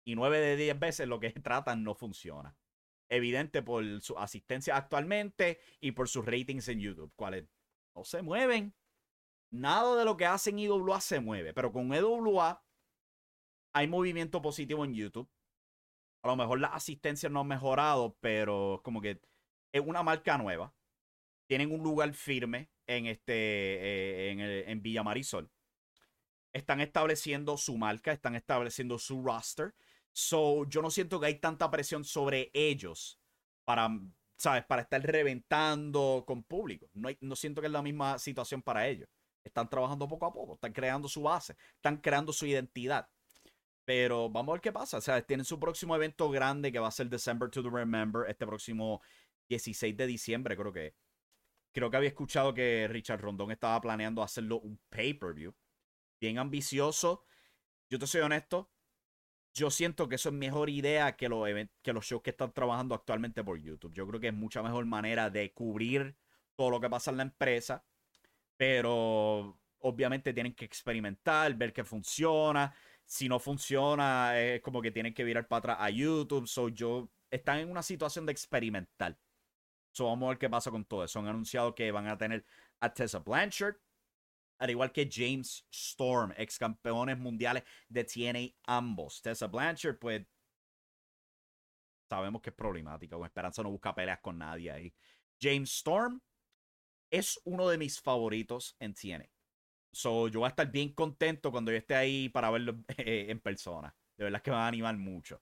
Y 0.04 0.16
nueve 0.16 0.40
de 0.40 0.56
diez 0.56 0.76
veces 0.76 1.06
lo 1.06 1.20
que 1.20 1.30
tratan 1.44 1.84
no 1.84 1.94
funciona. 1.94 2.56
Evidente 3.08 3.62
por 3.62 3.84
su 4.02 4.18
asistencia 4.18 4.76
actualmente 4.76 5.60
y 5.80 5.92
por 5.92 6.08
sus 6.08 6.26
ratings 6.26 6.66
en 6.66 6.80
YouTube, 6.80 7.12
cuales 7.14 7.44
no 7.94 8.02
se 8.02 8.20
mueven. 8.20 8.74
Nada 9.50 9.94
de 9.96 10.04
lo 10.04 10.16
que 10.16 10.26
hacen 10.26 10.58
IWA 10.58 11.00
se 11.00 11.20
mueve, 11.20 11.54
pero 11.54 11.70
con 11.72 11.94
IWA 11.94 12.64
hay 13.74 13.86
movimiento 13.86 14.42
positivo 14.42 14.84
en 14.84 14.94
YouTube 14.94 15.30
a 16.22 16.28
lo 16.28 16.36
mejor 16.36 16.60
las 16.60 16.72
asistencias 16.72 17.30
no 17.30 17.40
han 17.40 17.48
mejorado, 17.48 18.16
pero 18.20 18.80
como 18.84 19.00
que 19.00 19.20
es 19.72 19.82
una 19.84 20.02
marca 20.02 20.38
nueva. 20.38 20.74
Tienen 21.46 21.72
un 21.72 21.82
lugar 21.82 22.12
firme 22.14 22.70
en, 22.86 23.06
este, 23.06 23.32
eh, 23.34 24.30
en, 24.30 24.40
en 24.40 24.82
Villa 24.82 25.02
Marisol. 25.02 25.50
Están 26.52 26.80
estableciendo 26.80 27.56
su 27.56 27.76
marca, 27.78 28.12
están 28.12 28.34
estableciendo 28.34 28.98
su 28.98 29.22
roster. 29.22 29.74
So, 30.12 30.64
yo 30.68 30.82
no 30.82 30.90
siento 30.90 31.20
que 31.20 31.26
hay 31.26 31.38
tanta 31.38 31.70
presión 31.70 32.04
sobre 32.04 32.50
ellos 32.52 33.20
para, 33.64 33.88
¿sabes? 34.36 34.64
Para 34.64 34.82
estar 34.82 35.00
reventando 35.02 36.24
con 36.26 36.42
público. 36.42 36.90
No, 36.94 37.08
no 37.20 37.36
siento 37.36 37.60
que 37.60 37.66
es 37.68 37.72
la 37.72 37.82
misma 37.82 38.18
situación 38.18 38.62
para 38.62 38.88
ellos. 38.88 39.08
Están 39.44 39.68
trabajando 39.68 40.08
poco 40.08 40.26
a 40.26 40.32
poco, 40.32 40.54
están 40.54 40.72
creando 40.72 41.08
su 41.08 41.22
base, 41.22 41.56
están 41.76 41.98
creando 41.98 42.32
su 42.32 42.46
identidad. 42.46 43.08
Pero 43.88 44.28
vamos 44.28 44.52
a 44.52 44.56
ver 44.56 44.60
qué 44.60 44.70
pasa. 44.70 44.98
O 44.98 45.00
sea, 45.00 45.22
tienen 45.22 45.46
su 45.46 45.58
próximo 45.58 45.96
evento 45.96 46.28
grande 46.28 46.70
que 46.70 46.78
va 46.78 46.88
a 46.88 46.90
ser 46.90 47.08
December 47.08 47.48
to 47.48 47.62
Remember, 47.70 48.28
este 48.28 48.46
próximo 48.46 49.00
16 49.48 49.96
de 49.96 50.06
diciembre, 50.06 50.58
creo 50.58 50.70
que. 50.70 50.94
Creo 51.72 51.90
que 51.90 51.96
había 51.96 52.10
escuchado 52.10 52.52
que 52.52 52.86
Richard 52.90 53.22
Rondón 53.22 53.50
estaba 53.50 53.80
planeando 53.80 54.22
hacerlo 54.22 54.60
un 54.60 54.78
pay-per-view. 54.90 55.54
Bien 56.20 56.36
ambicioso. 56.36 57.24
Yo 57.88 57.98
te 57.98 58.06
soy 58.06 58.20
honesto. 58.20 58.70
Yo 59.54 59.70
siento 59.70 60.06
que 60.06 60.16
eso 60.16 60.28
es 60.28 60.34
mejor 60.34 60.68
idea 60.68 61.16
que 61.16 61.30
los, 61.30 61.48
que 61.80 61.92
los 61.94 62.04
shows 62.04 62.22
que 62.22 62.30
están 62.30 62.52
trabajando 62.52 62.94
actualmente 62.94 63.42
por 63.42 63.58
YouTube. 63.58 63.94
Yo 63.94 64.06
creo 64.06 64.20
que 64.20 64.28
es 64.28 64.34
mucha 64.34 64.62
mejor 64.62 64.84
manera 64.84 65.30
de 65.30 65.54
cubrir 65.54 66.14
todo 66.56 66.68
lo 66.68 66.78
que 66.78 66.90
pasa 66.90 67.10
en 67.10 67.16
la 67.16 67.22
empresa. 67.22 67.86
Pero 68.58 69.58
obviamente 69.78 70.34
tienen 70.34 70.54
que 70.54 70.66
experimentar, 70.66 71.54
ver 71.54 71.72
qué 71.72 71.84
funciona 71.84 72.74
si 73.08 73.26
no 73.28 73.38
funciona, 73.38 74.38
es 74.38 74.60
como 74.60 74.82
que 74.82 74.90
tienen 74.90 75.14
que 75.14 75.24
virar 75.24 75.48
para 75.48 75.58
atrás 75.58 75.78
a 75.80 75.90
YouTube. 75.90 76.46
So, 76.46 76.68
yo, 76.68 77.10
están 77.30 77.58
en 77.58 77.70
una 77.70 77.82
situación 77.82 78.26
de 78.26 78.32
experimental. 78.32 79.18
So, 79.92 80.04
vamos 80.04 80.26
a 80.26 80.28
ver 80.30 80.38
qué 80.38 80.50
pasa 80.50 80.70
con 80.70 80.84
todo 80.84 81.04
eso. 81.04 81.18
Han 81.18 81.26
anunciado 81.26 81.74
que 81.74 81.90
van 81.90 82.06
a 82.06 82.18
tener 82.18 82.44
a 82.80 82.92
Tessa 82.92 83.20
Blanchard, 83.20 83.76
al 84.58 84.70
igual 84.70 84.92
que 84.92 85.08
James 85.10 85.66
Storm, 85.70 86.34
ex 86.36 86.58
campeones 86.58 87.18
mundiales 87.18 87.64
de 87.88 88.04
TNA 88.04 88.54
ambos. 88.66 89.22
Tessa 89.22 89.46
Blanchard, 89.46 89.98
pues 89.98 90.26
sabemos 92.10 92.42
que 92.42 92.50
es 92.50 92.56
problemática. 92.56 93.16
Con 93.16 93.24
Esperanza 93.24 93.62
no 93.62 93.70
busca 93.70 93.94
peleas 93.94 94.20
con 94.20 94.36
nadie 94.36 94.70
ahí. 94.70 94.94
James 95.40 95.70
Storm 95.70 96.20
es 97.10 97.40
uno 97.44 97.70
de 97.70 97.78
mis 97.78 97.98
favoritos 98.02 98.76
en 98.80 98.92
TNA. 98.92 99.37
So, 99.92 100.28
yo 100.28 100.40
voy 100.40 100.46
a 100.46 100.50
estar 100.50 100.70
bien 100.70 100.92
contento 100.92 101.50
cuando 101.50 101.70
yo 101.72 101.78
esté 101.78 101.94
ahí 101.94 102.28
para 102.28 102.50
verlo 102.50 102.76
eh, 102.98 103.26
en 103.28 103.40
persona. 103.40 103.94
De 104.16 104.24
verdad 104.24 104.42
que 104.42 104.50
me 104.50 104.56
va 104.56 104.64
a 104.64 104.68
animar 104.68 104.96
mucho. 104.96 105.40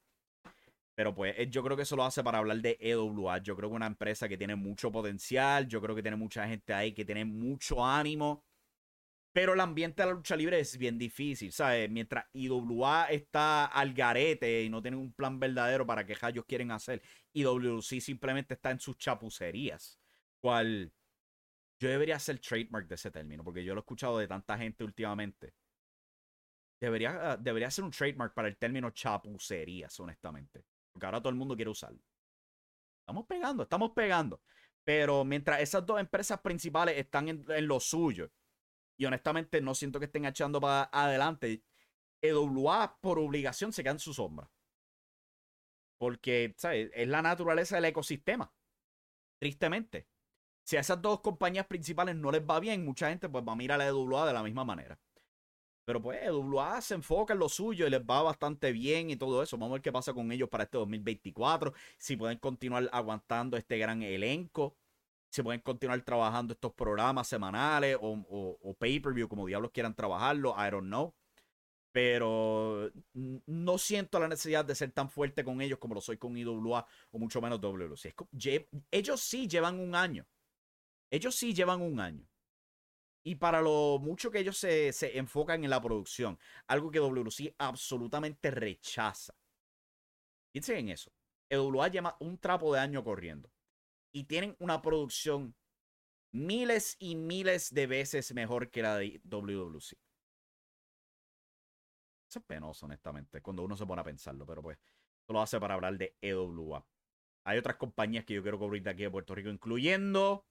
Pero 0.97 1.15
pues 1.15 1.35
eh, 1.39 1.49
yo 1.51 1.63
creo 1.63 1.77
que 1.77 1.83
eso 1.83 1.95
lo 1.95 2.05
hace 2.05 2.25
para 2.25 2.39
hablar 2.39 2.59
de 2.59 2.79
EWA. 2.81 3.39
Yo 3.39 3.55
creo 3.55 3.69
que 3.69 3.77
una 3.77 3.87
empresa 3.87 4.29
que 4.29 4.39
tiene 4.39 4.57
mucho 4.57 4.91
potencial. 4.91 5.69
Yo 5.69 5.81
creo 5.81 5.95
que 5.95 6.03
tiene 6.03 6.17
mucha 6.17 6.49
gente 6.49 6.73
ahí 6.73 6.93
que 6.93 7.05
tiene 7.05 7.25
mucho 7.25 7.85
ánimo. 7.85 8.45
Pero 9.33 9.53
el 9.53 9.61
ambiente 9.61 10.03
de 10.03 10.09
la 10.09 10.15
lucha 10.15 10.35
libre 10.35 10.59
es 10.59 10.79
bien 10.79 10.97
difícil, 10.97 11.53
¿sabes? 11.53 11.91
Mientras 11.91 12.25
IWA 12.33 13.09
está 13.11 13.67
al 13.67 13.93
garete 13.93 14.63
y 14.63 14.71
no 14.71 14.81
tiene 14.81 14.97
un 14.97 15.13
plan 15.13 15.39
verdadero 15.39 15.87
para 15.87 16.07
qué 16.07 16.17
ellos 16.29 16.47
quieren 16.47 16.71
hacer, 16.71 17.03
IWC 17.35 18.01
simplemente 18.01 18.55
está 18.55 18.71
en 18.71 18.81
sus 18.81 18.97
chapucerías. 18.97 20.01
Cual 20.41 20.91
yo 21.79 21.89
debería 21.89 22.17
hacer 22.17 22.39
trademark 22.39 22.89
de 22.89 22.95
ese 22.95 23.11
término, 23.11 23.45
porque 23.45 23.65
yo 23.65 23.75
lo 23.75 23.81
he 23.81 23.83
escuchado 23.83 24.19
de 24.19 24.29
tanta 24.29 24.57
gente 24.57 24.85
últimamente. 24.85 25.55
Debería, 26.81 27.33
ah, 27.33 27.37
debería 27.37 27.71
ser 27.71 27.85
un 27.85 27.91
trademark 27.91 28.35
para 28.35 28.49
el 28.49 28.57
término 28.57 28.91
chapucerías, 28.91 29.99
honestamente. 30.01 30.65
Porque 30.93 31.07
ahora 31.07 31.21
todo 31.21 31.31
el 31.31 31.37
mundo 31.37 31.57
quiere 31.57 31.71
usarlo. 31.71 32.01
Estamos 33.01 33.27
pegando, 33.27 33.63
estamos 33.63 33.93
pegando. 33.93 34.41
Pero 34.85 35.25
mientras 35.25 35.61
esas 35.61 35.85
dos 35.85 36.01
empresas 36.01 36.41
principales 36.41 36.97
están 36.97 37.29
en, 37.29 37.45
lo 37.67 37.81
suyo 37.81 38.31
y 38.97 39.05
honestamente 39.05 39.61
no 39.61 39.75
siento 39.75 39.99
que 39.99 40.07
estén 40.07 40.25
echando 40.25 40.61
para 40.61 40.89
adelante. 40.93 41.63
EWA 42.23 42.99
por 43.01 43.19
obligación 43.19 43.73
se 43.73 43.83
queda 43.83 43.93
en 43.93 43.99
su 43.99 44.15
sombra. 44.15 44.51
Porque, 45.99 46.55
¿sabes? 46.57 46.91
Es 46.95 47.09
la 47.09 47.23
naturaleza 47.23 47.77
del 47.77 47.87
ecosistema. 47.87 48.53
Tristemente. 49.39 50.09
Si 50.67 50.77
a 50.77 50.81
esas 50.81 51.01
dos 51.01 51.21
compañías 51.21 51.67
principales 51.67 52.17
no 52.17 52.33
les 52.33 52.43
va 52.43 52.59
bien, 52.61 52.85
mucha 52.85 53.09
gente 53.09 53.29
pues 53.29 53.45
va 53.47 53.53
a 53.53 53.57
mirar 53.57 53.81
a 53.81 53.85
la 53.85 53.91
EWA 53.91 54.27
de 54.27 54.33
la 54.33 54.43
misma 54.43 54.65
manera. 54.65 54.99
Pero 55.85 56.03
pues 56.03 56.21
EWA 56.23 56.81
se 56.81 56.95
enfoca 56.95 57.35
en 57.35 57.39
lo 57.39 57.49
suyo 57.49 57.87
y 57.87 57.91
les 57.91 58.01
va 58.03 58.23
bastante 58.23 58.73
bien 58.73 59.11
y 59.11 59.17
todo 59.17 59.43
eso. 59.43 59.57
Vamos 59.57 59.71
a 59.71 59.75
ver 59.75 59.83
qué 59.83 59.93
pasa 59.93 60.13
con 60.13 60.33
ellos 60.33 60.49
para 60.49 60.65
este 60.65 60.79
2024. 60.79 61.73
Si 61.99 62.17
pueden 62.17 62.39
continuar 62.39 62.89
aguantando 62.93 63.57
este 63.57 63.79
gran 63.79 64.03
elenco 64.03 64.77
se 65.37 65.45
pueden 65.45 65.61
continuar 65.61 66.01
trabajando 66.03 66.55
estos 66.55 66.73
programas 66.73 67.29
semanales 67.29 67.99
o, 68.01 68.77
pay-per-view, 68.79 69.29
como 69.29 69.47
diablos 69.47 69.71
quieran 69.71 69.95
trabajarlo, 69.95 70.55
I 70.57 70.71
don't 70.71 70.87
know. 70.87 71.15
Pero 71.93 72.91
no 73.13 73.79
siento 73.79 74.19
la 74.19 74.29
necesidad 74.29 74.65
de 74.65 74.75
ser 74.75 74.93
tan 74.93 75.11
fuerte 75.11 75.45
con 75.45 75.61
ellos 75.61 75.79
como 75.79 75.95
lo 75.95 76.01
soy 76.01 76.17
con 76.17 76.37
IWA 76.37 76.87
o 77.11 77.19
mucho 77.19 77.41
menos 77.43 77.61
WC. 77.61 78.15
Ellos 78.91 79.21
sí 79.21 79.47
llevan 79.47 79.79
un 79.79 79.95
año. 79.95 80.27
Ellos 81.11 81.35
sí 81.35 81.55
llevan 81.55 81.83
un 81.83 82.01
año. 82.01 82.29
Y 83.25 83.37
para 83.37 83.61
lo 83.61 83.99
mucho 84.01 84.31
que 84.31 84.39
ellos 84.39 84.57
se, 84.57 84.93
se 84.93 85.19
enfocan 85.19 85.65
en 85.65 85.71
la 85.71 85.81
producción, 85.81 86.39
algo 86.69 86.91
que 86.91 87.01
WC 87.01 87.55
absolutamente 87.59 88.51
rechaza. 88.51 89.35
Piensen 90.53 90.79
en 90.79 90.89
eso. 90.91 91.13
WA 91.51 91.89
lleva 91.89 92.17
un 92.21 92.39
trapo 92.39 92.73
de 92.73 92.81
año 92.81 93.05
corriendo 93.05 93.51
y 94.13 94.25
tienen 94.25 94.57
una 94.59 94.81
producción 94.81 95.55
miles 96.33 96.97
y 96.99 97.17
miles 97.17 97.73
de 97.73 97.87
veces 97.87 98.33
mejor 98.35 98.71
que 98.71 98.83
la 98.83 98.97
de 98.97 99.21
WWC. 99.25 99.99
Eso 102.29 102.39
es 102.41 102.45
penoso, 102.45 102.87
honestamente, 102.87 103.41
cuando 103.41 103.63
uno 103.63 103.77
se 103.77 103.87
pone 103.87 104.01
a 104.01 104.05
pensarlo, 104.05 104.45
pero 104.47 104.63
pues 104.63 104.79
eso 104.79 105.33
lo 105.33 105.41
hace 105.41 105.61
para 105.61 105.75
hablar 105.75 105.97
de 105.97 106.17
EWA. 106.21 106.87
Hay 107.45 107.59
otras 107.59 107.77
compañías 107.77 108.25
que 108.25 108.35
yo 108.35 108.43
quiero 108.43 108.59
cubrir 108.59 108.83
de 108.83 108.91
aquí 108.91 109.03
de 109.03 109.11
Puerto 109.11 109.35
Rico, 109.35 109.51
incluyendo 109.51 110.45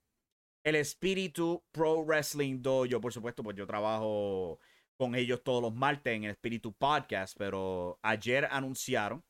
el 0.66 0.76
Espíritu 0.76 1.64
Pro 1.72 2.04
Wrestling 2.04 2.62
Dojo. 2.62 3.00
Por 3.00 3.14
supuesto, 3.14 3.44
pues 3.44 3.56
yo 3.56 3.68
trabajo 3.68 4.60
con 4.98 5.16
ellos 5.16 5.44
todos 5.44 5.62
los 5.62 5.74
martes 5.74 6.14
en 6.14 6.24
el 6.26 6.32
Espíritu 6.32 6.74
Podcast, 6.74 7.38
pero 7.38 8.00
ayer 8.02 8.48
anunciaron 8.50 9.24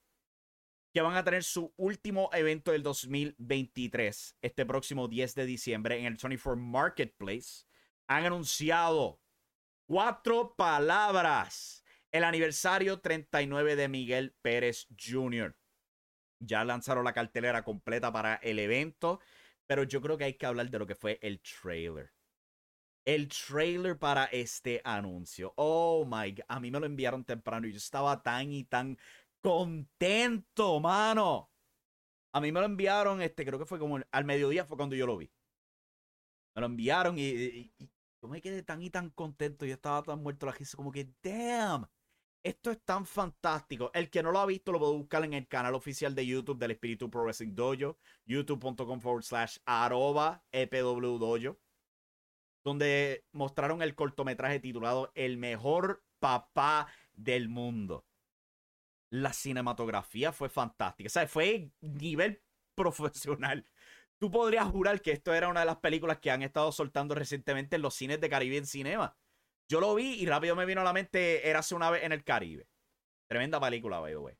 que 0.94 1.02
van 1.02 1.18
a 1.18 1.26
tener 1.26 1.44
su 1.44 1.74
último 1.76 2.30
evento 2.32 2.72
del 2.72 2.82
2023, 2.82 4.38
este 4.42 4.66
próximo 4.66 5.10
10 5.10 5.36
de 5.36 5.46
diciembre, 5.46 6.00
en 6.00 6.06
el 6.06 6.16
24 6.16 6.56
Marketplace. 6.56 7.66
Han 8.08 8.26
anunciado 8.26 9.20
cuatro 9.88 10.56
palabras. 10.56 11.84
El 12.14 12.24
aniversario 12.24 13.02
39 13.02 13.76
de 13.76 13.90
Miguel 13.90 14.34
Pérez 14.42 14.88
Jr. 14.98 15.54
Ya 16.40 16.64
lanzaron 16.64 17.04
la 17.04 17.12
cartelera 17.12 17.66
completa 17.66 18.14
para 18.14 18.36
el 18.36 18.60
evento, 18.60 19.20
pero 19.68 19.84
yo 19.84 20.02
creo 20.02 20.18
que 20.18 20.26
hay 20.26 20.34
que 20.36 20.46
hablar 20.46 20.70
de 20.70 20.80
lo 20.80 20.88
que 20.88 20.96
fue 20.96 21.20
el 21.22 21.42
trailer. 21.42 22.14
El 23.06 23.28
trailer 23.28 23.98
para 24.00 24.26
este 24.26 24.82
anuncio. 24.84 25.54
Oh 25.58 26.06
my 26.06 26.32
god, 26.32 26.46
a 26.48 26.60
mí 26.60 26.72
me 26.72 26.80
lo 26.80 26.86
enviaron 26.86 27.24
temprano 27.24 27.68
y 27.68 27.72
yo 27.72 27.78
estaba 27.78 28.22
tan 28.24 28.52
y 28.52 28.64
tan 28.64 28.98
contento, 29.42 30.80
mano. 30.80 31.52
A 32.34 32.42
mí 32.42 32.52
me 32.52 32.60
lo 32.60 32.66
enviaron, 32.66 33.22
este, 33.22 33.46
creo 33.46 33.60
que 33.60 33.66
fue 33.66 33.80
como 33.80 34.00
al 34.12 34.26
mediodía 34.26 34.66
fue 34.66 34.78
cuando 34.78 34.96
yo 34.96 35.06
lo 35.06 35.18
vi. 35.18 35.32
Me 36.56 36.62
lo 36.62 36.68
enviaron 36.68 37.16
y, 37.18 37.72
yo 38.22 38.28
me 38.28 38.42
quedé 38.42 38.64
tan 38.64 38.82
y 38.82 38.90
tan 38.90 39.10
contento. 39.12 39.66
Yo 39.66 39.74
estaba 39.76 40.04
tan 40.04 40.22
muerto 40.24 40.46
la 40.46 40.52
risa, 40.52 40.78
como 40.78 40.92
que, 40.92 41.10
damn, 41.22 41.88
esto 42.46 42.72
es 42.72 42.80
tan 42.84 43.06
fantástico. 43.06 43.92
El 43.94 44.10
que 44.10 44.24
no 44.24 44.32
lo 44.32 44.40
ha 44.40 44.46
visto 44.46 44.72
lo 44.72 44.80
puede 44.80 44.94
buscar 44.94 45.24
en 45.26 45.34
el 45.34 45.48
canal 45.48 45.76
oficial 45.76 46.16
de 46.16 46.26
YouTube 46.26 46.60
del 46.60 46.72
Espíritu 46.72 47.10
Pro 47.10 47.26
Dojo, 47.26 47.98
youtube.com 48.26 49.00
forward 49.02 49.24
slash 49.24 49.58
arroba 49.66 50.44
EPW 50.52 51.18
Dojo, 51.18 51.60
donde 52.64 53.26
mostraron 53.32 53.82
el 53.82 53.96
cortometraje 53.96 54.60
titulado 54.60 55.12
El 55.16 55.38
mejor 55.38 56.04
papá 56.20 56.88
del 57.14 57.50
mundo 57.50 58.06
la 59.10 59.34
cinematografía 59.34 60.32
fue 60.32 60.50
fantástica. 60.50 61.08
O 61.08 61.10
sea, 61.10 61.28
fue 61.28 61.72
nivel 61.82 62.42
profesional. 62.76 63.66
Tú 64.18 64.32
podrías 64.32 64.68
jurar 64.68 65.02
que 65.02 65.12
esto 65.12 65.34
era 65.34 65.50
una 65.50 65.62
de 65.62 65.66
las 65.66 65.78
películas 65.78 66.20
que 66.20 66.32
han 66.32 66.42
estado 66.42 66.72
soltando 66.72 67.16
recientemente 67.16 67.76
en 67.76 67.82
los 67.82 67.96
cines 67.96 68.20
de 68.20 68.30
Caribe 68.30 68.58
en 68.58 68.66
Cinema. 68.66 69.16
Yo 69.68 69.80
lo 69.80 69.96
vi 69.96 70.22
y 70.22 70.26
rápido 70.26 70.56
me 70.56 70.66
vino 70.66 70.82
a 70.82 70.84
la 70.84 70.94
mente 70.94 71.48
Érase 71.50 71.76
una 71.76 71.90
vez 71.90 72.04
en 72.04 72.12
el 72.12 72.24
Caribe. 72.24 72.68
Tremenda 73.28 73.60
película, 73.60 74.00
by 74.00 74.16
way. 74.16 74.38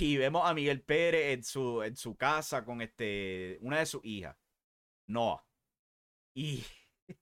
Y 0.00 0.16
vemos 0.16 0.48
a 0.48 0.54
Miguel 0.54 0.82
Pérez 0.82 1.34
en 1.34 1.44
su, 1.44 1.82
en 1.82 1.94
su 1.94 2.16
casa 2.16 2.64
con 2.64 2.80
este, 2.80 3.58
una 3.60 3.80
de 3.80 3.86
sus 3.86 4.02
hijas, 4.04 4.34
Noah. 5.06 5.44
Y 6.34 6.64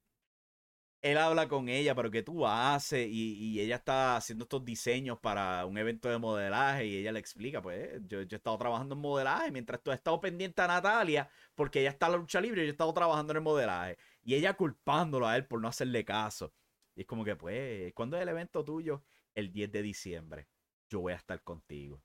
él 1.01 1.17
habla 1.17 1.49
con 1.49 1.67
ella, 1.67 1.93
pero 1.93 2.09
¿qué 2.09 2.23
tú 2.23 2.47
haces? 2.47 3.07
Y, 3.11 3.59
ella 3.59 3.75
está 3.75 4.15
haciendo 4.15 4.43
estos 4.43 4.63
diseños 4.63 5.19
para 5.19 5.65
un 5.65 5.77
evento 5.77 6.09
de 6.09 6.17
modelaje 6.17 6.85
y 6.85 6.97
ella 6.99 7.11
le 7.11 7.19
explica, 7.19 7.61
pues 7.61 8.01
yo, 8.07 8.21
he 8.21 8.23
estado 8.23 8.57
trabajando 8.57 8.95
en 8.95 9.01
modelaje 9.01 9.51
mientras 9.51 9.83
tú 9.83 9.91
has 9.91 9.97
estado 9.97 10.21
pendiente 10.21 10.61
a 10.61 10.67
Natalia 10.67 11.29
porque 11.55 11.81
ella 11.81 11.89
está 11.89 12.05
en 12.05 12.11
la 12.13 12.17
lucha 12.19 12.39
libre 12.39 12.61
y 12.63 12.65
yo 12.65 12.69
he 12.69 12.71
estado 12.71 12.93
trabajando 12.93 13.33
en 13.33 13.37
el 13.37 13.43
modelaje. 13.43 13.97
Y 14.23 14.35
ella 14.35 14.53
culpándolo 14.53 15.27
a 15.27 15.35
él 15.35 15.45
por 15.45 15.61
no 15.61 15.67
hacerle 15.67 16.05
caso. 16.05 16.53
Y 16.95 17.01
es 17.01 17.07
como 17.07 17.25
que, 17.25 17.35
pues, 17.35 17.93
¿cuándo 17.93 18.17
es 18.17 18.23
el 18.23 18.29
evento 18.29 18.63
tuyo? 18.63 19.03
El 19.35 19.51
10 19.51 19.71
de 19.71 19.81
diciembre. 19.81 20.47
Yo 20.89 21.01
voy 21.01 21.13
a 21.13 21.17
estar 21.17 21.41
contigo. 21.43 22.01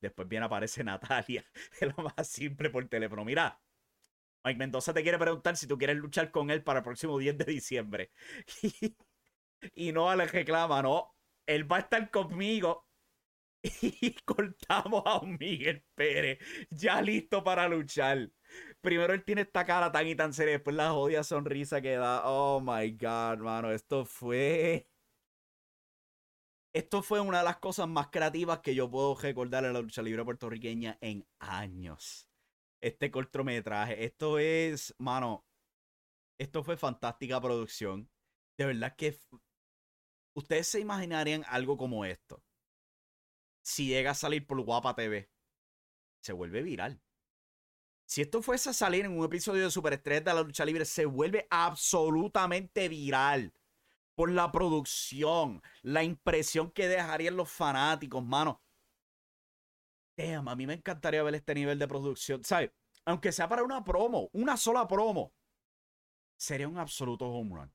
Después 0.00 0.28
viene 0.28 0.46
aparece 0.46 0.84
Natalia, 0.84 1.44
es 1.80 1.96
lo 1.96 2.04
más 2.04 2.28
simple 2.28 2.70
por 2.70 2.86
teléfono. 2.88 3.24
Mira, 3.24 3.60
Mike 4.44 4.58
Mendoza 4.58 4.94
te 4.94 5.02
quiere 5.02 5.18
preguntar 5.18 5.56
si 5.56 5.66
tú 5.66 5.76
quieres 5.76 5.96
luchar 5.96 6.30
con 6.30 6.50
él 6.50 6.62
para 6.62 6.80
el 6.80 6.84
próximo 6.84 7.18
10 7.18 7.38
de 7.38 7.44
diciembre. 7.44 8.12
y, 9.74 9.92
no 9.92 10.14
le 10.14 10.26
reclama, 10.26 10.82
no. 10.82 11.14
Él 11.46 11.70
va 11.70 11.78
a 11.78 11.80
estar 11.80 12.10
conmigo. 12.10 12.86
Y 13.82 14.14
cortamos 14.24 15.02
a 15.04 15.18
un 15.18 15.36
Miguel 15.36 15.84
Pérez, 15.96 16.38
ya 16.70 17.02
listo 17.02 17.42
para 17.42 17.68
luchar. 17.68 18.30
Primero 18.80 19.12
él 19.14 19.24
tiene 19.24 19.42
esta 19.42 19.64
cara 19.64 19.92
tan 19.92 20.06
y 20.06 20.14
tan 20.14 20.32
seria, 20.32 20.54
después 20.54 20.76
la 20.76 20.90
jodida 20.90 21.24
sonrisa 21.24 21.80
que 21.80 21.96
da. 21.96 22.22
Oh 22.24 22.60
my 22.60 22.92
god, 22.92 23.38
mano, 23.38 23.70
esto 23.72 24.04
fue. 24.04 24.88
Esto 26.72 27.02
fue 27.02 27.20
una 27.20 27.38
de 27.38 27.44
las 27.44 27.58
cosas 27.58 27.88
más 27.88 28.08
creativas 28.08 28.60
que 28.60 28.74
yo 28.74 28.90
puedo 28.90 29.14
recordar 29.14 29.64
en 29.64 29.72
la 29.72 29.80
lucha 29.80 30.02
libre 30.02 30.24
puertorriqueña 30.24 30.98
en 31.00 31.26
años 31.38 32.28
este 32.80 33.10
cortometraje. 33.10 34.04
Esto 34.04 34.38
es, 34.38 34.94
mano, 34.98 35.44
esto 36.38 36.62
fue 36.62 36.76
fantástica 36.76 37.40
producción. 37.40 38.10
De 38.56 38.66
verdad 38.66 38.94
que 38.96 39.18
¿Ustedes 40.34 40.68
se 40.68 40.78
imaginarían 40.78 41.44
algo 41.48 41.76
como 41.76 42.04
esto? 42.04 42.44
Si 43.62 43.88
llega 43.88 44.12
a 44.12 44.14
salir 44.14 44.46
por 44.46 44.60
Guapa 44.60 44.94
TV, 44.94 45.28
se 46.20 46.32
vuelve 46.32 46.62
viral. 46.62 47.00
Si 48.08 48.22
esto 48.22 48.40
fuese 48.40 48.70
a 48.70 48.72
salir 48.72 49.04
en 49.04 49.18
un 49.18 49.22
episodio 49.22 49.64
de 49.64 49.70
Superestrella 49.70 50.22
de 50.22 50.34
la 50.34 50.42
lucha 50.42 50.64
libre, 50.64 50.86
se 50.86 51.04
vuelve 51.04 51.46
absolutamente 51.50 52.88
viral. 52.88 53.52
Por 54.14 54.30
la 54.30 54.50
producción, 54.50 55.62
la 55.82 56.02
impresión 56.02 56.70
que 56.70 56.88
dejarían 56.88 57.36
los 57.36 57.50
fanáticos, 57.50 58.24
mano. 58.24 58.62
Damn, 60.16 60.48
a 60.48 60.56
mí 60.56 60.66
me 60.66 60.72
encantaría 60.72 61.22
ver 61.22 61.34
este 61.34 61.54
nivel 61.54 61.78
de 61.78 61.86
producción. 61.86 62.42
¿Sabes? 62.42 62.70
Aunque 63.04 63.30
sea 63.30 63.46
para 63.46 63.62
una 63.62 63.84
promo, 63.84 64.30
una 64.32 64.56
sola 64.56 64.88
promo, 64.88 65.34
sería 66.38 66.66
un 66.66 66.78
absoluto 66.78 67.26
home 67.26 67.56
run. 67.56 67.74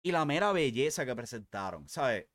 Y 0.00 0.12
la 0.12 0.24
mera 0.24 0.52
belleza 0.52 1.04
que 1.04 1.16
presentaron, 1.16 1.88
¿sabes? 1.88 2.28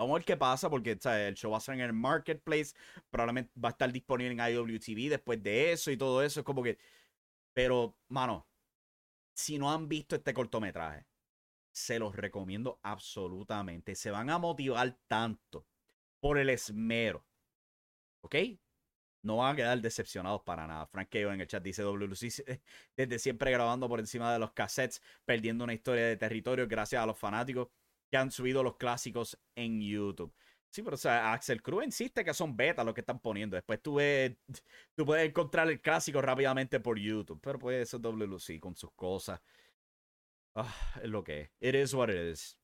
Vamos 0.00 0.14
a 0.14 0.18
ver 0.20 0.24
qué 0.24 0.36
pasa, 0.38 0.70
porque 0.70 0.96
¿sabes? 0.98 1.28
el 1.28 1.34
show 1.34 1.50
va 1.50 1.58
a 1.58 1.60
ser 1.60 1.74
en 1.74 1.82
el 1.82 1.92
marketplace. 1.92 2.74
Probablemente 3.10 3.52
va 3.62 3.68
a 3.68 3.72
estar 3.72 3.92
disponible 3.92 4.32
en 4.32 4.40
IWTV 4.40 5.10
después 5.10 5.42
de 5.42 5.72
eso 5.72 5.90
y 5.90 5.98
todo 5.98 6.22
eso. 6.22 6.40
Es 6.40 6.46
como 6.46 6.62
que. 6.62 6.78
Pero, 7.52 7.98
mano, 8.08 8.46
si 9.34 9.58
no 9.58 9.70
han 9.70 9.88
visto 9.88 10.16
este 10.16 10.32
cortometraje, 10.32 11.06
se 11.70 11.98
los 11.98 12.16
recomiendo 12.16 12.80
absolutamente. 12.82 13.94
Se 13.94 14.10
van 14.10 14.30
a 14.30 14.38
motivar 14.38 14.96
tanto 15.06 15.66
por 16.18 16.38
el 16.38 16.48
esmero 16.48 17.26
¿Ok? 18.22 18.36
No 19.22 19.36
van 19.36 19.52
a 19.52 19.56
quedar 19.56 19.80
decepcionados 19.82 20.42
para 20.42 20.66
nada. 20.66 20.86
Frank 20.86 21.10
Keo 21.10 21.30
en 21.32 21.42
el 21.42 21.46
chat 21.46 21.62
dice 21.62 21.82
WLC 21.82 22.62
desde 22.96 23.18
siempre 23.18 23.50
grabando 23.50 23.86
por 23.88 24.00
encima 24.00 24.32
de 24.32 24.38
los 24.38 24.52
cassettes, 24.52 25.02
perdiendo 25.26 25.64
una 25.64 25.74
historia 25.74 26.06
de 26.06 26.16
territorio 26.16 26.66
gracias 26.66 27.02
a 27.02 27.06
los 27.06 27.18
fanáticos 27.18 27.68
que 28.10 28.16
han 28.16 28.30
subido 28.30 28.62
los 28.62 28.76
clásicos 28.76 29.38
en 29.54 29.80
YouTube. 29.80 30.34
Sí, 30.70 30.82
pero 30.82 30.94
o 30.94 30.98
sea, 30.98 31.32
Axel 31.32 31.62
Cruz 31.62 31.84
insiste 31.84 32.24
que 32.24 32.32
son 32.32 32.56
beta 32.56 32.84
los 32.84 32.94
que 32.94 33.00
están 33.00 33.18
poniendo. 33.20 33.56
Después 33.56 33.82
tú, 33.82 33.94
ves, 33.96 34.36
tú 34.94 35.04
puedes 35.04 35.28
encontrar 35.28 35.68
el 35.68 35.80
clásico 35.80 36.22
rápidamente 36.22 36.78
por 36.80 36.98
YouTube. 36.98 37.40
Pero 37.42 37.58
pues 37.58 37.82
eso 37.82 37.96
es 37.96 38.02
WLC 38.02 38.60
con 38.60 38.76
sus 38.76 38.92
cosas. 38.92 39.40
Ah, 40.54 40.74
es 41.02 41.08
lo 41.08 41.24
que 41.24 41.40
es. 41.42 41.50
It 41.60 41.74
is 41.74 41.94
what 41.94 42.08
it 42.08 42.32
is. 42.32 42.56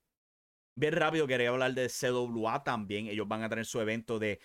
Bien 0.77 0.93
rápido 0.95 1.27
quería 1.27 1.49
hablar 1.49 1.75
de 1.75 1.89
CWA 1.89 2.63
también. 2.63 3.09
Ellos 3.09 3.27
van 3.27 3.43
a 3.43 3.49
tener 3.49 3.67
su 3.67 3.81
evento 3.81 4.19
de 4.19 4.41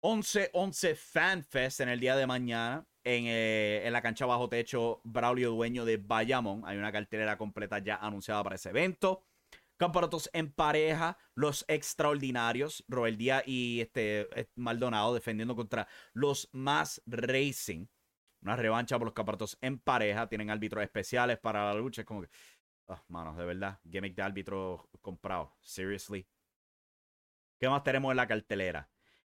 11-11 0.00 0.96
Fan 0.96 1.44
Fest 1.44 1.80
en 1.80 1.90
el 1.90 2.00
día 2.00 2.16
de 2.16 2.26
mañana 2.26 2.86
en, 3.04 3.26
eh, 3.26 3.82
en, 3.84 3.92
la 3.92 4.02
cancha 4.02 4.26
bajo 4.26 4.48
techo 4.48 5.00
Braulio 5.04 5.50
Dueño 5.50 5.84
de 5.84 5.98
Bayamón. 5.98 6.62
Hay 6.66 6.78
una 6.78 6.90
cartelera 6.90 7.36
completa 7.36 7.78
ya 7.78 7.96
anunciada 7.96 8.42
para 8.42 8.56
ese 8.56 8.70
evento. 8.70 9.22
Campeonatos 9.84 10.30
en 10.32 10.50
pareja, 10.50 11.18
los 11.34 11.62
extraordinarios, 11.68 12.82
Robert 12.88 13.18
Díaz 13.18 13.42
y 13.46 13.82
este, 13.82 14.26
Maldonado 14.54 15.12
defendiendo 15.12 15.54
contra 15.54 15.86
los 16.14 16.48
más 16.52 17.02
Racing. 17.04 17.86
Una 18.40 18.56
revancha 18.56 18.96
por 18.96 19.08
los 19.08 19.12
campeonatos 19.12 19.58
en 19.60 19.78
pareja. 19.78 20.26
Tienen 20.26 20.48
árbitros 20.48 20.82
especiales 20.82 21.38
para 21.38 21.66
la 21.66 21.74
lucha. 21.74 22.00
Es 22.00 22.06
como 22.06 22.22
que, 22.22 22.30
oh, 22.86 22.98
manos, 23.08 23.36
de 23.36 23.44
verdad, 23.44 23.78
gimmick 23.86 24.14
de 24.14 24.22
árbitro 24.22 24.88
comprado. 25.02 25.54
Seriously. 25.60 26.26
¿Qué 27.60 27.68
más 27.68 27.84
tenemos 27.84 28.10
en 28.10 28.16
la 28.16 28.26
cartelera? 28.26 28.88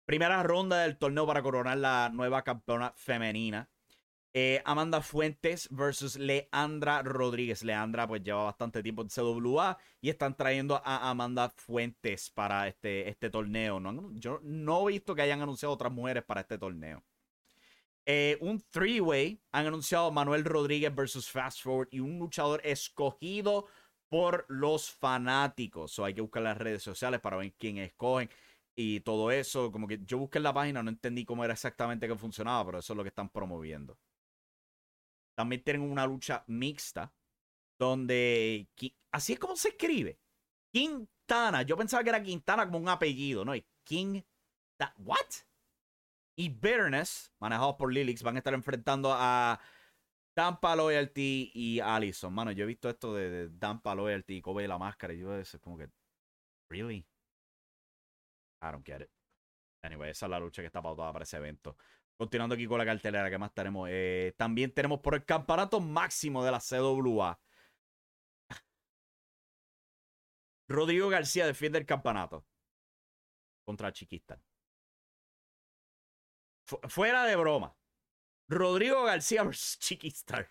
Primera 0.05 0.43
ronda 0.43 0.79
del 0.83 0.99
torneo 0.99 1.29
para 1.29 1.43
coronar 1.45 1.79
la 1.79 2.11
nueva 2.13 2.43
campeona 2.43 2.93
femenina. 2.97 3.71
Eh, 4.33 4.63
Amanda 4.65 5.01
Fuentes 5.01 5.69
versus 5.71 6.17
Leandra 6.17 7.03
Rodríguez. 7.03 7.65
Leandra 7.65 8.07
pues 8.07 8.23
lleva 8.23 8.45
bastante 8.45 8.83
tiempo 8.83 9.03
en 9.03 9.09
CWA 9.09 9.77
y 10.01 10.09
están 10.09 10.37
trayendo 10.37 10.81
a 10.85 11.11
Amanda 11.11 11.51
Fuentes 11.51 12.31
para 12.31 12.69
este, 12.69 13.09
este 13.09 13.29
torneo. 13.29 13.81
¿no? 13.81 14.13
Yo 14.15 14.41
no 14.43 14.89
he 14.89 14.93
visto 14.93 15.15
que 15.15 15.23
hayan 15.23 15.43
anunciado 15.43 15.75
otras 15.75 15.93
mujeres 15.93 16.23
para 16.23 16.43
este 16.43 16.59
torneo. 16.59 17.03
Eh, 18.07 18.39
un 18.41 18.61
three-way 18.61 19.41
han 19.53 19.67
anunciado 19.67 20.11
Manuel 20.11 20.45
Rodríguez 20.45 20.95
versus 20.95 21.29
Fast 21.29 21.63
Forward 21.63 21.89
y 21.91 22.01
un 22.01 22.19
luchador 22.19 22.61
escogido 22.65 23.67
por 24.09 24.47
los 24.49 24.91
fanáticos. 24.91 25.93
So, 25.93 26.05
hay 26.05 26.15
que 26.15 26.21
buscar 26.21 26.43
las 26.43 26.59
redes 26.59 26.83
sociales 26.83 27.21
para 27.21 27.37
ver 27.37 27.53
quién 27.59 27.79
escogen 27.79 28.31
y 28.75 29.01
todo 29.01 29.31
eso. 29.31 29.71
Como 29.73 29.87
que 29.87 30.01
yo 30.05 30.19
busqué 30.19 30.39
en 30.39 30.45
la 30.45 30.55
página, 30.55 30.83
no 30.83 30.91
entendí 30.91 31.25
cómo 31.25 31.45
era 31.45 31.53
exactamente 31.55 32.09
que 32.09 32.17
funcionaba, 32.17 32.65
pero 32.67 32.79
eso 32.79 32.93
es 32.93 32.97
lo 32.97 33.03
que 33.03 33.09
están 33.09 33.29
promoviendo. 33.29 33.99
También 35.41 35.65
tienen 35.65 35.91
una 35.91 36.07
lucha 36.07 36.45
mixta, 36.49 37.15
donde 37.79 38.69
así 39.11 39.33
es 39.33 39.39
como 39.39 39.57
se 39.57 39.71
escribe. 39.71 40.21
Quintana. 40.71 41.63
Yo 41.63 41.79
pensaba 41.79 42.05
que 42.05 42.11
era 42.11 42.23
Quintana 42.23 42.67
como 42.67 42.77
un 42.77 42.91
apellido, 42.91 43.43
¿no? 43.43 43.55
King. 43.83 44.21
¿What? 44.99 45.17
Y 46.37 46.51
Bitterness, 46.51 47.33
manejados 47.39 47.77
por 47.77 47.91
Lilix, 47.91 48.23
van 48.23 48.37
a 48.37 48.41
estar 48.41 48.53
enfrentando 48.53 49.15
a 49.15 49.59
Tampa 50.35 50.77
Loyalty 50.77 51.53
y 51.55 51.81
Allison. 51.81 52.35
Mano, 52.35 52.53
yo 52.53 52.65
he 52.65 52.67
visto 52.67 52.91
esto 52.91 53.15
de, 53.15 53.49
Tampa 53.59 53.95
Loyalty 53.95 54.37
y 54.37 54.43
Kobe 54.43 54.69
la 54.69 54.77
máscara. 54.77 55.15
Y 55.15 55.21
yo 55.21 55.35
es 55.35 55.57
como 55.63 55.79
que. 55.79 55.89
¿Really? 56.69 57.07
I 58.61 58.73
don't 58.73 58.85
get 58.85 59.01
it. 59.01 59.11
Anyway, 59.83 60.11
esa 60.11 60.27
es 60.27 60.31
la 60.31 60.39
lucha 60.39 60.61
que 60.61 60.67
está 60.67 60.83
pautada 60.83 61.15
para 61.15 61.23
ese 61.23 61.39
evento. 61.39 61.79
Continuando 62.21 62.55
aquí 62.55 62.67
con 62.67 62.77
la 62.77 62.85
cartelera, 62.85 63.31
¿qué 63.31 63.39
más 63.39 63.55
tenemos? 63.55 63.89
Eh, 63.91 64.35
también 64.37 64.75
tenemos 64.75 65.01
por 65.01 65.15
el 65.15 65.25
campeonato 65.25 65.81
máximo 65.81 66.45
de 66.45 66.51
la 66.51 66.61
CWA. 66.61 67.41
Rodrigo 70.69 71.09
García 71.09 71.47
defiende 71.47 71.79
el 71.79 71.87
campeonato 71.87 72.47
contra 73.65 73.91
Chiquista. 73.91 74.39
fuera 76.91 77.25
de 77.25 77.37
broma. 77.37 77.75
Rodrigo 78.49 79.03
García 79.05 79.43
versus 79.43 79.79
Chiquistar. 79.81 80.51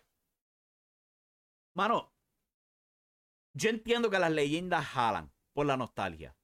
Mano, 1.76 2.16
yo 3.54 3.70
entiendo 3.70 4.10
que 4.10 4.18
las 4.18 4.32
leyendas 4.32 4.88
jalan 4.88 5.32
por 5.54 5.68
la 5.68 5.78
nostalgia. 5.78 6.36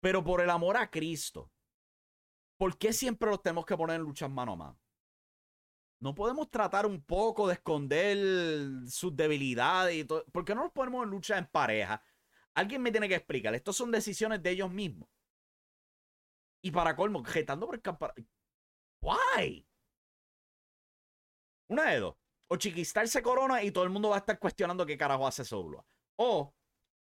Pero 0.00 0.24
por 0.24 0.40
el 0.40 0.50
amor 0.50 0.76
a 0.76 0.90
Cristo, 0.90 1.53
¿por 2.56 2.78
qué 2.78 2.92
siempre 2.92 3.30
los 3.30 3.42
tenemos 3.42 3.66
que 3.66 3.76
poner 3.76 3.96
en 3.96 4.02
luchas 4.02 4.30
mano 4.30 4.52
a 4.52 4.56
mano? 4.56 4.80
No 6.00 6.14
podemos 6.14 6.50
tratar 6.50 6.86
un 6.86 7.02
poco 7.02 7.48
de 7.48 7.54
esconder 7.54 8.18
sus 8.88 9.16
debilidades 9.16 9.96
y 9.96 10.04
todo. 10.04 10.24
¿Por 10.26 10.44
qué 10.44 10.54
no 10.54 10.64
los 10.64 10.72
ponemos 10.72 11.04
en 11.04 11.10
lucha 11.10 11.38
en 11.38 11.46
pareja? 11.46 12.02
Alguien 12.54 12.82
me 12.82 12.90
tiene 12.90 13.08
que 13.08 13.14
explicar. 13.14 13.54
Estos 13.54 13.76
son 13.76 13.90
decisiones 13.90 14.42
de 14.42 14.50
ellos 14.50 14.70
mismos. 14.70 15.08
Y 16.62 16.70
para 16.70 16.96
colmo, 16.96 17.24
jetando 17.24 17.66
por 17.66 17.76
el. 18.16 18.28
¿Why? 19.02 19.66
Una 21.68 21.90
de 21.90 22.00
dos. 22.00 22.16
O 22.48 22.56
Chiquistar 22.56 23.08
se 23.08 23.22
corona 23.22 23.62
y 23.62 23.70
todo 23.70 23.84
el 23.84 23.90
mundo 23.90 24.10
va 24.10 24.16
a 24.16 24.18
estar 24.18 24.38
cuestionando 24.38 24.86
qué 24.86 24.96
carajo 24.96 25.26
hace 25.26 25.44
Soblo. 25.44 25.86
O 26.16 26.54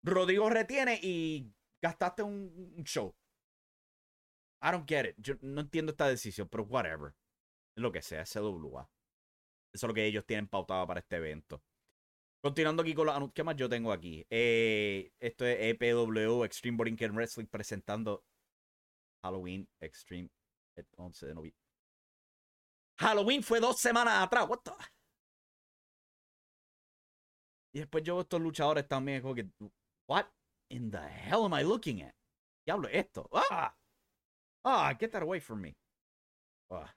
Rodrigo 0.02 0.48
retiene 0.50 0.98
y 1.02 1.52
gastaste 1.80 2.22
un, 2.22 2.82
show. 2.84 3.14
I 4.62 4.70
don't 4.70 4.88
get 4.88 5.06
it. 5.06 5.16
Yo 5.18 5.34
no 5.40 5.60
entiendo 5.60 5.92
esta 5.92 6.08
decisión, 6.08 6.48
pero 6.48 6.64
whatever. 6.64 7.14
Lo 7.76 7.90
que 7.90 8.02
sea, 8.02 8.24
CWA. 8.24 8.88
Eso 9.72 9.86
es 9.86 9.88
lo 9.88 9.94
que 9.94 10.04
ellos 10.04 10.24
tienen 10.26 10.46
pautado 10.46 10.86
para 10.86 11.00
este 11.00 11.16
evento. 11.16 11.62
Continuando 12.42 12.82
aquí 12.82 12.94
con 12.94 13.06
los 13.06 13.32
¿Qué 13.32 13.44
más 13.44 13.56
yo 13.56 13.68
tengo 13.68 13.92
aquí? 13.92 14.26
Eh, 14.28 15.12
esto 15.20 15.46
es 15.46 15.58
EPW, 15.60 16.44
Extreme 16.44 16.76
Boring 16.76 16.96
Wrestling, 16.96 17.46
presentando 17.46 18.24
Halloween 19.24 19.68
Extreme 19.80 20.28
el 20.76 20.86
11 20.96 21.26
de 21.26 21.34
noviembre. 21.34 21.60
Halloween 22.98 23.42
fue 23.42 23.60
dos 23.60 23.78
semanas 23.78 24.22
atrás. 24.22 24.48
What 24.48 24.60
the? 24.64 24.72
Y 27.74 27.78
después 27.80 28.04
yo 28.04 28.20
estos 28.20 28.40
luchadores 28.40 28.86
también. 28.86 29.22
Como 29.22 29.34
que, 29.34 29.48
what? 30.08 30.26
in 30.72 30.90
the 30.90 31.06
hell 31.06 31.44
am 31.44 31.52
I 31.52 31.62
looking 31.62 32.02
at? 32.02 32.14
Diablo, 32.66 32.88
esto. 32.88 33.28
Ah! 33.32 33.74
Ah, 34.64 34.94
get 34.98 35.10
that 35.10 35.22
away 35.22 35.40
from 35.40 35.60
me. 35.60 35.76
Ah. 36.70 36.94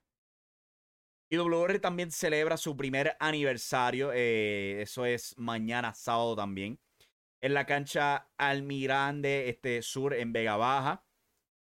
IWR 1.32 1.80
también 1.80 2.12
celebra 2.12 2.58
su 2.58 2.76
primer 2.78 3.16
aniversario. 3.20 4.12
Eh, 4.14 4.82
eso 4.82 5.06
es 5.06 5.36
mañana 5.38 5.94
sábado 5.94 6.36
también. 6.36 6.80
En 7.42 7.54
la 7.54 7.66
cancha 7.66 8.30
Almirante 8.38 9.50
este, 9.50 9.82
Sur 9.82 10.14
en 10.14 10.32
Vega 10.32 10.56
Baja. 10.58 11.04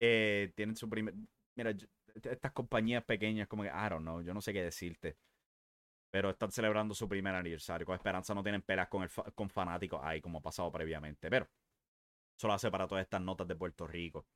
Eh, 0.01 0.53
tienen 0.57 0.77
su 0.77 0.89
primer. 0.89 1.15
Mira, 1.57 1.75
estas 2.15 2.53
compañías 2.53 3.05
pequeñas, 3.05 3.49
como 3.49 3.63
que, 3.63 3.69
I 3.69 3.89
don't 3.89 4.03
know, 4.03 4.21
yo 4.21 4.35
no 4.35 4.41
sé 4.41 4.53
qué 4.53 4.63
decirte. 4.63 5.17
Pero 6.11 6.31
están 6.31 6.51
celebrando 6.51 6.95
su 6.95 7.09
primer 7.09 7.35
aniversario. 7.35 7.87
Con 7.87 7.95
esperanza 7.95 8.35
no 8.35 8.43
tienen 8.43 8.63
pelas 8.63 8.89
con, 8.89 9.03
el 9.05 9.11
con 9.35 9.49
fanáticos 9.49 10.01
ahí, 10.03 10.21
como 10.21 10.39
ha 10.39 10.43
pasado 10.43 10.71
previamente. 10.73 11.31
Pero 11.31 11.49
Solo 12.37 12.53
hace 12.53 12.71
para 12.71 12.87
todas 12.87 13.03
estas 13.03 13.21
notas 13.21 13.49
de 13.49 13.57
Puerto 13.57 13.87
Rico. 13.87 14.27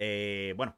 Eh, 0.00 0.54
bueno, 0.56 0.76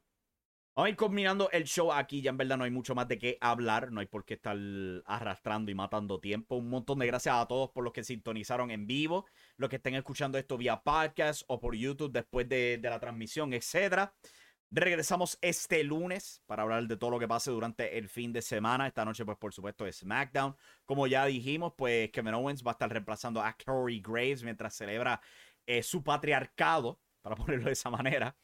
Vamos 0.75 0.87
a 0.87 0.89
ir 0.89 0.95
combinando 0.95 1.51
el 1.51 1.65
show 1.65 1.91
aquí. 1.93 2.23
Ya 2.23 2.31
en 2.31 2.37
verdad 2.37 2.57
no 2.57 2.63
hay 2.63 2.71
mucho 2.71 2.95
más 2.95 3.07
de 3.07 3.19
qué 3.19 3.37
hablar. 3.41 3.91
No 3.91 3.99
hay 3.99 4.07
por 4.07 4.25
qué 4.25 4.33
estar 4.33 4.57
arrastrando 5.05 5.69
y 5.69 5.75
matando 5.75 6.19
tiempo. 6.19 6.55
Un 6.55 6.69
montón 6.69 6.97
de 6.97 7.05
gracias 7.05 7.35
a 7.35 7.45
todos 7.47 7.69
por 7.69 7.83
los 7.83 7.93
que 7.93 8.03
sintonizaron 8.03 8.71
en 8.71 8.87
vivo, 8.87 9.27
los 9.57 9.69
que 9.69 9.75
estén 9.75 9.93
escuchando 9.93 10.39
esto 10.39 10.57
vía 10.57 10.81
podcast 10.81 11.43
o 11.47 11.59
por 11.59 11.75
YouTube 11.75 12.11
después 12.11 12.49
de, 12.49 12.79
la 12.81 12.99
transmisión, 12.99 13.53
etcétera. 13.53 14.15
Regresamos 14.71 15.37
este 15.41 15.83
lunes 15.83 16.41
para 16.47 16.63
hablar 16.63 16.87
de 16.87 16.97
todo 16.97 17.11
lo 17.11 17.19
que 17.19 17.27
pase 17.27 17.51
durante 17.51 17.95
el 17.99 18.09
fin 18.09 18.33
de 18.33 18.41
semana. 18.41 18.87
Esta 18.87 19.05
noche, 19.05 19.25
pues, 19.25 19.37
por 19.37 19.53
supuesto, 19.53 19.85
es 19.85 19.97
SmackDown. 19.97 20.55
Como 20.85 21.05
ya 21.05 21.27
dijimos, 21.27 21.73
pues, 21.77 22.09
Kevin 22.09 22.33
Owens 22.33 22.63
va 22.65 22.71
a 22.71 22.73
estar 22.73 22.89
reemplazando 22.89 23.43
a 23.43 23.55
Corey 23.63 24.01
Graves 24.01 24.43
mientras 24.43 24.73
celebra 24.75 25.21
eh, 25.67 25.83
su 25.83 26.03
patriarcado, 26.03 26.99
para 27.21 27.35
ponerlo 27.35 27.65
de 27.65 27.73
esa 27.73 27.91
manera. 27.91 28.35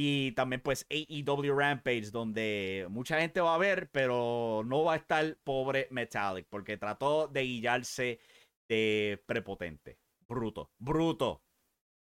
Y 0.00 0.30
también, 0.30 0.62
pues, 0.62 0.86
AEW 0.90 1.58
Rampage, 1.58 2.12
donde 2.12 2.86
mucha 2.88 3.18
gente 3.20 3.40
va 3.40 3.56
a 3.56 3.58
ver, 3.58 3.90
pero 3.90 4.62
no 4.64 4.84
va 4.84 4.92
a 4.92 4.96
estar 4.96 5.36
pobre 5.42 5.88
Metallic, 5.90 6.46
porque 6.48 6.76
trató 6.76 7.26
de 7.26 7.42
guillarse 7.42 8.20
de 8.68 9.20
prepotente. 9.26 9.98
Bruto, 10.28 10.70
bruto. 10.78 11.42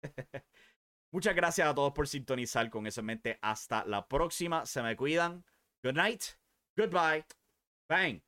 Muchas 1.13 1.35
gracias 1.35 1.69
a 1.69 1.75
todos 1.75 1.93
por 1.93 2.09
sintonizar 2.09 2.71
con 2.71 2.87
eso 2.87 3.01
en 3.01 3.07
mente. 3.07 3.39
Hasta 3.43 3.85
la 3.85 4.09
próxima. 4.09 4.65
Se 4.65 4.83
me 4.83 4.97
cuidan. 4.97 5.45
Good 5.85 5.93
night. 5.93 6.23
Goodbye. 6.75 7.27
Bang. 7.91 8.23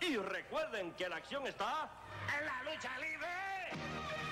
Y 0.00 0.16
recuerden 0.16 0.94
que 0.94 1.06
la 1.06 1.16
acción 1.16 1.46
está 1.46 2.02
en 2.34 2.46
la 2.46 2.72
lucha 2.72 2.98
libre. 2.98 4.31